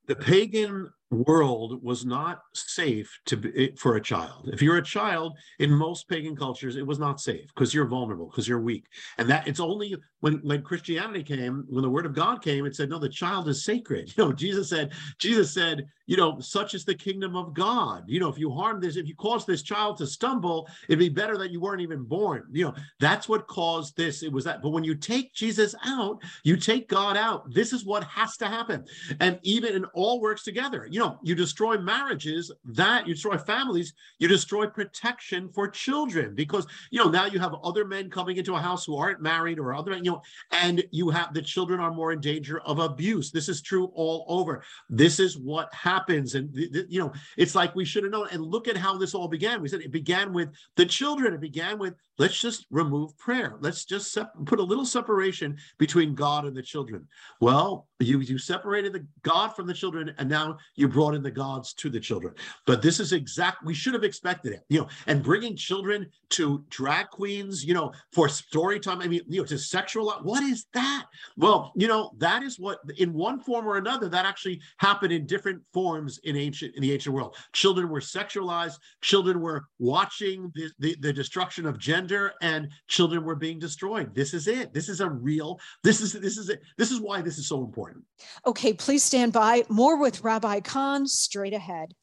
The 0.08 0.16
pagan 0.16 0.92
world 1.13 1.84
was 1.84 2.06
not 2.06 2.41
safe 2.54 3.19
to 3.26 3.38
be, 3.38 3.73
for 3.78 3.95
a 3.95 4.02
child. 4.02 4.49
If 4.52 4.62
you're 4.62 4.78
a 4.78 4.84
child 4.84 5.38
in 5.60 5.71
most 5.71 6.08
pagan 6.08 6.36
cultures, 6.36 6.76
it 6.76 6.86
was 6.86 6.99
not 6.99 7.19
safe 7.19 7.47
because 7.47 7.73
you're 7.73 7.88
vulnerable, 7.88 8.28
because 8.28 8.47
you're 8.47 8.62
weak. 8.62 8.88
And 9.17 9.30
that 9.30 9.47
it's 9.47 9.60
only 9.60 9.95
when 10.19 10.39
when 10.43 10.62
Christianity 10.62 11.23
came, 11.23 11.65
when 11.69 11.84
the 11.84 11.89
word 11.89 12.06
of 12.06 12.13
God 12.13 12.41
came, 12.41 12.65
it 12.65 12.76
said, 12.76 12.89
no, 12.89 12.99
the 12.99 13.10
child 13.10 13.47
is 13.47 13.63
sacred. 13.63 14.12
You 14.17 14.26
know, 14.26 14.34
Jesus 14.34 14.69
said, 14.69 14.93
Jesus 15.17 15.54
said, 15.54 15.88
you 16.06 16.18
know, 16.18 16.39
such 16.39 16.74
is 16.74 16.84
the 16.86 16.96
kingdom 16.96 17.36
of 17.36 17.54
God. 17.54 18.04
You 18.08 18.20
know, 18.20 18.30
if 18.30 18.38
you 18.38 18.52
harm 18.52 18.82
this, 18.82 18.98
if 18.98 19.08
you 19.08 19.16
cause 19.16 19.46
this 19.46 19.62
child 19.62 19.98
to 19.98 20.08
stumble, 20.08 20.68
it'd 20.89 21.00
be 21.00 21.10
better 21.10 21.38
that 21.38 21.52
you 21.52 21.62
weren't 21.62 21.82
even 21.82 22.04
born. 22.04 22.46
You 22.52 22.66
know, 22.66 22.76
that's 23.00 23.30
what 23.30 23.48
caused 23.48 23.96
this. 23.96 24.24
It 24.24 24.32
was 24.32 24.44
that. 24.44 24.62
But 24.62 24.70
when 24.70 24.84
you 24.84 24.96
take 24.96 25.34
Jesus 25.34 25.74
out, 25.86 26.22
you 26.44 26.58
take 26.58 26.89
God 26.89 27.16
out. 27.16 27.52
This 27.54 27.72
is 27.72 27.86
what 27.86 28.04
has 28.04 28.36
to 28.38 28.48
happen. 28.48 28.84
And 29.20 29.39
even 29.44 29.76
it 29.76 29.89
all 29.94 30.20
works 30.20 30.44
together. 30.44 30.88
You 30.89 31.00
know, 31.00 31.20
you 31.24 31.36
destroy 31.36 31.78
marriages, 31.78 32.52
that 32.65 33.08
you 33.08 33.13
destroy 33.13 33.38
families, 33.38 33.94
you 34.19 34.27
destroy 34.27 34.67
protection 34.67 35.50
for 35.54 35.69
children 35.69 36.36
because, 36.36 36.67
you 36.92 37.00
know, 37.00 37.10
now 37.10 37.25
you 37.25 37.40
have 37.40 37.56
other 37.63 37.86
men 37.86 38.10
coming 38.10 38.38
into 38.38 38.56
a 38.56 38.60
house 38.60 38.86
who 38.86 38.98
aren't 38.98 39.21
married 39.21 39.60
or 39.60 39.73
other, 39.73 39.96
you 39.96 40.04
know, 40.04 40.21
and 40.52 40.84
you 40.92 41.10
have 41.10 41.34
the 41.34 41.42
children 41.42 41.80
are 41.80 41.92
more 41.92 42.12
in 42.12 42.19
danger 42.19 42.60
of 42.62 42.80
abuse. 42.80 43.32
This 43.32 43.48
is 43.48 43.62
true 43.62 43.92
all 43.96 44.25
over. 44.27 44.63
This 44.90 45.19
is 45.19 45.38
what 45.38 45.73
happens. 45.73 45.92
Happens 45.94 46.33
and, 46.33 46.50
you 46.54 47.00
know, 47.00 47.13
it's 47.37 47.54
like 47.54 47.75
we 47.75 47.85
should 47.85 48.04
have 48.04 48.12
known. 48.12 48.27
And 48.31 48.41
look 48.41 48.67
at 48.67 48.77
how 48.77 48.98
this 48.98 49.13
all 49.13 49.27
began. 49.27 49.62
We 49.62 49.67
said 49.67 49.81
it 49.81 49.91
began 49.91 50.33
with 50.33 50.50
the 50.75 50.85
children, 50.85 51.33
it 51.33 51.41
began 51.41 51.77
with 51.77 51.94
let's 52.17 52.39
just 52.39 52.65
remove 52.69 53.17
prayer. 53.17 53.58
Let's 53.60 53.85
just 53.85 54.12
sep- 54.12 54.33
put 54.46 54.60
a 54.60 54.63
little 54.63 54.85
separation 54.85 55.58
between 55.77 56.15
God 56.15 56.46
and 56.46 56.56
the 56.56 56.62
children. 56.62 57.08
Well, 57.39 57.87
you 58.00 58.19
you 58.19 58.37
separated 58.37 58.94
the 58.94 59.06
God 59.21 59.56
from 59.56 59.67
the 59.67 59.73
children, 59.73 60.13
and 60.17 60.29
now 60.29 60.58
you 60.75 60.87
brought 60.87 61.15
in 61.15 61.23
the 61.23 61.31
gods 61.31 61.73
to 61.75 61.89
the 61.89 62.00
children. 62.00 62.33
But 62.65 62.81
this 62.81 63.00
is 63.00 63.13
exact. 63.13 63.63
We 63.63 63.73
should 63.73 63.94
have 63.94 64.04
expected 64.04 64.54
it, 64.54 64.63
you 64.69 64.81
know. 64.81 64.87
And 65.08 65.23
bringing 65.23 65.56
children 65.56 66.08
to 66.31 66.63
drag 66.69 67.10
queens, 67.10 67.63
you 67.63 67.73
know, 67.73 67.91
for 68.12 68.29
story 68.29 68.79
time. 68.79 69.02
I 69.02 69.08
mean, 69.08 69.21
you 69.27 69.41
know, 69.41 69.46
to 69.46 69.58
sexual. 69.58 70.12
What 70.21 70.44
is 70.44 70.65
that? 70.73 71.06
Well, 71.37 71.71
you 71.75 71.87
know, 71.87 72.12
that 72.17 72.44
is 72.44 72.60
what 72.60 72.79
in 72.98 73.13
one 73.13 73.39
form 73.39 73.67
or 73.67 73.77
another 73.77 74.10
that 74.10 74.25
actually 74.25 74.62
happened 74.77 75.13
in 75.13 75.25
different 75.25 75.62
forms 75.73 75.83
in 76.23 76.36
ancient 76.36 76.75
in 76.75 76.81
the 76.81 76.92
ancient 76.92 77.13
world. 77.13 77.36
Children 77.54 77.90
were 77.90 78.00
sexualized. 78.00 78.77
Children 79.02 79.40
were 79.42 79.65
watching 79.79 80.52
the, 80.56 80.69
the, 80.79 80.96
the 81.00 81.13
destruction 81.13 81.65
of 81.65 81.77
gender, 81.77 82.34
and 82.42 82.69
children 82.88 83.23
were 83.23 83.36
being 83.36 83.60
destroyed. 83.60 84.13
This 84.15 84.34
is 84.34 84.48
it. 84.48 84.73
This 84.73 84.90
is 84.90 85.02
a 85.02 85.10
real. 85.10 85.60
This 85.84 86.02
is 86.02 86.13
this 86.13 86.38
is 86.38 86.50
it. 86.50 86.62
This 86.77 86.92
is 86.92 87.00
why 87.00 87.21
this 87.21 87.38
is 87.38 87.48
so 87.48 87.63
important. 87.63 88.04
Okay, 88.46 88.73
please 88.73 89.04
stand 89.04 89.34
by. 89.34 89.63
More 89.69 90.00
with 90.00 90.23
Rabbi 90.23 90.60
Cahn 90.62 91.08
straight 91.08 91.54
ahead. 91.54 91.94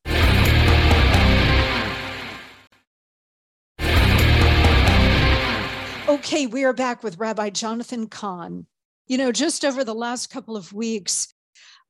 Okay, 6.09 6.47
we 6.47 6.65
are 6.65 6.73
back 6.73 7.05
with 7.05 7.19
Rabbi 7.19 7.51
Jonathan 7.51 8.09
Cahn. 8.09 8.67
You 9.07 9.17
know, 9.17 9.31
just 9.31 9.65
over 9.65 9.85
the 9.85 9.95
last 9.95 10.29
couple 10.29 10.57
of 10.57 10.73
weeks, 10.73 11.33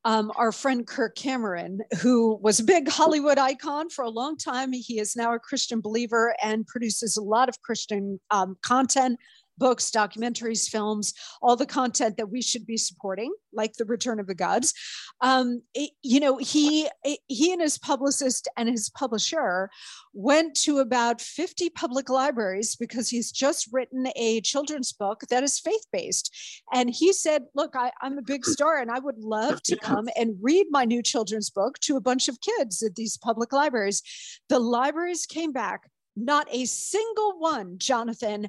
um, 0.05 0.33
our 0.37 0.53
friend 0.53 0.87
Kirk 0.87 1.15
Cameron, 1.15 1.81
who 2.01 2.39
was 2.43 2.61
a 2.61 2.65
big 2.65 2.89
Hollywood 2.89 3.39
icon 3.39 3.91
for 3.91 4.05
a 4.05 4.11
long 4.11 4.37
time, 4.37 4.73
he 4.73 4.99
is 4.99 5.15
now 5.15 5.35
a 5.35 5.39
Christian 5.39 5.81
believer 5.81 6.35
and 6.43 6.67
produces 6.67 7.17
a 7.17 7.23
lot 7.23 7.49
of 7.49 7.61
Christian 7.61 8.19
um, 8.31 8.57
content 8.63 9.19
books, 9.61 9.91
documentaries, 9.91 10.69
films, 10.69 11.15
all 11.41 11.55
the 11.55 11.67
content 11.67 12.17
that 12.17 12.31
we 12.31 12.43
should 12.43 12.67
be 12.67 12.77
supporting, 12.77 13.33
like 13.53 13.75
the 13.75 13.85
Return 13.85 14.19
of 14.19 14.27
the 14.27 14.35
Gods. 14.35 14.75
Um, 15.21 15.63
it, 15.75 15.91
you 16.03 16.19
know, 16.19 16.39
he 16.39 16.89
he 17.29 17.53
and 17.53 17.61
his 17.61 17.79
publicist 17.79 18.49
and 18.57 18.69
his 18.69 18.91
publisher 18.91 19.71
went 20.13 20.57
to 20.63 20.79
about 20.79 21.21
50 21.21 21.71
public 21.71 22.09
libraries 22.09 22.75
because 22.75 23.09
he's 23.11 23.31
just 23.31 23.69
written 23.71 24.09
a 24.17 24.41
children's 24.41 24.93
book 24.93 25.21
that 25.31 25.45
is 25.45 25.61
faith 25.61 25.87
based. 25.93 26.35
And 26.73 26.91
he 26.91 27.13
said, 27.13 27.45
Look, 27.55 27.77
I, 27.77 27.93
I'm 28.01 28.19
a 28.19 28.23
big 28.23 28.45
star 28.45 28.79
and 28.79 28.91
I 28.91 28.99
would 28.99 29.19
love 29.19 29.63
to 29.65 29.77
come 29.83 30.09
and 30.17 30.37
read 30.41 30.67
my 30.71 30.85
new 30.85 31.03
children's 31.03 31.51
book 31.51 31.79
to 31.81 31.97
a 31.97 32.01
bunch 32.01 32.29
of 32.29 32.41
kids 32.41 32.83
at 32.83 32.97
these 32.97 33.19
public 33.19 33.53
libraries. 33.53 34.03
The 34.49 34.59
libraries 34.59 35.27
came 35.27 35.53
back 35.53 35.83
not 36.17 36.47
a 36.51 36.65
single 36.65 37.39
one, 37.39 37.79
Jonathan, 37.79 38.49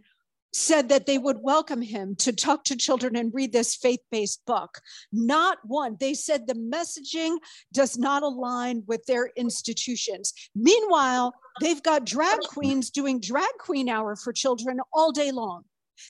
said 0.53 0.89
that 0.89 1.05
they 1.05 1.17
would 1.17 1.37
welcome 1.41 1.81
him 1.81 2.15
to 2.17 2.33
talk 2.33 2.63
to 2.65 2.75
children 2.75 3.15
and 3.15 3.33
read 3.33 3.51
this 3.51 3.75
faith 3.75 4.01
based 4.11 4.45
book. 4.45 4.79
Not 5.11 5.59
one. 5.63 5.97
They 5.99 6.13
said 6.13 6.47
the 6.47 6.53
messaging 6.53 7.37
does 7.73 7.97
not 7.97 8.23
align 8.23 8.83
with 8.87 9.05
their 9.05 9.31
institutions. 9.35 10.33
Meanwhile, 10.55 11.33
they've 11.61 11.81
got 11.83 12.05
drag 12.05 12.39
queens 12.41 12.89
doing 12.89 13.19
drag 13.19 13.51
queen 13.59 13.89
hour 13.89 14.15
for 14.15 14.33
children 14.33 14.79
all 14.93 15.11
day 15.11 15.31
long. 15.31 15.63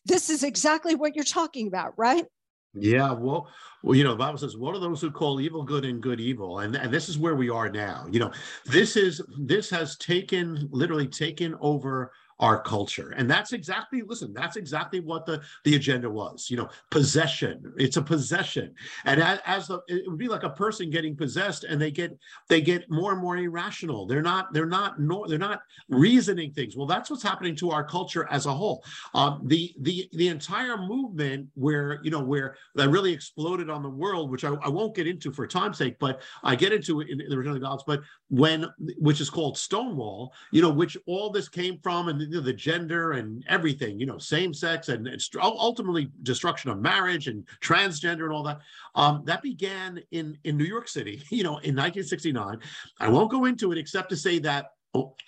This 0.06 0.30
is 0.30 0.44
exactly 0.44 0.96
what 0.96 1.16
you're 1.16 1.26
talking 1.26 1.68
about, 1.68 1.94
right? 1.98 2.26
Yeah, 2.74 3.12
well, 3.12 3.50
well, 3.84 3.98
you 3.98 4.06
know, 4.06 4.12
the 4.12 4.18
Bible 4.18 4.38
says, 4.38 4.56
"What 4.56 4.74
are 4.76 4.80
those 4.80 5.02
who 5.02 5.12
call 5.12 5.42
evil 5.42 5.64
good 5.64 5.84
and 5.84 6.02
good 6.02 6.22
evil?" 6.22 6.60
And 6.60 6.74
and 6.76 6.94
this 6.94 7.10
is 7.10 7.18
where 7.18 7.36
we 7.36 7.50
are 7.50 7.70
now. 7.70 8.08
You 8.10 8.22
know, 8.22 8.32
this 8.66 8.96
is 8.96 9.22
this 9.38 9.70
has 9.72 9.98
taken 9.98 10.70
literally 10.72 11.08
taken 11.08 11.56
over 11.60 12.14
our 12.42 12.62
culture. 12.62 13.14
And 13.18 13.30
that's 13.30 13.54
exactly 13.54 14.02
listen 14.02 14.34
that's 14.34 14.58
exactly 14.58 15.00
what 15.00 15.26
the 15.26 15.42
the 15.64 15.76
agenda 15.76 16.10
was 16.10 16.50
you 16.50 16.58
know 16.58 16.70
possession. 16.90 17.74
It's 17.78 17.98
a 17.98 18.02
possession. 18.02 18.74
And 19.06 19.22
as, 19.22 19.40
as 19.46 19.68
the 19.68 19.82
it 19.88 20.04
would 20.08 20.18
be 20.18 20.28
like 20.28 20.44
a 20.44 20.50
person 20.50 20.90
getting 20.90 21.16
possessed 21.16 21.64
and 21.64 21.82
they 21.82 21.92
get 21.92 22.18
they 22.50 22.62
get 22.62 22.90
more 22.90 23.14
and 23.14 23.22
more 23.22 23.38
irrational. 23.38 24.06
They're 24.06 24.22
not 24.22 24.54
they're 24.54 24.66
not 24.66 25.00
no, 25.00 25.26
they're 25.28 25.38
not 25.38 25.62
reasoning 25.88 26.52
things. 26.52 26.76
Well 26.76 26.88
that's 26.88 27.10
what's 27.10 27.24
happening 27.24 27.56
to 27.58 27.72
our 27.72 27.84
culture 27.84 28.28
as 28.30 28.46
a 28.46 28.54
whole. 28.54 28.84
Um, 29.14 29.42
the 29.46 29.74
the 29.80 30.10
the 30.14 30.28
entire 30.28 30.78
movement 30.78 31.48
where 31.54 32.00
you 32.04 32.12
know 32.12 32.24
where 32.24 32.56
that 32.76 32.90
really 32.90 33.14
exploded 33.14 33.70
on 33.70 33.84
the 33.84 33.90
world 33.90 34.32
which 34.32 34.44
I, 34.44 34.54
I 34.64 34.70
won't 34.70 34.96
get 34.96 35.08
into 35.08 35.32
for 35.32 35.46
time's 35.46 35.78
sake 35.78 35.98
but 36.00 36.22
i 36.44 36.56
get 36.56 36.74
into 36.74 37.02
it 37.02 37.10
in, 37.10 37.22
in 37.22 37.30
the 37.30 37.38
return 37.38 37.54
of 37.56 37.62
the 37.62 37.66
gods 37.66 37.84
but 37.86 38.02
when 38.30 38.66
which 38.98 39.22
is 39.22 39.30
called 39.30 39.58
stonewall 39.58 40.34
you 40.52 40.62
know 40.62 40.70
which 40.70 40.98
all 41.06 41.30
this 41.30 41.50
came 41.50 41.80
from 41.84 42.08
and 42.08 42.31
the 42.40 42.54
gender 42.54 43.14
and 43.14 43.44
everything, 43.50 44.00
you 44.00 44.06
know, 44.06 44.18
same 44.18 44.54
sex 44.54 44.88
and 44.88 45.10
ultimately 45.42 46.10
destruction 46.24 46.70
of 46.70 46.80
marriage 46.80 47.28
and 47.28 47.46
transgender 47.60 48.24
and 48.24 48.32
all 48.32 48.44
that. 48.44 48.60
Um, 48.96 49.24
that 49.26 49.42
began 49.42 50.02
in, 50.12 50.38
in 50.44 50.56
New 50.56 50.66
York 50.66 50.88
City, 50.88 51.22
you 51.30 51.44
know, 51.44 51.58
in 51.58 51.76
1969. 51.76 52.60
I 53.00 53.10
won't 53.10 53.32
go 53.32 53.46
into 53.46 53.72
it 53.72 53.78
except 53.78 54.10
to 54.12 54.16
say 54.16 54.40
that 54.40 54.68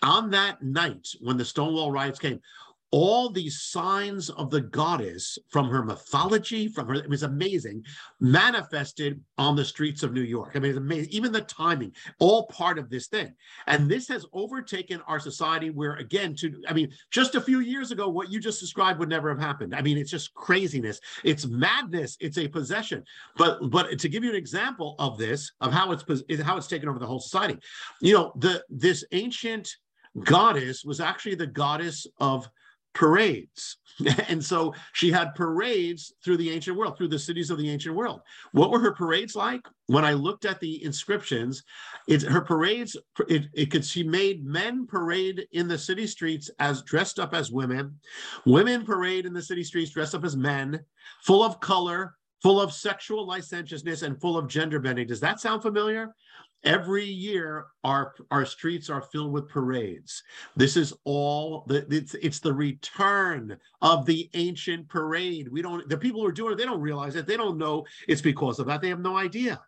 on 0.02 0.30
that 0.30 0.62
night 0.62 1.08
when 1.20 1.38
the 1.38 1.46
Stonewall 1.46 1.92
riots 1.92 2.20
came, 2.20 2.40
all 2.94 3.28
these 3.28 3.60
signs 3.60 4.30
of 4.30 4.52
the 4.52 4.62
goddess 4.62 5.40
from 5.50 5.68
her 5.68 5.84
mythology, 5.84 6.68
from 6.68 6.88
her, 6.88 6.94
it 6.94 7.10
was 7.10 7.24
amazing, 7.24 7.84
manifested 8.20 9.20
on 9.40 9.56
the 9.56 9.66
streets 9.66 10.04
of 10.04 10.14
New 10.14 10.22
York. 10.22 10.52
I 10.54 10.60
mean, 10.60 10.70
it's 10.70 10.78
amazing. 10.78 11.12
Even 11.12 11.32
the 11.32 11.42
timing, 11.42 11.92
all 12.20 12.46
part 12.46 12.78
of 12.78 12.92
this 12.92 13.08
thing. 13.08 13.34
And 13.66 13.90
this 13.90 14.08
has 14.10 14.28
overtaken 14.32 15.02
our 15.08 15.20
society 15.20 15.72
where, 15.72 15.96
again, 15.96 16.36
to, 16.36 16.54
I 16.68 16.74
mean, 16.74 16.92
just 17.10 17.34
a 17.34 17.42
few 17.42 17.62
years 17.62 17.90
ago, 17.90 18.08
what 18.10 18.32
you 18.32 18.40
just 18.40 18.60
described 18.60 19.00
would 19.00 19.10
never 19.10 19.30
have 19.30 19.40
happened. 19.40 19.74
I 19.74 19.82
mean, 19.82 19.98
it's 19.98 20.12
just 20.12 20.32
craziness. 20.36 21.00
It's 21.24 21.48
madness. 21.48 22.16
It's 22.20 22.38
a 22.38 22.48
possession. 22.48 23.04
But, 23.38 23.72
but 23.72 23.98
to 23.98 24.08
give 24.08 24.24
you 24.24 24.30
an 24.30 24.36
example 24.36 24.94
of 25.00 25.18
this, 25.18 25.52
of 25.62 25.74
how 25.74 25.94
it's, 25.94 26.04
how 26.44 26.58
it's 26.58 26.68
taken 26.68 26.90
over 26.90 27.00
the 27.00 27.08
whole 27.08 27.20
society, 27.20 27.58
you 28.02 28.14
know, 28.14 28.34
the, 28.36 28.64
this 28.70 29.04
ancient 29.14 29.78
goddess 30.26 30.86
was 30.86 31.00
actually 31.00 31.34
the 31.34 31.48
goddess 31.48 32.06
of 32.20 32.48
parades. 32.94 33.78
and 34.28 34.44
so 34.44 34.74
she 34.94 35.12
had 35.12 35.36
parades 35.36 36.14
through 36.24 36.38
the 36.38 36.50
ancient 36.50 36.78
world, 36.78 36.98
through 36.98 37.08
the 37.08 37.20
cities 37.20 37.50
of 37.50 37.58
the 37.58 37.70
ancient 37.70 37.96
world. 37.96 38.22
What 38.52 38.72
were 38.72 38.80
her 38.80 38.94
parades 38.94 39.36
like? 39.36 39.62
When 39.88 40.06
I 40.06 40.14
looked 40.14 40.46
at 40.46 40.60
the 40.60 40.84
inscriptions, 40.84 41.64
it's 42.08 42.24
her 42.24 42.42
parades, 42.42 42.98
it, 43.28 43.44
it 43.54 43.72
could 43.72 43.86
she 43.86 44.04
made 44.04 44.46
men 44.46 44.88
parade 44.88 45.46
in 45.52 45.68
the 45.68 45.78
city 45.78 46.08
streets 46.08 46.50
as 46.60 46.82
dressed 46.82 47.20
up 47.20 47.34
as 47.34 47.52
women, 47.52 48.00
women 48.46 48.86
parade 48.86 49.26
in 49.26 49.34
the 49.34 49.42
city 49.42 49.64
streets 49.64 49.92
dressed 49.92 50.16
up 50.16 50.24
as 50.24 50.36
men, 50.36 50.80
full 51.22 51.44
of 51.44 51.60
color, 51.60 52.16
full 52.42 52.60
of 52.60 52.74
sexual 52.74 53.26
licentiousness 53.26 54.02
and 54.02 54.20
full 54.20 54.38
of 54.38 54.48
gender 54.48 54.80
bending. 54.80 55.08
Does 55.08 55.22
that 55.22 55.40
sound 55.40 55.62
familiar? 55.62 56.14
Every 56.64 57.06
year, 57.06 57.66
our 57.84 58.14
our 58.32 58.46
streets 58.46 58.90
are 58.90 59.02
filled 59.02 59.34
with 59.34 59.50
parades. 59.50 60.24
This 60.56 60.78
is 60.78 60.94
all 61.04 61.66
the 61.68 61.86
it's 61.94 62.14
it's 62.16 62.40
the 62.40 62.54
return 62.54 63.58
of 63.82 64.06
the 64.06 64.30
ancient 64.34 64.88
parade. 64.88 65.50
We 65.50 65.62
don't 65.62 65.88
the 65.90 65.98
people 65.98 66.22
who 66.22 66.28
are 66.28 66.32
doing 66.32 66.54
it, 66.54 66.58
they 66.58 66.66
don't 66.66 66.80
realize 66.80 67.16
it. 67.16 67.28
They 67.28 67.38
don't 67.38 67.58
know 67.58 67.86
it's 68.08 68.22
because 68.22 68.60
of 68.60 68.68
that. 68.68 68.82
They 68.82 68.90
have 68.90 69.02
no 69.02 69.18
idea. 69.18 69.60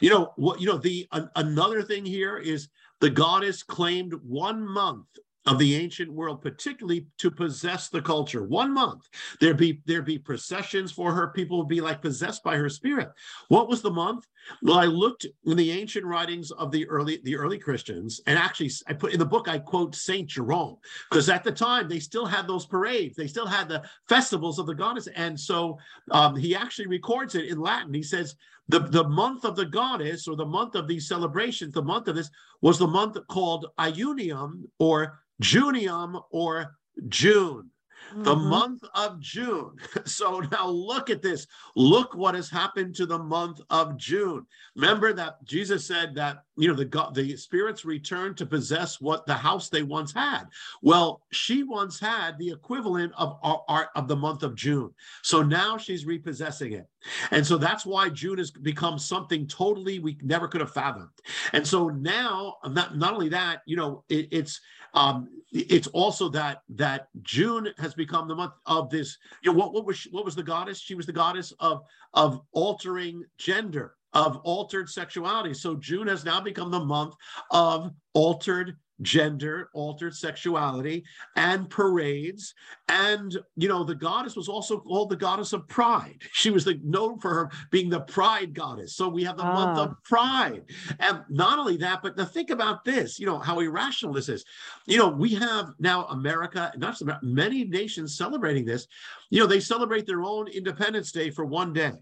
You 0.00 0.10
know 0.10 0.32
what? 0.36 0.60
You 0.60 0.68
know 0.68 0.78
the 0.78 1.06
an, 1.12 1.28
another 1.36 1.82
thing 1.82 2.06
here 2.06 2.38
is 2.38 2.68
the 3.00 3.10
goddess 3.10 3.62
claimed 3.62 4.14
one 4.24 4.66
month 4.66 5.06
of 5.48 5.58
the 5.58 5.76
ancient 5.76 6.12
world, 6.12 6.42
particularly 6.42 7.06
to 7.16 7.30
possess 7.30 7.88
the 7.88 8.02
culture. 8.02 8.44
One 8.44 8.72
month, 8.72 9.08
there'd 9.40 9.56
be 9.56 9.80
there'd 9.86 10.04
be 10.04 10.18
processions 10.18 10.92
for 10.92 11.12
her. 11.12 11.28
People 11.28 11.58
would 11.58 11.68
be 11.68 11.80
like 11.80 12.02
possessed 12.02 12.42
by 12.42 12.56
her 12.56 12.68
spirit. 12.68 13.10
What 13.48 13.68
was 13.68 13.80
the 13.80 13.90
month? 13.90 14.26
Well, 14.62 14.78
I 14.78 14.86
looked 14.86 15.26
in 15.44 15.56
the 15.56 15.70
ancient 15.70 16.04
writings 16.04 16.50
of 16.50 16.70
the 16.70 16.88
early 16.88 17.20
the 17.24 17.36
early 17.36 17.58
Christians, 17.58 18.20
and 18.26 18.38
actually, 18.38 18.70
I 18.86 18.92
put 18.92 19.12
in 19.12 19.18
the 19.18 19.26
book 19.26 19.48
I 19.48 19.58
quote 19.58 19.94
Saint 19.94 20.28
Jerome 20.28 20.76
because 21.10 21.28
at 21.28 21.44
the 21.44 21.52
time 21.52 21.88
they 21.88 22.00
still 22.00 22.26
had 22.26 22.46
those 22.46 22.66
parades, 22.66 23.16
they 23.16 23.26
still 23.26 23.46
had 23.46 23.68
the 23.68 23.82
festivals 24.08 24.58
of 24.58 24.66
the 24.66 24.74
goddess, 24.74 25.08
and 25.14 25.38
so 25.38 25.78
um, 26.10 26.36
he 26.36 26.54
actually 26.54 26.86
records 26.86 27.34
it 27.34 27.46
in 27.46 27.60
Latin. 27.60 27.94
He 27.94 28.02
says 28.02 28.34
the, 28.68 28.80
the 28.80 29.08
month 29.08 29.44
of 29.44 29.56
the 29.56 29.66
goddess 29.66 30.28
or 30.28 30.36
the 30.36 30.44
month 30.44 30.74
of 30.74 30.86
these 30.86 31.08
celebrations, 31.08 31.74
the 31.74 31.82
month 31.82 32.08
of 32.08 32.16
this 32.16 32.30
was 32.60 32.78
the 32.78 32.86
month 32.86 33.16
called 33.28 33.66
Iunium 33.78 34.64
or 34.78 35.20
Junium 35.42 36.22
or 36.30 36.76
June. 37.08 37.70
The 38.14 38.34
mm-hmm. 38.34 38.48
month 38.48 38.84
of 38.94 39.20
June. 39.20 39.76
So 40.04 40.40
now 40.40 40.66
look 40.68 41.10
at 41.10 41.22
this. 41.22 41.46
Look 41.76 42.14
what 42.14 42.34
has 42.34 42.48
happened 42.48 42.94
to 42.96 43.06
the 43.06 43.18
month 43.18 43.60
of 43.70 43.96
June. 43.96 44.46
Remember 44.74 45.12
that 45.12 45.44
Jesus 45.44 45.86
said 45.86 46.14
that 46.14 46.44
you 46.58 46.68
know 46.68 46.74
the 46.74 47.10
the 47.14 47.36
spirits 47.36 47.84
return 47.84 48.34
to 48.34 48.44
possess 48.44 49.00
what 49.00 49.24
the 49.26 49.34
house 49.34 49.68
they 49.68 49.82
once 49.82 50.12
had 50.12 50.44
well 50.82 51.22
she 51.30 51.62
once 51.62 52.00
had 52.00 52.36
the 52.38 52.50
equivalent 52.50 53.12
of 53.16 53.38
our, 53.42 53.88
of 53.94 54.08
the 54.08 54.16
month 54.16 54.42
of 54.42 54.54
june 54.54 54.92
so 55.22 55.42
now 55.42 55.78
she's 55.78 56.04
repossessing 56.04 56.72
it 56.72 56.88
and 57.30 57.46
so 57.46 57.56
that's 57.56 57.86
why 57.86 58.08
june 58.08 58.38
has 58.38 58.50
become 58.50 58.98
something 58.98 59.46
totally 59.46 60.00
we 60.00 60.18
never 60.22 60.48
could 60.48 60.60
have 60.60 60.72
fathomed 60.72 61.08
and 61.52 61.66
so 61.66 61.88
now 61.88 62.56
not, 62.66 62.96
not 62.96 63.14
only 63.14 63.28
that 63.28 63.62
you 63.64 63.76
know 63.76 64.02
it, 64.08 64.28
it's 64.30 64.60
um, 64.94 65.28
it's 65.52 65.86
also 65.88 66.28
that 66.30 66.62
that 66.70 67.08
June 67.22 67.68
has 67.78 67.94
become 67.94 68.26
the 68.26 68.34
month 68.34 68.54
of 68.64 68.88
this. 68.88 69.18
You 69.42 69.52
know 69.52 69.58
what? 69.58 69.74
What 69.74 69.84
was 69.84 69.98
she, 69.98 70.10
what 70.10 70.24
was 70.24 70.34
the 70.34 70.42
goddess? 70.42 70.80
She 70.80 70.94
was 70.94 71.04
the 71.04 71.12
goddess 71.12 71.52
of 71.60 71.84
of 72.14 72.40
altering 72.52 73.24
gender 73.36 73.94
of 74.12 74.36
altered 74.38 74.88
sexuality. 74.88 75.54
So 75.54 75.76
June 75.76 76.08
has 76.08 76.24
now 76.24 76.40
become 76.40 76.70
the 76.70 76.84
month 76.84 77.14
of 77.50 77.92
altered 78.14 78.76
gender, 79.02 79.70
altered 79.74 80.14
sexuality, 80.14 81.04
and 81.36 81.70
parades. 81.70 82.54
And 82.88 83.36
you 83.56 83.68
know, 83.68 83.84
the 83.84 83.94
goddess 83.94 84.36
was 84.36 84.48
also 84.48 84.80
called 84.80 85.10
the 85.10 85.16
goddess 85.16 85.52
of 85.52 85.68
pride. 85.68 86.22
She 86.32 86.50
was 86.50 86.64
the, 86.64 86.80
known 86.84 87.18
for 87.18 87.34
her 87.34 87.50
being 87.70 87.88
the 87.88 88.00
pride 88.00 88.54
goddess. 88.54 88.94
So 88.94 89.08
we 89.08 89.24
have 89.24 89.36
the 89.36 89.44
ah. 89.44 89.54
month 89.54 89.78
of 89.78 90.02
pride. 90.04 90.64
And 91.00 91.22
not 91.28 91.58
only 91.58 91.76
that, 91.78 92.00
but 92.02 92.16
now 92.16 92.24
think 92.24 92.50
about 92.50 92.84
this, 92.84 93.18
you 93.18 93.26
know, 93.26 93.38
how 93.38 93.58
irrational 93.58 94.14
this 94.14 94.28
is. 94.28 94.44
You 94.86 94.98
know, 94.98 95.08
we 95.08 95.34
have 95.34 95.70
now 95.78 96.04
America, 96.06 96.72
not 96.76 96.90
just 96.92 97.02
America, 97.02 97.26
many 97.26 97.64
nations 97.64 98.16
celebrating 98.16 98.64
this. 98.64 98.86
You 99.30 99.40
know, 99.40 99.46
they 99.46 99.60
celebrate 99.60 100.06
their 100.06 100.22
own 100.22 100.48
Independence 100.48 101.10
Day 101.12 101.30
for 101.30 101.44
one 101.44 101.72
day 101.72 101.92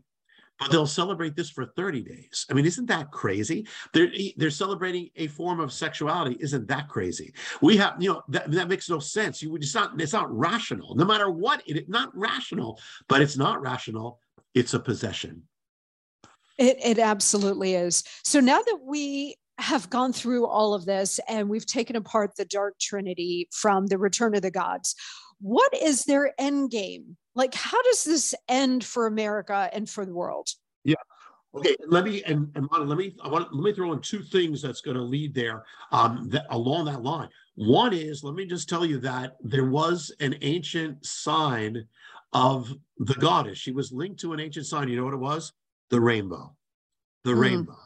but 0.59 0.70
they'll 0.70 0.86
celebrate 0.86 1.36
this 1.36 1.50
for 1.50 1.66
30 1.66 2.02
days. 2.02 2.46
I 2.50 2.54
mean, 2.54 2.66
isn't 2.66 2.86
that 2.86 3.11
crazy? 3.11 3.66
They're 3.92 4.11
they're 4.36 4.50
celebrating 4.50 5.11
a 5.16 5.26
form 5.28 5.61
of 5.61 5.72
sexuality. 5.72 6.36
Isn't 6.40 6.66
that 6.68 6.88
crazy? 6.88 7.34
We 7.61 7.76
have, 7.76 7.96
you 7.98 8.14
know, 8.14 8.22
that, 8.28 8.50
that 8.52 8.68
makes 8.68 8.88
no 8.88 8.98
sense. 8.98 9.42
You 9.42 9.54
it's 9.57 9.74
not 9.74 10.00
it's 10.00 10.12
not 10.12 10.34
rational. 10.34 10.94
No 10.94 11.04
matter 11.04 11.30
what, 11.30 11.62
it 11.66 11.88
not 11.88 12.16
rational, 12.16 12.80
but 13.09 13.20
it's 13.20 13.36
not 13.36 13.61
rational. 13.61 14.20
It's 14.54 14.74
a 14.74 14.80
possession. 14.80 15.42
It 16.59 16.78
it 16.82 16.98
absolutely 16.98 17.74
is. 17.74 18.02
So 18.24 18.40
now 18.40 18.61
that 18.62 18.78
we 18.82 19.36
have 19.59 19.88
gone 19.88 20.12
through 20.12 20.46
all 20.46 20.74
of 20.74 20.84
this 20.84 21.18
and 21.28 21.48
we've 21.48 21.66
taken 21.66 21.96
apart 21.96 22.36
the 22.36 22.44
dark 22.44 22.78
trinity 22.78 23.48
from 23.52 23.86
the 23.86 23.98
return 23.98 24.34
of 24.34 24.42
the 24.42 24.50
gods, 24.50 24.94
what 25.40 25.72
is 25.74 26.04
their 26.04 26.32
end 26.38 26.70
game? 26.70 27.16
Like, 27.37 27.55
how 27.55 27.80
does 27.82 28.03
this 28.03 28.34
end 28.49 28.82
for 28.82 29.07
America 29.07 29.68
and 29.72 29.89
for 29.89 30.05
the 30.05 30.14
world? 30.14 30.49
Yeah. 30.84 30.95
Okay, 31.55 31.76
let 31.87 32.05
me 32.05 32.22
and, 32.24 32.51
and 32.55 32.68
let 32.70 32.99
me 32.99 33.16
I 33.22 33.28
want 33.28 33.55
let 33.55 33.62
me 33.62 33.72
throw 33.72 33.93
in 33.93 34.01
two 34.01 34.22
things 34.22 34.61
that's 34.61 34.82
going 34.82 34.97
to 34.97 35.03
lead 35.03 35.34
there 35.34 35.64
um, 35.91 36.28
that, 36.28 36.45
along 36.51 36.87
that 36.87 37.03
line. 37.03 37.28
One 37.55 37.95
is 37.95 38.22
let 38.22 38.34
me 38.34 38.45
just 38.45 38.68
tell 38.68 38.84
you 38.84 38.99
that 39.01 39.37
there 39.41 39.64
was 39.64 40.14
an 40.20 40.37
ancient 40.43 41.07
sign 41.07 41.87
of 42.32 42.74
the 42.99 43.14
goddess. 43.14 43.59
She 43.59 43.72
was 43.72 43.93
linked 43.93 44.20
to 44.20 44.34
an 44.34 44.41
ancient 44.41 44.66
sign. 44.66 44.89
You 44.89 44.97
know 44.97 45.05
what 45.05 45.14
it 45.14 45.18
was? 45.18 45.53
The 45.89 46.01
rainbow. 46.01 46.55
The 47.24 47.32
mm. 47.32 47.41
rainbow. 47.41 47.76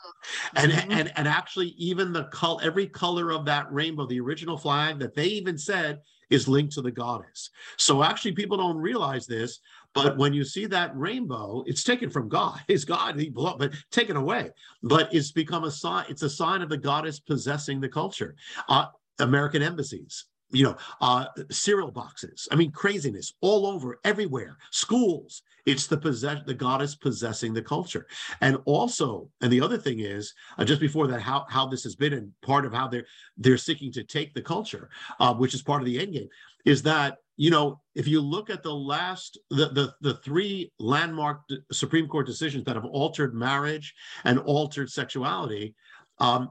And, 0.56 0.72
mm-hmm. 0.72 0.92
and 0.92 1.12
and 1.16 1.28
actually 1.28 1.68
even 1.78 2.12
the 2.12 2.24
color 2.24 2.60
every 2.64 2.88
color 2.88 3.30
of 3.30 3.44
that 3.44 3.72
rainbow, 3.72 4.06
the 4.06 4.20
original 4.20 4.58
flag 4.58 4.98
that 4.98 5.14
they 5.14 5.26
even 5.26 5.56
said 5.56 6.00
is 6.30 6.48
linked 6.48 6.72
to 6.74 6.82
the 6.82 6.90
goddess. 6.90 7.50
So 7.76 8.02
actually, 8.02 8.32
people 8.32 8.56
don't 8.56 8.76
realize 8.76 9.26
this, 9.26 9.60
but 9.94 10.16
when 10.16 10.32
you 10.32 10.44
see 10.44 10.66
that 10.66 10.96
rainbow, 10.96 11.64
it's 11.66 11.82
taken 11.82 12.10
from 12.10 12.28
God. 12.28 12.60
It's 12.68 12.84
God, 12.84 13.18
he 13.18 13.30
but 13.30 13.72
taken 13.90 14.16
away. 14.16 14.50
But 14.82 15.12
it's 15.12 15.32
become 15.32 15.64
a 15.64 15.70
sign. 15.70 16.04
It's 16.08 16.22
a 16.22 16.30
sign 16.30 16.62
of 16.62 16.68
the 16.68 16.76
goddess 16.76 17.18
possessing 17.18 17.80
the 17.80 17.88
culture. 17.88 18.36
Uh, 18.68 18.86
American 19.18 19.62
embassies, 19.62 20.26
you 20.52 20.64
know, 20.64 20.76
uh, 21.00 21.26
cereal 21.50 21.90
boxes. 21.90 22.48
I 22.50 22.56
mean, 22.56 22.70
craziness 22.70 23.34
all 23.40 23.66
over, 23.66 24.00
everywhere. 24.04 24.58
Schools. 24.70 25.42
It's 25.66 25.86
the 25.86 25.98
possess, 25.98 26.38
the 26.46 26.54
goddess 26.54 26.94
possessing 26.94 27.52
the 27.52 27.62
culture, 27.62 28.06
and 28.40 28.56
also, 28.64 29.28
and 29.42 29.52
the 29.52 29.60
other 29.60 29.76
thing 29.76 30.00
is, 30.00 30.32
uh, 30.56 30.64
just 30.64 30.80
before 30.80 31.06
that, 31.08 31.20
how 31.20 31.44
how 31.50 31.66
this 31.66 31.84
has 31.84 31.94
been, 31.94 32.14
and 32.14 32.32
part 32.40 32.64
of 32.64 32.72
how 32.72 32.88
they're 32.88 33.04
they're 33.36 33.58
seeking 33.58 33.92
to 33.92 34.02
take 34.02 34.32
the 34.32 34.40
culture, 34.40 34.88
uh, 35.20 35.34
which 35.34 35.52
is 35.52 35.62
part 35.62 35.82
of 35.82 35.86
the 35.86 36.00
end 36.00 36.14
game, 36.14 36.28
is 36.64 36.82
that 36.84 37.18
you 37.40 37.50
know, 37.50 37.80
if 37.94 38.06
you 38.06 38.20
look 38.20 38.50
at 38.50 38.62
the 38.62 38.74
last, 38.74 39.38
the, 39.48 39.68
the, 39.68 39.94
the 40.02 40.14
three 40.16 40.70
landmark 40.78 41.40
Supreme 41.72 42.06
Court 42.06 42.26
decisions 42.26 42.64
that 42.64 42.76
have 42.76 42.84
altered 42.84 43.34
marriage 43.34 43.94
and 44.24 44.38
altered 44.40 44.90
sexuality, 44.90 45.74
um, 46.18 46.50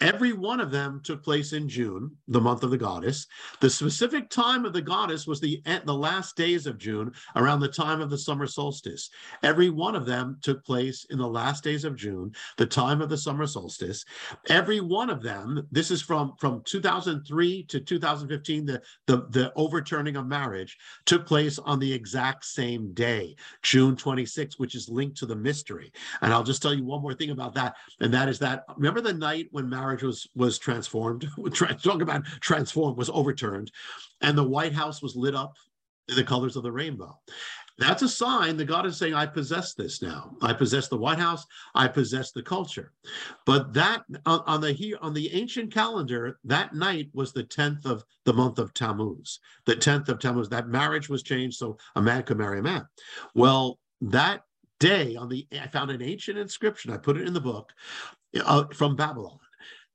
Every 0.00 0.32
one 0.32 0.60
of 0.60 0.70
them 0.70 1.00
took 1.04 1.22
place 1.22 1.52
in 1.52 1.68
June, 1.68 2.10
the 2.26 2.40
month 2.40 2.62
of 2.62 2.70
the 2.70 2.78
goddess. 2.78 3.26
The 3.60 3.68
specific 3.68 4.30
time 4.30 4.64
of 4.64 4.72
the 4.72 4.80
goddess 4.80 5.26
was 5.26 5.40
the, 5.40 5.62
the 5.84 5.94
last 5.94 6.36
days 6.36 6.66
of 6.66 6.78
June, 6.78 7.12
around 7.36 7.60
the 7.60 7.68
time 7.68 8.00
of 8.00 8.08
the 8.08 8.16
summer 8.16 8.46
solstice. 8.46 9.10
Every 9.42 9.68
one 9.68 9.94
of 9.94 10.06
them 10.06 10.38
took 10.40 10.64
place 10.64 11.06
in 11.10 11.18
the 11.18 11.28
last 11.28 11.62
days 11.62 11.84
of 11.84 11.96
June, 11.96 12.32
the 12.56 12.64
time 12.64 13.02
of 13.02 13.10
the 13.10 13.18
summer 13.18 13.46
solstice. 13.46 14.06
Every 14.48 14.80
one 14.80 15.10
of 15.10 15.22
them, 15.22 15.66
this 15.70 15.90
is 15.90 16.00
from, 16.00 16.34
from 16.38 16.62
2003 16.64 17.64
to 17.64 17.80
2015, 17.80 18.64
the, 18.64 18.82
the, 19.06 19.26
the 19.28 19.52
overturning 19.54 20.16
of 20.16 20.26
marriage 20.26 20.78
took 21.04 21.26
place 21.26 21.58
on 21.58 21.78
the 21.78 21.92
exact 21.92 22.46
same 22.46 22.94
day, 22.94 23.36
June 23.62 23.96
26, 23.96 24.58
which 24.58 24.74
is 24.74 24.88
linked 24.88 25.18
to 25.18 25.26
the 25.26 25.36
mystery. 25.36 25.92
And 26.22 26.32
I'll 26.32 26.42
just 26.42 26.62
tell 26.62 26.72
you 26.72 26.84
one 26.84 27.02
more 27.02 27.14
thing 27.14 27.30
about 27.30 27.54
that, 27.54 27.76
and 28.00 28.14
that 28.14 28.30
is 28.30 28.38
that 28.38 28.64
remember 28.76 29.02
the 29.02 29.12
night 29.12 29.48
when 29.50 29.68
marriage 29.68 29.89
marriage 29.90 30.02
was 30.02 30.28
was 30.34 30.58
transformed. 30.58 31.28
Talk 31.82 32.02
about 32.02 32.24
transformed 32.40 32.96
was 32.96 33.10
overturned, 33.10 33.70
and 34.20 34.38
the 34.38 34.44
White 34.44 34.72
House 34.72 35.02
was 35.02 35.16
lit 35.16 35.34
up 35.34 35.54
the 36.06 36.24
colors 36.24 36.56
of 36.56 36.62
the 36.62 36.72
rainbow. 36.72 37.18
That's 37.78 38.02
a 38.02 38.08
sign 38.08 38.56
that 38.58 38.66
God 38.66 38.84
is 38.84 38.98
saying, 38.98 39.14
I 39.14 39.26
possess 39.26 39.74
this 39.74 40.02
now. 40.02 40.36
I 40.42 40.52
possess 40.52 40.88
the 40.88 40.98
White 40.98 41.18
House. 41.18 41.46
I 41.74 41.88
possess 41.88 42.30
the 42.30 42.42
culture. 42.42 42.92
But 43.46 43.72
that 43.72 44.02
on, 44.26 44.42
on 44.46 44.60
the 44.60 44.72
here 44.72 44.98
on 45.00 45.14
the 45.14 45.32
ancient 45.32 45.72
calendar, 45.72 46.38
that 46.44 46.74
night 46.74 47.08
was 47.14 47.32
the 47.32 47.44
10th 47.44 47.86
of 47.86 48.04
the 48.24 48.34
month 48.34 48.58
of 48.58 48.74
Tammuz. 48.74 49.38
The 49.64 49.76
10th 49.76 50.08
of 50.08 50.18
Tammuz, 50.18 50.48
that 50.50 50.68
marriage 50.68 51.08
was 51.08 51.22
changed 51.22 51.56
so 51.56 51.78
a 51.96 52.02
man 52.02 52.24
could 52.24 52.38
marry 52.38 52.58
a 52.58 52.62
man. 52.62 52.86
Well, 53.34 53.78
that 54.02 54.42
day 54.78 55.16
on 55.16 55.28
the 55.28 55.46
I 55.52 55.68
found 55.68 55.90
an 55.90 56.02
ancient 56.02 56.38
inscription. 56.38 56.92
I 56.92 56.98
put 56.98 57.16
it 57.16 57.26
in 57.26 57.32
the 57.32 57.40
book 57.40 57.72
uh, 58.44 58.64
from 58.74 58.96
Babylon 58.96 59.38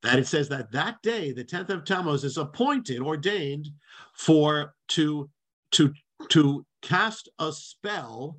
that 0.04 0.20
it 0.20 0.28
says 0.28 0.50
that 0.50 0.72
that 0.72 1.02
day, 1.02 1.32
the 1.32 1.44
10th 1.44 1.70
of 1.70 1.86
Tammuz, 1.86 2.24
is 2.24 2.38
appointed, 2.38 3.02
ordained 3.02 3.70
for 4.14 4.74
to 4.90 5.30
to 5.72 5.94
to 6.30 6.66
cast 6.82 7.30
a 7.40 7.52
spell 7.52 8.38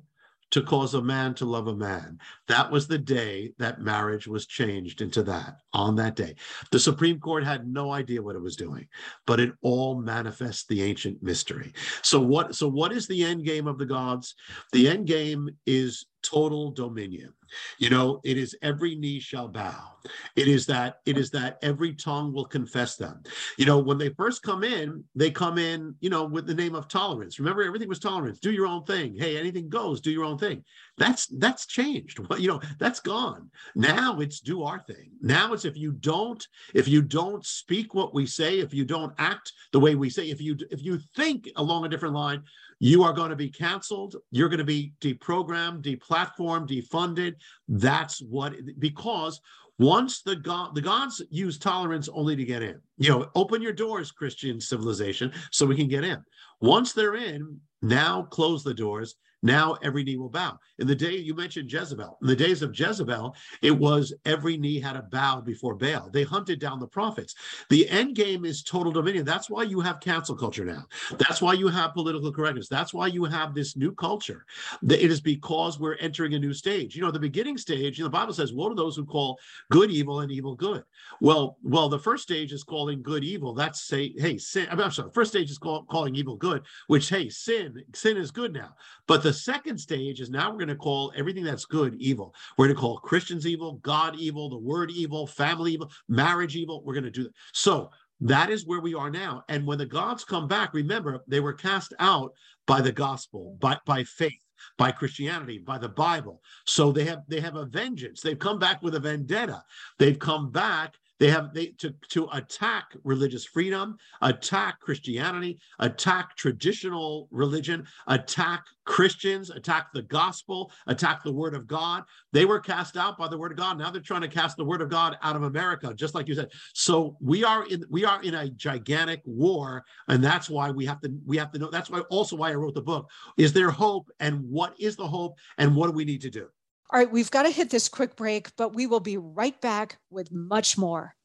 to 0.49 0.61
cause 0.61 0.93
a 0.93 1.01
man 1.01 1.33
to 1.35 1.45
love 1.45 1.67
a 1.67 1.75
man. 1.75 2.19
That 2.47 2.71
was 2.71 2.87
the 2.87 2.97
day 2.97 3.53
that 3.57 3.81
marriage 3.81 4.27
was 4.27 4.45
changed 4.45 5.01
into 5.01 5.21
that, 5.23 5.57
on 5.73 5.95
that 5.97 6.15
day. 6.15 6.35
The 6.71 6.79
Supreme 6.79 7.19
Court 7.19 7.43
had 7.43 7.67
no 7.67 7.91
idea 7.91 8.21
what 8.21 8.35
it 8.35 8.41
was 8.41 8.55
doing, 8.55 8.87
but 9.25 9.39
it 9.39 9.51
all 9.61 9.99
manifests 9.99 10.65
the 10.67 10.83
ancient 10.83 11.21
mystery. 11.21 11.73
So 12.01 12.19
what 12.19 12.55
so 12.55 12.67
what 12.67 12.93
is 12.93 13.07
the 13.07 13.23
end 13.23 13.43
game 13.43 13.67
of 13.67 13.77
the 13.77 13.85
gods? 13.85 14.35
The 14.71 14.87
end 14.87 15.07
game 15.07 15.49
is 15.65 16.05
total 16.27 16.71
dominion. 16.71 17.33
You 17.77 17.89
know, 17.89 18.19
it 18.23 18.37
is 18.37 18.55
every 18.61 18.95
knee 18.95 19.19
shall 19.19 19.47
bow. 19.47 19.93
It 20.35 20.47
is 20.47 20.65
that 20.67 20.99
it 21.05 21.17
is 21.17 21.31
that 21.31 21.57
every 21.61 21.93
tongue 21.93 22.33
will 22.33 22.45
confess 22.45 22.95
them. 22.95 23.23
You 23.57 23.65
know, 23.65 23.79
when 23.79 23.97
they 23.97 24.09
first 24.09 24.43
come 24.43 24.63
in, 24.63 25.03
they 25.15 25.31
come 25.31 25.57
in, 25.57 25.95
you 25.99 26.09
know, 26.09 26.25
with 26.25 26.45
the 26.45 26.53
name 26.53 26.75
of 26.75 26.87
tolerance. 26.87 27.39
Remember, 27.39 27.63
everything 27.63 27.89
was 27.89 27.99
tolerance. 27.99 28.39
Do 28.39 28.51
your 28.51 28.67
own 28.67 28.83
thing. 28.83 29.15
Hey, 29.17 29.37
anything 29.37 29.69
goes. 29.69 30.01
Do 30.01 30.11
your 30.11 30.25
own 30.25 30.37
thing. 30.37 30.63
That's 30.97 31.27
that's 31.27 31.65
changed. 31.65 32.19
Well, 32.19 32.39
you 32.39 32.47
know, 32.47 32.61
that's 32.79 32.99
gone. 32.99 33.49
Now 33.75 34.19
it's 34.19 34.39
do 34.39 34.63
our 34.63 34.79
thing. 34.79 35.11
Now 35.21 35.53
it's 35.53 35.65
if 35.65 35.77
you 35.77 35.93
don't 35.93 36.45
if 36.73 36.87
you 36.87 37.01
don't 37.01 37.45
speak 37.45 37.93
what 37.93 38.13
we 38.13 38.25
say, 38.25 38.59
if 38.59 38.73
you 38.73 38.85
don't 38.85 39.13
act 39.17 39.53
the 39.71 39.79
way 39.79 39.95
we 39.95 40.09
say, 40.09 40.29
if 40.29 40.41
you 40.41 40.57
if 40.71 40.83
you 40.83 40.99
think 41.15 41.49
along 41.55 41.85
a 41.85 41.89
different 41.89 42.15
line, 42.15 42.43
you 42.79 43.03
are 43.03 43.13
going 43.13 43.29
to 43.29 43.35
be 43.35 43.49
canceled. 43.49 44.15
You're 44.31 44.49
going 44.49 44.59
to 44.59 44.63
be 44.63 44.93
deprogrammed, 45.01 45.81
deplatformed, 45.81 46.69
defunded. 46.69 47.33
That's 47.67 48.21
what, 48.21 48.53
because 48.79 49.41
once 49.79 50.21
the 50.23 50.35
god 50.35 50.73
the 50.73 50.81
gods 50.81 51.21
use 51.29 51.57
tolerance 51.57 52.09
only 52.13 52.35
to 52.35 52.43
get 52.43 52.63
in 52.63 52.79
you 52.97 53.09
know 53.09 53.29
open 53.35 53.61
your 53.61 53.73
doors 53.73 54.11
christian 54.11 54.59
civilization 54.59 55.31
so 55.51 55.65
we 55.65 55.75
can 55.75 55.87
get 55.87 56.03
in 56.03 56.19
once 56.61 56.93
they're 56.93 57.15
in 57.15 57.59
now 57.81 58.23
close 58.23 58.63
the 58.63 58.73
doors 58.73 59.15
Now 59.47 59.77
every 59.81 60.03
knee 60.03 60.17
will 60.17 60.29
bow. 60.29 60.59
In 60.79 60.87
the 60.87 60.95
day 60.95 61.15
you 61.15 61.33
mentioned 61.33 61.71
Jezebel, 61.71 62.17
in 62.21 62.27
the 62.27 62.35
days 62.35 62.61
of 62.61 62.77
Jezebel, 62.77 63.33
it 63.61 63.71
was 63.71 64.13
every 64.25 64.57
knee 64.57 64.79
had 64.79 64.97
a 64.97 65.03
bow 65.03 65.39
before 65.39 65.75
Baal. 65.75 66.09
They 66.11 66.23
hunted 66.23 66.59
down 66.59 66.79
the 66.79 66.87
prophets. 66.87 67.33
The 67.69 67.87
end 67.89 68.15
game 68.15 68.43
is 68.43 68.61
total 68.61 68.91
dominion. 68.91 69.23
That's 69.23 69.49
why 69.49 69.63
you 69.63 69.79
have 69.79 70.01
cancel 70.01 70.35
culture 70.35 70.65
now. 70.65 70.85
That's 71.17 71.41
why 71.41 71.53
you 71.53 71.69
have 71.69 71.93
political 71.93 72.31
correctness. 72.31 72.67
That's 72.67 72.93
why 72.93 73.07
you 73.07 73.23
have 73.23 73.55
this 73.55 73.77
new 73.77 73.93
culture. 73.93 74.45
It 74.83 75.11
is 75.11 75.21
because 75.21 75.79
we're 75.79 75.95
entering 75.95 76.33
a 76.33 76.39
new 76.39 76.53
stage. 76.53 76.95
You 76.95 77.01
know, 77.01 77.11
the 77.11 77.19
beginning 77.19 77.57
stage, 77.57 77.97
you 77.97 78.03
know, 78.03 78.09
the 78.09 78.17
Bible 78.17 78.33
says, 78.33 78.51
"What 78.51 78.71
are 78.71 78.75
those 78.75 78.97
who 78.97 79.05
call 79.05 79.39
good 79.71 79.91
evil 79.91 80.21
and 80.21 80.31
evil 80.31 80.55
good. 80.55 80.83
Well, 81.21 81.57
well, 81.63 81.89
the 81.89 81.99
first 81.99 82.23
stage 82.23 82.51
is 82.51 82.63
calling 82.63 83.01
good 83.01 83.23
evil. 83.23 83.53
That's 83.53 83.81
say, 83.81 84.13
hey, 84.17 84.37
sin. 84.37 84.67
I'm 84.69 84.91
sorry. 84.91 85.09
First 85.13 85.31
stage 85.31 85.49
is 85.49 85.57
call, 85.57 85.83
calling 85.83 86.15
evil 86.15 86.35
good, 86.35 86.63
which 86.87 87.09
hey, 87.09 87.29
sin, 87.29 87.83
sin 87.93 88.17
is 88.17 88.31
good 88.31 88.53
now. 88.53 88.75
But 89.07 89.23
the 89.23 89.33
second 89.37 89.77
stage 89.77 90.19
is 90.19 90.29
now 90.29 90.51
we're 90.51 90.57
going 90.57 90.67
to 90.67 90.75
call 90.75 91.13
everything 91.15 91.43
that's 91.43 91.65
good 91.65 91.95
evil. 91.99 92.33
We're 92.57 92.65
going 92.65 92.75
to 92.75 92.81
call 92.81 92.97
Christians 92.97 93.47
evil, 93.47 93.73
God 93.83 94.15
evil, 94.17 94.49
the 94.49 94.57
word 94.57 94.91
evil, 94.91 95.25
family 95.27 95.73
evil, 95.73 95.91
marriage 96.09 96.55
evil. 96.55 96.83
We're 96.83 96.93
going 96.93 97.03
to 97.05 97.11
do 97.11 97.23
that. 97.23 97.33
So 97.53 97.89
that 98.21 98.49
is 98.49 98.65
where 98.65 98.81
we 98.81 98.93
are 98.95 99.09
now. 99.09 99.43
And 99.47 99.65
when 99.65 99.77
the 99.77 99.85
gods 99.85 100.25
come 100.25 100.47
back, 100.47 100.73
remember, 100.73 101.23
they 101.27 101.39
were 101.39 101.53
cast 101.53 101.93
out 101.99 102.33
by 102.65 102.81
the 102.81 102.91
gospel, 102.91 103.57
by, 103.61 103.77
by 103.85 104.03
faith 104.03 104.41
by 104.77 104.91
Christianity, 104.91 105.59
by 105.59 105.77
the 105.77 105.89
Bible. 105.89 106.41
So 106.65 106.91
they 106.91 107.05
have 107.05 107.23
they 107.27 107.39
have 107.39 107.55
a 107.55 107.65
vengeance. 107.65 108.21
They've 108.21 108.39
come 108.39 108.59
back 108.59 108.81
with 108.81 108.95
a 108.95 108.99
vendetta. 108.99 109.63
They've 109.99 110.17
come 110.17 110.51
back 110.51 110.95
they 111.19 111.29
have 111.29 111.53
they 111.53 111.67
to 111.79 111.93
to 112.09 112.27
attack 112.33 112.95
religious 113.03 113.45
freedom, 113.45 113.97
attack 114.21 114.79
Christianity, 114.79 115.59
attack 115.79 116.35
traditional 116.35 117.27
religion, 117.31 117.85
attack 118.07 118.65
Christians, 118.85 119.49
attack 119.49 119.87
the 119.93 120.03
gospel, 120.03 120.71
attack 120.87 121.23
the 121.23 121.31
word 121.31 121.53
of 121.53 121.67
God. 121.67 122.03
They 122.33 122.45
were 122.45 122.59
cast 122.59 122.97
out 122.97 123.17
by 123.17 123.27
the 123.27 123.37
word 123.37 123.51
of 123.51 123.57
God. 123.57 123.77
Now 123.77 123.89
they're 123.89 124.01
trying 124.01 124.21
to 124.21 124.27
cast 124.27 124.57
the 124.57 124.65
word 124.65 124.81
of 124.81 124.89
God 124.89 125.17
out 125.23 125.35
of 125.35 125.43
America, 125.43 125.93
just 125.93 126.15
like 126.15 126.27
you 126.27 126.35
said. 126.35 126.51
So 126.73 127.17
we 127.19 127.43
are 127.43 127.67
in 127.67 127.83
we 127.89 128.05
are 128.05 128.21
in 128.21 128.35
a 128.35 128.49
gigantic 128.49 129.21
war, 129.25 129.83
and 130.07 130.23
that's 130.23 130.49
why 130.49 130.71
we 130.71 130.85
have 130.85 131.01
to 131.01 131.11
we 131.25 131.37
have 131.37 131.51
to 131.51 131.59
know. 131.59 131.69
That's 131.69 131.89
why 131.89 131.99
also 132.09 132.35
why 132.35 132.51
I 132.51 132.55
wrote 132.55 132.75
the 132.75 132.81
book. 132.81 133.09
Is 133.37 133.53
there 133.53 133.71
hope, 133.71 134.09
and 134.19 134.41
what 134.49 134.73
is 134.79 134.95
the 134.95 135.07
hope, 135.07 135.37
and 135.57 135.75
what 135.75 135.87
do 135.87 135.93
we 135.93 136.05
need 136.05 136.21
to 136.21 136.29
do? 136.29 136.47
All 136.89 136.97
right, 136.97 137.11
we've 137.11 137.29
got 137.29 137.43
to 137.43 137.49
hit 137.49 137.69
this 137.69 137.89
quick 137.89 138.15
break, 138.15 138.55
but 138.55 138.73
we 138.73 138.87
will 138.87 139.01
be 139.01 139.17
right 139.17 139.59
back 139.59 139.97
with 140.09 140.31
much 140.31 140.77
more. 140.77 141.15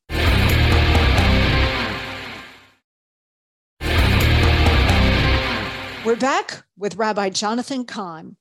We're 6.05 6.17
back 6.19 6.65
with 6.77 6.97
Rabbi 6.97 7.29
Jonathan 7.31 7.85
Cahn. 7.85 8.37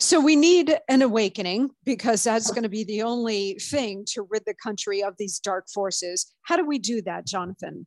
So 0.00 0.20
we 0.20 0.34
need 0.34 0.76
an 0.88 1.02
awakening 1.02 1.70
because 1.84 2.24
that's 2.24 2.50
going 2.50 2.64
to 2.64 2.68
be 2.68 2.82
the 2.82 3.02
only 3.02 3.54
thing 3.60 4.04
to 4.08 4.26
rid 4.28 4.42
the 4.44 4.54
country 4.54 5.04
of 5.04 5.14
these 5.18 5.38
dark 5.38 5.68
forces. 5.72 6.34
How 6.42 6.56
do 6.56 6.66
we 6.66 6.80
do 6.80 7.00
that, 7.02 7.28
Jonathan? 7.28 7.86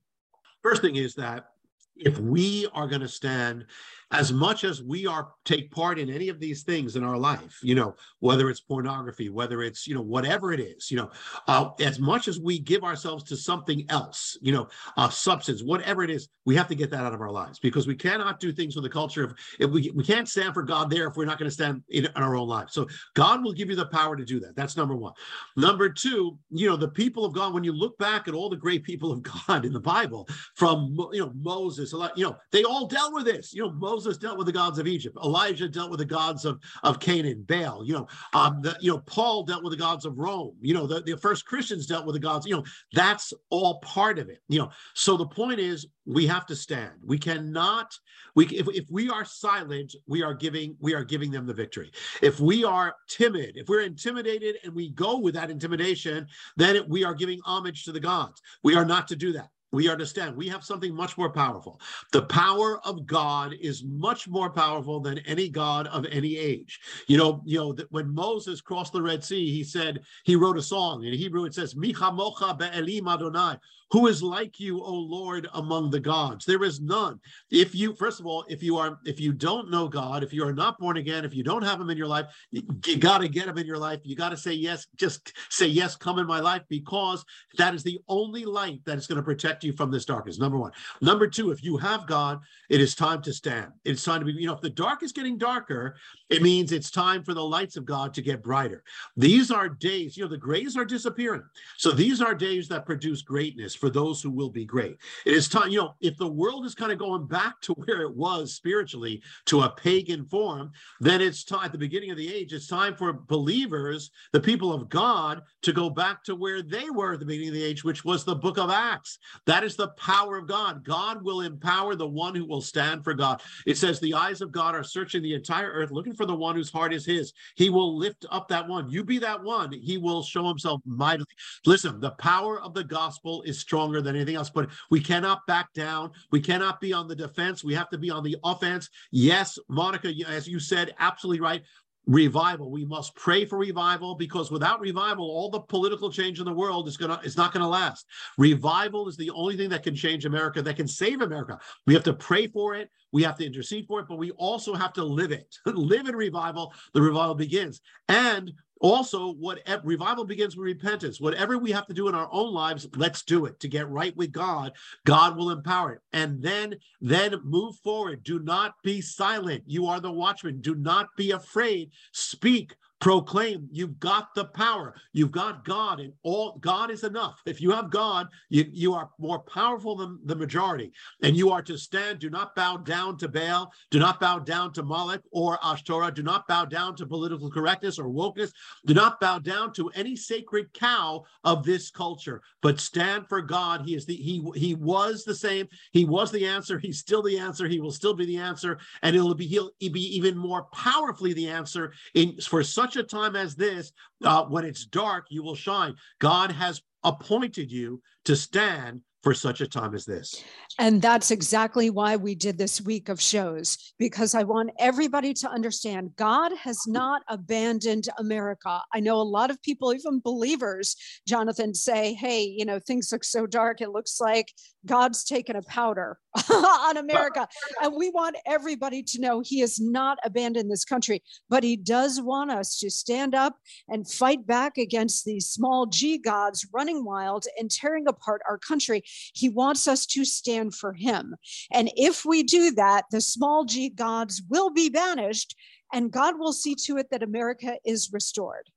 First 0.63 0.81
thing 0.81 0.95
is 0.95 1.15
that 1.15 1.49
if 1.97 2.17
we 2.17 2.65
are 2.73 2.87
going 2.87 3.01
to 3.01 3.09
stand 3.09 3.65
as 4.11 4.33
much 4.33 4.63
as 4.63 4.81
we 4.81 5.05
are 5.05 5.29
take 5.45 5.71
part 5.71 5.99
in 5.99 6.09
any 6.09 6.29
of 6.29 6.39
these 6.39 6.63
things 6.63 6.95
in 6.95 7.03
our 7.03 7.17
life 7.17 7.59
you 7.61 7.75
know 7.75 7.95
whether 8.19 8.49
it's 8.49 8.61
pornography 8.61 9.29
whether 9.29 9.61
it's 9.61 9.87
you 9.87 9.93
know 9.93 10.01
whatever 10.01 10.51
it 10.51 10.59
is 10.59 10.89
you 10.89 10.97
know 10.97 11.09
uh, 11.47 11.69
as 11.79 11.99
much 11.99 12.27
as 12.27 12.39
we 12.39 12.57
give 12.59 12.83
ourselves 12.83 13.23
to 13.23 13.35
something 13.35 13.85
else 13.89 14.37
you 14.41 14.51
know 14.51 14.67
a 14.97 15.11
substance 15.11 15.61
whatever 15.63 16.03
it 16.03 16.09
is 16.09 16.29
we 16.45 16.55
have 16.55 16.67
to 16.67 16.75
get 16.75 16.89
that 16.89 17.03
out 17.03 17.13
of 17.13 17.21
our 17.21 17.31
lives 17.31 17.59
because 17.59 17.87
we 17.87 17.95
cannot 17.95 18.39
do 18.39 18.51
things 18.51 18.75
with 18.75 18.83
the 18.83 18.89
culture 18.89 19.23
of 19.23 19.33
if 19.59 19.69
we, 19.69 19.91
we 19.95 20.03
can't 20.03 20.27
stand 20.27 20.53
for 20.53 20.63
god 20.63 20.89
there 20.89 21.07
if 21.07 21.15
we're 21.15 21.25
not 21.25 21.37
going 21.37 21.49
to 21.49 21.53
stand 21.53 21.83
in, 21.89 22.05
in 22.05 22.23
our 22.23 22.35
own 22.35 22.47
lives. 22.47 22.73
So 22.73 22.87
god 23.13 23.43
will 23.43 23.53
give 23.53 23.69
you 23.69 23.75
the 23.75 23.85
power 23.87 24.15
to 24.15 24.25
do 24.25 24.39
that. 24.39 24.55
That's 24.55 24.75
number 24.75 24.95
one. 24.95 25.13
Number 25.55 25.89
two 25.89 26.37
you 26.49 26.67
know 26.67 26.75
the 26.75 26.87
people 26.87 27.25
of 27.25 27.33
god 27.33 27.53
when 27.53 27.63
you 27.63 27.71
look 27.71 27.97
back 27.97 28.27
at 28.27 28.33
all 28.33 28.49
the 28.49 28.55
great 28.55 28.83
people 28.83 29.11
of 29.11 29.21
god 29.47 29.65
in 29.65 29.73
the 29.73 29.79
bible 29.79 30.27
from 30.55 30.95
you 31.11 31.21
know 31.21 31.31
moses 31.41 31.93
a 31.93 31.97
lot 31.97 32.17
you 32.17 32.25
know 32.25 32.35
they 32.51 32.63
all 32.63 32.87
dealt 32.87 33.13
with 33.13 33.25
this 33.25 33.53
you 33.53 33.61
know 33.61 33.71
moses 33.71 33.98
Moses 33.99 34.17
dealt 34.17 34.37
with 34.37 34.47
the 34.47 34.53
gods 34.53 34.79
of 34.79 34.87
Egypt. 34.87 35.17
Elijah 35.21 35.67
dealt 35.67 35.89
with 35.89 35.99
the 35.99 36.05
gods 36.05 36.45
of, 36.45 36.61
of 36.83 37.01
Canaan, 37.01 37.43
Baal. 37.45 37.83
You 37.83 37.95
know, 37.95 38.07
um, 38.33 38.61
the, 38.61 38.77
you 38.79 38.89
know, 38.89 38.99
Paul 38.99 39.43
dealt 39.43 39.61
with 39.61 39.71
the 39.71 39.77
gods 39.77 40.05
of 40.05 40.17
Rome. 40.17 40.55
You 40.61 40.73
know, 40.73 40.87
the, 40.87 41.01
the 41.01 41.17
first 41.17 41.45
Christians 41.45 41.85
dealt 41.85 42.05
with 42.05 42.13
the 42.13 42.19
gods. 42.21 42.45
You 42.45 42.55
know, 42.55 42.63
that's 42.93 43.33
all 43.49 43.79
part 43.79 44.17
of 44.17 44.29
it. 44.29 44.41
You 44.47 44.59
know, 44.59 44.71
so 44.93 45.17
the 45.17 45.27
point 45.27 45.59
is, 45.59 45.85
we 46.05 46.25
have 46.27 46.45
to 46.45 46.55
stand. 46.55 46.93
We 47.05 47.17
cannot. 47.17 47.93
We 48.35 48.45
if, 48.45 48.69
if 48.69 48.89
we 48.89 49.09
are 49.09 49.25
silent, 49.25 49.93
we 50.07 50.23
are 50.23 50.33
giving 50.33 50.77
we 50.79 50.93
are 50.93 51.03
giving 51.03 51.29
them 51.29 51.45
the 51.45 51.53
victory. 51.53 51.91
If 52.21 52.39
we 52.39 52.63
are 52.63 52.95
timid, 53.09 53.57
if 53.57 53.67
we're 53.67 53.81
intimidated 53.81 54.59
and 54.63 54.73
we 54.73 54.91
go 54.91 55.19
with 55.19 55.33
that 55.33 55.51
intimidation, 55.51 56.25
then 56.55 56.77
it, 56.77 56.87
we 56.87 57.03
are 57.03 57.13
giving 57.13 57.41
homage 57.43 57.83
to 57.83 57.91
the 57.91 57.99
gods. 57.99 58.41
We 58.63 58.75
are 58.75 58.85
not 58.85 59.09
to 59.09 59.17
do 59.17 59.33
that 59.33 59.49
we 59.71 59.89
understand 59.89 60.35
we 60.35 60.47
have 60.47 60.63
something 60.63 60.93
much 60.93 61.17
more 61.17 61.29
powerful. 61.29 61.79
The 62.11 62.23
power 62.23 62.79
of 62.85 63.05
God 63.05 63.53
is 63.59 63.83
much 63.83 64.27
more 64.27 64.49
powerful 64.49 64.99
than 64.99 65.19
any 65.19 65.49
God 65.49 65.87
of 65.87 66.05
any 66.11 66.37
age. 66.37 66.79
You 67.07 67.17
know, 67.17 67.41
you 67.45 67.59
know 67.59 67.73
that 67.73 67.91
when 67.91 68.13
Moses 68.13 68.61
crossed 68.61 68.93
the 68.93 69.01
Red 69.01 69.23
Sea, 69.23 69.51
he 69.51 69.63
said 69.63 70.01
he 70.23 70.35
wrote 70.35 70.57
a 70.57 70.61
song 70.61 71.03
in 71.03 71.13
Hebrew. 71.13 71.45
It 71.45 71.53
says, 71.53 71.75
"Micha 71.75 72.13
mocha 72.13 72.55
be'elim 72.55 73.07
Adonai." 73.07 73.57
Who 73.91 74.07
is 74.07 74.21
like 74.21 74.59
you, 74.59 74.81
O 74.83 74.93
Lord, 74.93 75.47
among 75.53 75.89
the 75.89 75.99
gods? 75.99 76.45
There 76.45 76.63
is 76.63 76.79
none. 76.79 77.19
If 77.49 77.73
you, 77.73 77.95
first 77.95 78.19
of 78.19 78.27
all, 78.27 78.45
if 78.47 78.61
you 78.61 78.77
are, 78.77 78.99
if 79.05 79.19
you 79.19 79.33
don't 79.33 79.71
know 79.71 79.87
God, 79.87 80.23
if 80.23 80.31
you 80.31 80.45
are 80.45 80.53
not 80.53 80.77
born 80.77 80.97
again, 80.97 81.25
if 81.25 81.33
you 81.33 81.43
don't 81.43 81.63
have 81.63 81.81
Him 81.81 81.89
in 81.89 81.97
your 81.97 82.07
life, 82.07 82.27
you, 82.51 82.97
got 82.97 83.19
to 83.19 83.27
get 83.27 83.47
Him 83.47 83.57
in 83.57 83.65
your 83.65 83.79
life. 83.79 83.99
You 84.03 84.15
got 84.15 84.29
to 84.29 84.37
say 84.37 84.53
yes. 84.53 84.85
Just 84.95 85.33
say 85.49 85.65
yes. 85.65 85.95
Come 85.95 86.19
in 86.19 86.27
my 86.27 86.39
life 86.39 86.61
because 86.69 87.25
that 87.57 87.73
is 87.73 87.81
the 87.81 87.99
only 88.07 88.45
light 88.45 88.81
that 88.85 88.97
is 88.97 89.07
going 89.07 89.17
to 89.17 89.23
protect 89.23 89.63
you 89.63 89.73
from 89.73 89.89
this 89.89 90.05
darkness. 90.05 90.37
Number 90.37 90.57
one. 90.57 90.71
Number 91.01 91.27
two. 91.27 91.49
If 91.49 91.63
you 91.63 91.77
have 91.77 92.05
God, 92.05 92.39
it 92.69 92.79
is 92.81 92.93
time 92.93 93.23
to 93.23 93.33
stand. 93.33 93.71
It's 93.85 94.03
time 94.03 94.19
to 94.19 94.25
be. 94.25 94.33
You 94.33 94.47
know, 94.47 94.53
if 94.53 94.61
the 94.61 94.69
dark 94.69 95.01
is 95.01 95.11
getting 95.11 95.37
darker, 95.37 95.95
it 96.29 96.41
means 96.41 96.71
it's 96.71 96.91
time 96.91 97.23
for 97.23 97.33
the 97.33 97.43
lights 97.43 97.75
of 97.75 97.85
God 97.85 98.13
to 98.13 98.21
get 98.21 98.43
brighter. 98.43 98.83
These 99.17 99.51
are 99.51 99.67
days. 99.67 100.15
You 100.15 100.23
know, 100.23 100.29
the 100.29 100.37
grays 100.37 100.77
are 100.77 100.85
disappearing. 100.85 101.43
So 101.77 101.91
these 101.91 102.21
are 102.21 102.35
days 102.35 102.67
that 102.67 102.85
produce 102.85 103.21
greatness 103.21 103.73
for 103.73 103.89
those 103.89 104.21
who 104.21 104.29
will 104.29 104.49
be 104.49 104.65
great. 104.65 104.97
It 105.25 105.33
is 105.33 105.47
time, 105.47 105.69
you 105.69 105.79
know, 105.79 105.95
if 106.01 106.17
the 106.17 106.27
world 106.27 106.65
is 106.65 106.75
kind 106.75 106.91
of 106.91 106.99
going 106.99 107.27
back 107.27 107.59
to 107.61 107.73
where 107.85 108.01
it 108.01 108.15
was 108.15 108.53
spiritually 108.53 109.21
to 109.45 109.61
a 109.61 109.69
pagan 109.69 110.25
form, 110.25 110.71
then 110.99 111.21
it's 111.21 111.43
time 111.43 111.65
at 111.65 111.71
the 111.71 111.77
beginning 111.77 112.11
of 112.11 112.17
the 112.17 112.33
age, 112.33 112.53
it's 112.53 112.67
time 112.67 112.95
for 112.95 113.13
believers, 113.13 114.11
the 114.31 114.39
people 114.39 114.71
of 114.71 114.89
God, 114.89 115.41
to 115.63 115.73
go 115.73 115.89
back 115.89 116.23
to 116.25 116.35
where 116.35 116.61
they 116.61 116.89
were 116.89 117.13
at 117.13 117.19
the 117.19 117.25
beginning 117.25 117.49
of 117.49 117.55
the 117.55 117.63
age, 117.63 117.83
which 117.83 118.05
was 118.05 118.23
the 118.23 118.35
book 118.35 118.57
of 118.57 118.69
Acts. 118.69 119.17
That 119.45 119.63
is 119.63 119.75
the 119.75 119.89
power 119.89 120.37
of 120.37 120.47
God. 120.47 120.83
God 120.85 121.23
will 121.23 121.41
empower 121.41 121.95
the 121.95 122.07
one 122.07 122.35
who 122.35 122.45
will 122.45 122.61
stand 122.61 123.03
for 123.03 123.13
God. 123.13 123.41
It 123.65 123.77
says, 123.77 123.99
The 123.99 124.13
eyes 124.13 124.41
of 124.41 124.51
God 124.51 124.75
are 124.75 124.83
searching 124.83 125.21
the 125.21 125.33
entire 125.33 125.71
earth, 125.71 125.91
looking 125.91 126.13
for 126.19 126.25
the 126.25 126.35
one 126.35 126.53
whose 126.53 126.69
heart 126.69 126.93
is 126.93 127.05
his. 127.05 127.31
He 127.55 127.69
will 127.69 127.97
lift 127.97 128.25
up 128.29 128.49
that 128.49 128.67
one. 128.67 128.89
You 128.89 129.05
be 129.05 129.19
that 129.19 129.41
one. 129.41 129.71
He 129.71 129.97
will 129.97 130.21
show 130.21 130.45
himself 130.49 130.81
mightily. 130.85 131.25
Listen, 131.65 132.01
the 132.01 132.11
power 132.11 132.59
of 132.59 132.73
the 132.73 132.83
gospel 132.83 133.41
is 133.43 133.57
stronger 133.57 134.01
than 134.01 134.17
anything 134.17 134.35
else, 134.35 134.49
but 134.49 134.69
we 134.91 134.99
cannot 134.99 135.47
back 135.47 135.71
down. 135.71 136.11
We 136.29 136.41
cannot 136.41 136.81
be 136.81 136.91
on 136.91 137.07
the 137.07 137.15
defense. 137.15 137.63
We 137.63 137.73
have 137.73 137.89
to 137.91 137.97
be 137.97 138.09
on 138.11 138.21
the 138.21 138.35
offense. 138.43 138.89
Yes, 139.11 139.57
Monica, 139.69 140.13
as 140.27 140.45
you 140.45 140.59
said, 140.59 140.93
absolutely 140.99 141.39
right 141.39 141.63
revival. 142.09 142.71
We 142.71 142.85
must 142.85 143.15
pray 143.15 143.45
for 143.45 143.59
revival 143.59 144.15
because 144.15 144.49
without 144.49 144.81
revival 144.81 145.25
all 145.25 145.51
the 145.51 145.59
political 145.59 146.11
change 146.11 146.39
in 146.39 146.45
the 146.45 146.51
world 146.51 146.87
is 146.87 146.97
gonna 146.97 147.21
it's 147.23 147.37
not 147.37 147.53
gonna 147.53 147.69
last. 147.69 148.07
Revival 148.37 149.07
is 149.07 149.15
the 149.15 149.29
only 149.29 149.55
thing 149.55 149.69
that 149.69 149.83
can 149.83 149.95
change 149.95 150.25
america 150.25 150.61
that 150.63 150.75
can 150.75 150.87
save 150.87 151.21
america. 151.21 151.59
We 151.85 151.93
have 151.93 152.03
to 152.05 152.13
pray 152.13 152.47
for 152.47 152.73
it. 152.73 152.89
We 153.11 153.21
have 153.23 153.37
to 153.37 153.45
intercede 153.45 153.85
for 153.87 153.99
it 153.99 154.07
but 154.07 154.17
we 154.17 154.31
also 154.31 154.73
have 154.73 154.91
to 154.93 155.03
live 155.03 155.31
it. 155.31 155.55
Live 155.65 156.07
in 156.07 156.15
revival. 156.15 156.73
The 156.93 157.01
revival 157.01 157.35
begins. 157.35 157.79
And 158.07 158.53
also, 158.79 159.33
what 159.33 159.59
revival 159.83 160.23
begins 160.23 160.55
with 160.55 160.65
repentance. 160.65 161.19
Whatever 161.19 161.57
we 161.57 161.71
have 161.71 161.87
to 161.87 161.93
do 161.93 162.07
in 162.07 162.15
our 162.15 162.29
own 162.31 162.53
lives, 162.53 162.87
let's 162.95 163.23
do 163.23 163.45
it 163.45 163.59
to 163.59 163.67
get 163.67 163.89
right 163.89 164.15
with 164.15 164.31
God. 164.31 164.71
God 165.05 165.35
will 165.35 165.51
empower 165.51 165.93
it, 165.93 166.01
and 166.13 166.41
then 166.41 166.75
then 167.01 167.35
move 167.43 167.75
forward. 167.77 168.23
Do 168.23 168.39
not 168.39 168.75
be 168.83 169.01
silent. 169.01 169.63
You 169.65 169.87
are 169.87 169.99
the 169.99 170.11
watchman. 170.11 170.61
Do 170.61 170.75
not 170.75 171.07
be 171.17 171.31
afraid. 171.31 171.91
Speak 172.13 172.75
proclaim 172.99 173.67
you've 173.71 173.99
got 173.99 174.33
the 174.35 174.45
power. 174.45 174.93
You've 175.13 175.31
got 175.31 175.65
god 175.65 175.99
and 175.99 176.13
all 176.23 176.57
god 176.59 176.91
is 176.91 177.03
enough. 177.03 177.41
If 177.45 177.61
you 177.61 177.71
have 177.71 177.89
god 177.89 178.27
you, 178.49 178.65
you 178.71 178.93
are 178.93 179.09
more 179.17 179.39
powerful 179.39 179.95
than 179.95 180.19
the 180.25 180.35
majority. 180.35 180.91
And 181.21 181.35
you 181.35 181.51
are 181.51 181.61
to 181.63 181.77
stand 181.77 182.19
do 182.19 182.29
not 182.29 182.55
bow 182.55 182.77
down 182.77 183.17
to 183.17 183.27
baal 183.27 183.71
do 183.89 183.99
not 183.99 184.19
bow 184.19 184.39
down 184.39 184.73
to 184.73 184.83
moloch 184.83 185.21
or 185.31 185.57
ashtoreth 185.63 186.15
do 186.15 186.23
not 186.23 186.47
bow 186.47 186.65
down 186.65 186.95
to 186.97 187.05
political 187.05 187.49
correctness 187.49 187.99
or 187.99 188.05
wokeness 188.05 188.51
do 188.85 188.93
not 188.93 189.19
bow 189.19 189.39
down 189.39 189.73
to 189.73 189.89
any 189.89 190.15
sacred 190.15 190.71
cow 190.73 191.23
of 191.43 191.63
this 191.63 191.89
culture 191.89 192.41
but 192.61 192.79
stand 192.79 193.27
for 193.27 193.41
god. 193.41 193.83
He 193.85 193.95
is 193.95 194.05
the 194.05 194.15
he 194.15 194.43
he 194.55 194.75
was 194.75 195.23
the 195.23 195.35
same. 195.35 195.67
He 195.91 196.05
was 196.05 196.31
the 196.31 196.45
answer. 196.45 196.79
He's 196.79 196.99
still 196.99 197.21
the 197.21 197.37
answer. 197.37 197.67
He 197.67 197.79
will 197.79 197.91
still 197.91 198.13
be 198.13 198.25
the 198.25 198.37
answer. 198.37 198.79
And 199.01 199.15
it'll 199.15 199.33
be 199.35 199.47
he'll 199.47 199.71
be 199.79 200.15
even 200.15 200.37
more 200.37 200.63
powerfully 200.73 201.33
the 201.33 201.47
answer 201.47 201.93
in 202.13 202.37
for 202.41 202.63
such 202.63 202.88
a 202.95 203.03
time 203.03 203.35
as 203.35 203.55
this, 203.55 203.91
uh, 204.23 204.45
when 204.45 204.65
it's 204.65 204.85
dark, 204.85 205.25
you 205.29 205.43
will 205.43 205.55
shine. 205.55 205.95
God 206.19 206.51
has 206.51 206.81
appointed 207.03 207.71
you 207.71 208.01
to 208.25 208.35
stand 208.35 209.01
for 209.21 209.33
such 209.33 209.59
a 209.59 209.67
time 209.67 209.93
as 209.93 210.05
this. 210.05 210.41
And 210.77 211.01
that's 211.01 211.29
exactly 211.29 211.89
why 211.89 212.15
we 212.15 212.35
did 212.35 212.57
this 212.57 212.79
week 212.79 213.09
of 213.09 213.19
shows, 213.19 213.77
because 213.97 214.33
I 214.33 214.43
want 214.43 214.71
everybody 214.79 215.33
to 215.33 215.49
understand 215.49 216.15
God 216.15 216.53
has 216.63 216.79
not 216.87 217.23
abandoned 217.27 218.07
America. 218.17 218.81
I 218.93 219.01
know 219.01 219.17
a 219.17 219.23
lot 219.23 219.51
of 219.51 219.61
people, 219.61 219.93
even 219.93 220.21
believers, 220.23 220.95
Jonathan, 221.27 221.73
say, 221.73 222.13
hey, 222.13 222.43
you 222.43 222.63
know, 222.63 222.79
things 222.79 223.11
look 223.11 223.25
so 223.25 223.45
dark. 223.45 223.81
It 223.81 223.89
looks 223.89 224.21
like 224.21 224.53
God's 224.85 225.25
taken 225.25 225.57
a 225.57 225.63
powder 225.63 226.17
on 226.51 226.97
America. 226.97 227.47
And 227.81 227.93
we 227.95 228.09
want 228.11 228.37
everybody 228.45 229.01
to 229.03 229.21
know 229.21 229.41
He 229.41 229.59
has 229.59 229.79
not 229.79 230.17
abandoned 230.23 230.71
this 230.71 230.85
country, 230.85 231.23
but 231.49 231.63
He 231.63 231.75
does 231.75 232.21
want 232.21 232.51
us 232.51 232.77
to 232.79 232.89
stand 232.89 233.33
up 233.33 233.57
and 233.87 234.09
fight 234.09 234.45
back 234.45 234.77
against 234.77 235.25
these 235.25 235.47
small 235.47 235.85
g 235.87 236.17
gods 236.17 236.67
running 236.73 237.03
wild 237.03 237.45
and 237.57 237.71
tearing 237.71 238.07
apart 238.07 238.41
our 238.47 238.57
country. 238.57 239.03
He 239.33 239.49
wants 239.49 239.87
us 239.87 240.05
to 240.07 240.25
stand 240.25 240.75
for 240.75 240.93
Him. 240.93 241.35
And 241.71 241.91
if 241.95 242.25
we 242.25 242.43
do 242.43 242.71
that, 242.71 243.05
the 243.11 243.21
small 243.21 243.65
g 243.65 243.89
gods 243.89 244.41
will 244.49 244.69
be 244.69 244.89
banished, 244.89 245.55
and 245.91 246.11
God 246.11 246.37
will 246.37 246.53
see 246.53 246.75
to 246.85 246.97
it 246.97 247.07
that 247.11 247.23
America 247.23 247.77
is 247.83 248.11
restored. 248.13 248.69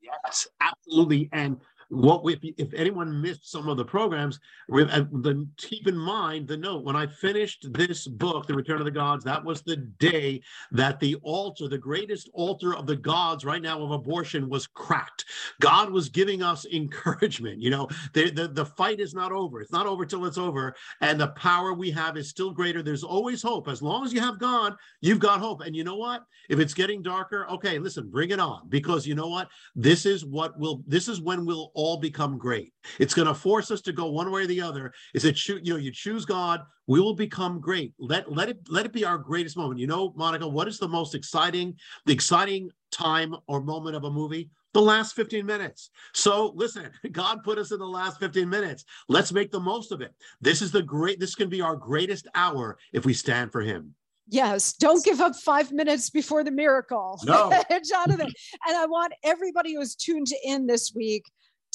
Yes, 0.00 0.46
absolutely. 0.60 1.28
And 1.32 1.58
what 1.88 2.22
if, 2.26 2.38
if 2.58 2.72
anyone 2.74 3.20
missed 3.20 3.50
some 3.50 3.68
of 3.68 3.76
the 3.76 3.84
programs 3.84 4.40
uh, 4.72 5.04
then 5.12 5.48
keep 5.56 5.86
in 5.86 5.96
mind 5.96 6.48
the 6.48 6.56
note 6.56 6.84
when 6.84 6.96
i 6.96 7.06
finished 7.06 7.66
this 7.72 8.06
book 8.06 8.46
the 8.46 8.54
return 8.54 8.78
of 8.78 8.84
the 8.84 8.90
gods 8.90 9.24
that 9.24 9.44
was 9.44 9.62
the 9.62 9.76
day 9.76 10.40
that 10.72 10.98
the 11.00 11.16
altar 11.22 11.68
the 11.68 11.78
greatest 11.78 12.28
altar 12.32 12.74
of 12.74 12.86
the 12.86 12.96
gods 12.96 13.44
right 13.44 13.62
now 13.62 13.80
of 13.82 13.90
abortion 13.90 14.48
was 14.48 14.66
cracked. 14.66 15.24
God 15.60 15.90
was 15.90 16.08
giving 16.08 16.42
us 16.42 16.66
encouragement 16.72 17.60
you 17.60 17.70
know 17.70 17.88
the, 18.12 18.30
the, 18.30 18.48
the 18.48 18.66
fight 18.66 19.00
is 19.00 19.14
not 19.14 19.32
over. 19.32 19.60
It's 19.60 19.72
not 19.72 19.86
over 19.86 20.04
till 20.04 20.24
it's 20.26 20.38
over 20.38 20.74
and 21.00 21.20
the 21.20 21.28
power 21.28 21.74
we 21.74 21.90
have 21.90 22.16
is 22.16 22.28
still 22.28 22.50
greater. 22.50 22.82
There's 22.82 23.04
always 23.04 23.42
hope. 23.42 23.68
As 23.68 23.82
long 23.82 24.04
as 24.04 24.12
you 24.12 24.20
have 24.20 24.38
god 24.38 24.74
you've 25.00 25.18
got 25.18 25.40
hope. 25.40 25.60
And 25.62 25.74
you 25.74 25.84
know 25.84 25.96
what? 25.96 26.24
If 26.48 26.58
it's 26.58 26.74
getting 26.74 27.02
darker 27.02 27.46
okay 27.50 27.78
listen 27.78 28.10
bring 28.10 28.30
it 28.30 28.40
on 28.40 28.68
because 28.68 29.06
you 29.06 29.14
know 29.14 29.28
what? 29.28 29.48
This 29.74 30.06
is 30.06 30.24
what 30.24 30.58
will 30.58 30.82
this 30.86 31.08
is 31.08 31.20
when 31.20 31.44
we'll 31.46 31.72
all 31.74 31.98
become 31.98 32.38
great. 32.38 32.72
It's 32.98 33.14
going 33.14 33.28
to 33.28 33.34
force 33.34 33.70
us 33.70 33.80
to 33.82 33.92
go 33.92 34.06
one 34.06 34.30
way 34.30 34.42
or 34.42 34.46
the 34.46 34.60
other. 34.60 34.92
Is 35.12 35.24
it 35.24 35.46
you 35.48 35.60
know 35.62 35.76
you 35.76 35.90
choose 35.92 36.24
God, 36.24 36.60
we 36.86 37.00
will 37.00 37.14
become 37.14 37.60
great. 37.60 37.92
Let 37.98 38.30
let 38.32 38.48
it 38.48 38.58
let 38.68 38.86
it 38.86 38.92
be 38.92 39.04
our 39.04 39.18
greatest 39.18 39.56
moment. 39.56 39.80
You 39.80 39.86
know, 39.86 40.12
Monica, 40.16 40.46
what 40.46 40.68
is 40.68 40.78
the 40.78 40.88
most 40.88 41.14
exciting 41.14 41.76
the 42.06 42.12
exciting 42.12 42.70
time 42.90 43.34
or 43.46 43.60
moment 43.60 43.96
of 43.96 44.04
a 44.04 44.10
movie? 44.10 44.50
The 44.72 44.82
last 44.82 45.14
15 45.14 45.46
minutes. 45.46 45.90
So 46.14 46.52
listen, 46.56 46.90
God 47.12 47.44
put 47.44 47.58
us 47.58 47.72
in 47.72 47.78
the 47.78 47.86
last 47.86 48.18
15 48.18 48.48
minutes. 48.48 48.84
Let's 49.08 49.32
make 49.32 49.50
the 49.50 49.60
most 49.60 49.92
of 49.92 50.00
it. 50.00 50.12
This 50.40 50.62
is 50.62 50.72
the 50.72 50.82
great 50.82 51.20
this 51.20 51.34
can 51.34 51.48
be 51.48 51.60
our 51.60 51.76
greatest 51.76 52.28
hour 52.34 52.78
if 52.92 53.04
we 53.04 53.14
stand 53.14 53.52
for 53.52 53.60
him. 53.60 53.94
Yes, 54.26 54.72
don't 54.72 55.04
give 55.04 55.20
up 55.20 55.36
five 55.36 55.70
minutes 55.70 56.08
before 56.08 56.44
the 56.44 56.50
miracle. 56.50 57.20
No. 57.24 57.50
Jonathan. 57.88 58.32
And 58.66 58.76
I 58.76 58.86
want 58.86 59.12
everybody 59.22 59.74
who's 59.74 59.94
tuned 59.94 60.28
in 60.44 60.66
this 60.66 60.92
week 60.94 61.26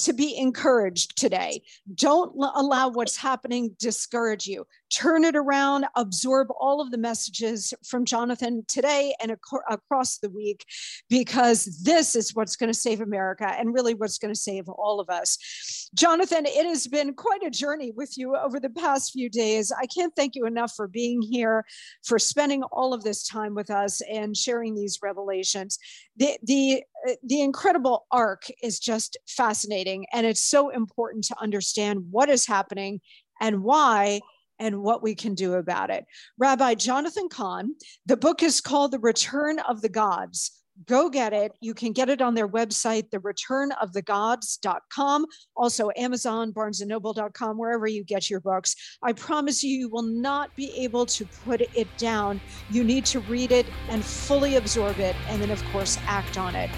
to 0.04 0.12
be 0.12 0.36
encouraged 0.36 1.18
today. 1.18 1.62
Don't 1.94 2.34
allow 2.54 2.88
what's 2.88 3.16
happening 3.16 3.76
discourage 3.78 4.46
you. 4.46 4.66
Turn 4.92 5.24
it 5.24 5.36
around, 5.36 5.86
absorb 5.94 6.48
all 6.58 6.80
of 6.80 6.90
the 6.90 6.98
messages 6.98 7.72
from 7.84 8.04
Jonathan 8.04 8.64
today 8.66 9.14
and 9.20 9.30
ac- 9.30 9.62
across 9.68 10.18
the 10.18 10.30
week, 10.30 10.64
because 11.08 11.82
this 11.84 12.16
is 12.16 12.34
what's 12.34 12.56
going 12.56 12.72
to 12.72 12.78
save 12.78 13.00
America 13.00 13.46
and 13.46 13.72
really 13.72 13.94
what's 13.94 14.18
going 14.18 14.34
to 14.34 14.40
save 14.40 14.68
all 14.68 14.98
of 15.00 15.08
us. 15.08 15.90
Jonathan, 15.94 16.44
it 16.46 16.66
has 16.66 16.86
been 16.86 17.14
quite 17.14 17.42
a 17.42 17.50
journey 17.50 17.92
with 17.96 18.16
you 18.16 18.36
over 18.36 18.58
the 18.60 18.70
past 18.70 19.12
few 19.12 19.28
days. 19.28 19.72
I 19.72 19.86
can't 19.86 20.14
thank 20.16 20.34
you 20.34 20.46
enough 20.46 20.72
for 20.74 20.88
being 20.88 21.22
here, 21.22 21.64
for 22.04 22.18
spending 22.18 22.62
all 22.64 22.94
of 22.94 23.02
this 23.02 23.26
time 23.26 23.54
with 23.54 23.70
us 23.70 24.00
and 24.02 24.36
sharing 24.36 24.74
these 24.74 24.98
revelations. 25.02 25.78
The, 26.16 26.36
the, 26.42 26.82
Uh, 27.08 27.12
the 27.24 27.40
incredible 27.40 28.06
arc 28.10 28.44
is 28.62 28.78
just 28.78 29.16
fascinating, 29.26 30.06
and 30.12 30.26
it's 30.26 30.44
so 30.44 30.70
important 30.70 31.24
to 31.24 31.40
understand 31.40 32.04
what 32.10 32.28
is 32.28 32.46
happening 32.46 33.00
and 33.40 33.62
why 33.62 34.20
and 34.58 34.82
what 34.82 35.02
we 35.02 35.14
can 35.14 35.34
do 35.34 35.54
about 35.54 35.90
it. 35.90 36.04
Rabbi 36.38 36.74
Jonathan 36.74 37.28
Cahn, 37.28 37.74
the 38.06 38.16
book 38.16 38.42
is 38.42 38.60
called 38.60 38.92
The 38.92 38.98
Return 38.98 39.58
of 39.60 39.80
the 39.80 39.88
Gods. 39.88 40.52
Go 40.86 41.10
get 41.10 41.34
it. 41.34 41.52
You 41.60 41.74
can 41.74 41.92
get 41.92 42.08
it 42.08 42.22
on 42.22 42.34
their 42.34 42.48
website, 42.48 43.10
thereturnofthegods.com, 43.10 45.26
also 45.54 45.90
Amazon, 45.96 46.52
barnesandnoble.com, 46.52 47.58
wherever 47.58 47.86
you 47.86 48.02
get 48.02 48.30
your 48.30 48.40
books. 48.40 48.74
I 49.02 49.12
promise 49.12 49.62
you, 49.62 49.76
you 49.76 49.90
will 49.90 50.04
not 50.04 50.56
be 50.56 50.72
able 50.78 51.04
to 51.06 51.26
put 51.44 51.60
it 51.60 51.88
down. 51.98 52.40
You 52.70 52.82
need 52.82 53.04
to 53.06 53.20
read 53.20 53.52
it 53.52 53.66
and 53.90 54.02
fully 54.02 54.56
absorb 54.56 55.00
it, 55.00 55.16
and 55.28 55.42
then, 55.42 55.50
of 55.50 55.62
course, 55.66 55.98
act 56.06 56.38
on 56.38 56.54
it. 56.54 56.70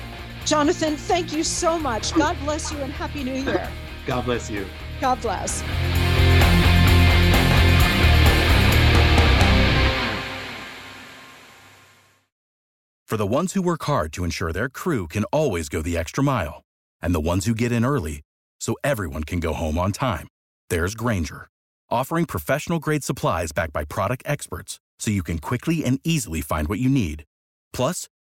Jonathan, 0.45 0.97
thank 0.97 1.33
you 1.33 1.45
so 1.45 1.79
much. 1.79 2.15
God 2.15 2.37
bless 2.41 2.73
you 2.73 2.79
and 2.79 2.93
Happy 2.93 3.25
New 3.25 3.35
Year. 3.35 3.71
God 4.07 4.25
bless 4.25 4.51
you. 4.51 4.67
God 5.01 5.21
bless. 5.21 5.63
For 13.13 13.19
the 13.19 13.27
ones 13.27 13.53
who 13.53 13.61
work 13.61 13.83
hard 13.83 14.11
to 14.15 14.25
ensure 14.25 14.53
their 14.55 14.71
crew 14.71 15.07
can 15.07 15.25
always 15.25 15.69
go 15.69 15.83
the 15.83 15.99
extra 15.99 16.25
mile, 16.25 16.63
and 17.03 17.15
the 17.15 17.21
ones 17.21 17.45
who 17.45 17.55
get 17.55 17.71
in 17.71 17.85
early 17.85 18.23
so 18.59 18.75
everyone 18.83 19.25
can 19.25 19.39
go 19.39 19.53
home 19.53 19.77
on 19.77 19.93
time, 19.93 20.29
there's 20.71 20.95
Grainger, 20.95 21.49
offering 21.91 22.25
professional 22.25 22.79
grade 22.79 23.05
supplies 23.05 23.53
backed 23.53 23.75
by 23.75 23.85
product 23.85 24.23
experts 24.25 24.81
so 24.99 25.11
you 25.11 25.23
can 25.23 25.39
quickly 25.39 25.85
and 25.85 26.01
easily 26.05 26.41
find 26.41 26.69
what 26.69 26.79
you 26.79 26.89
need. 26.89 27.25
Plus, 27.75 28.09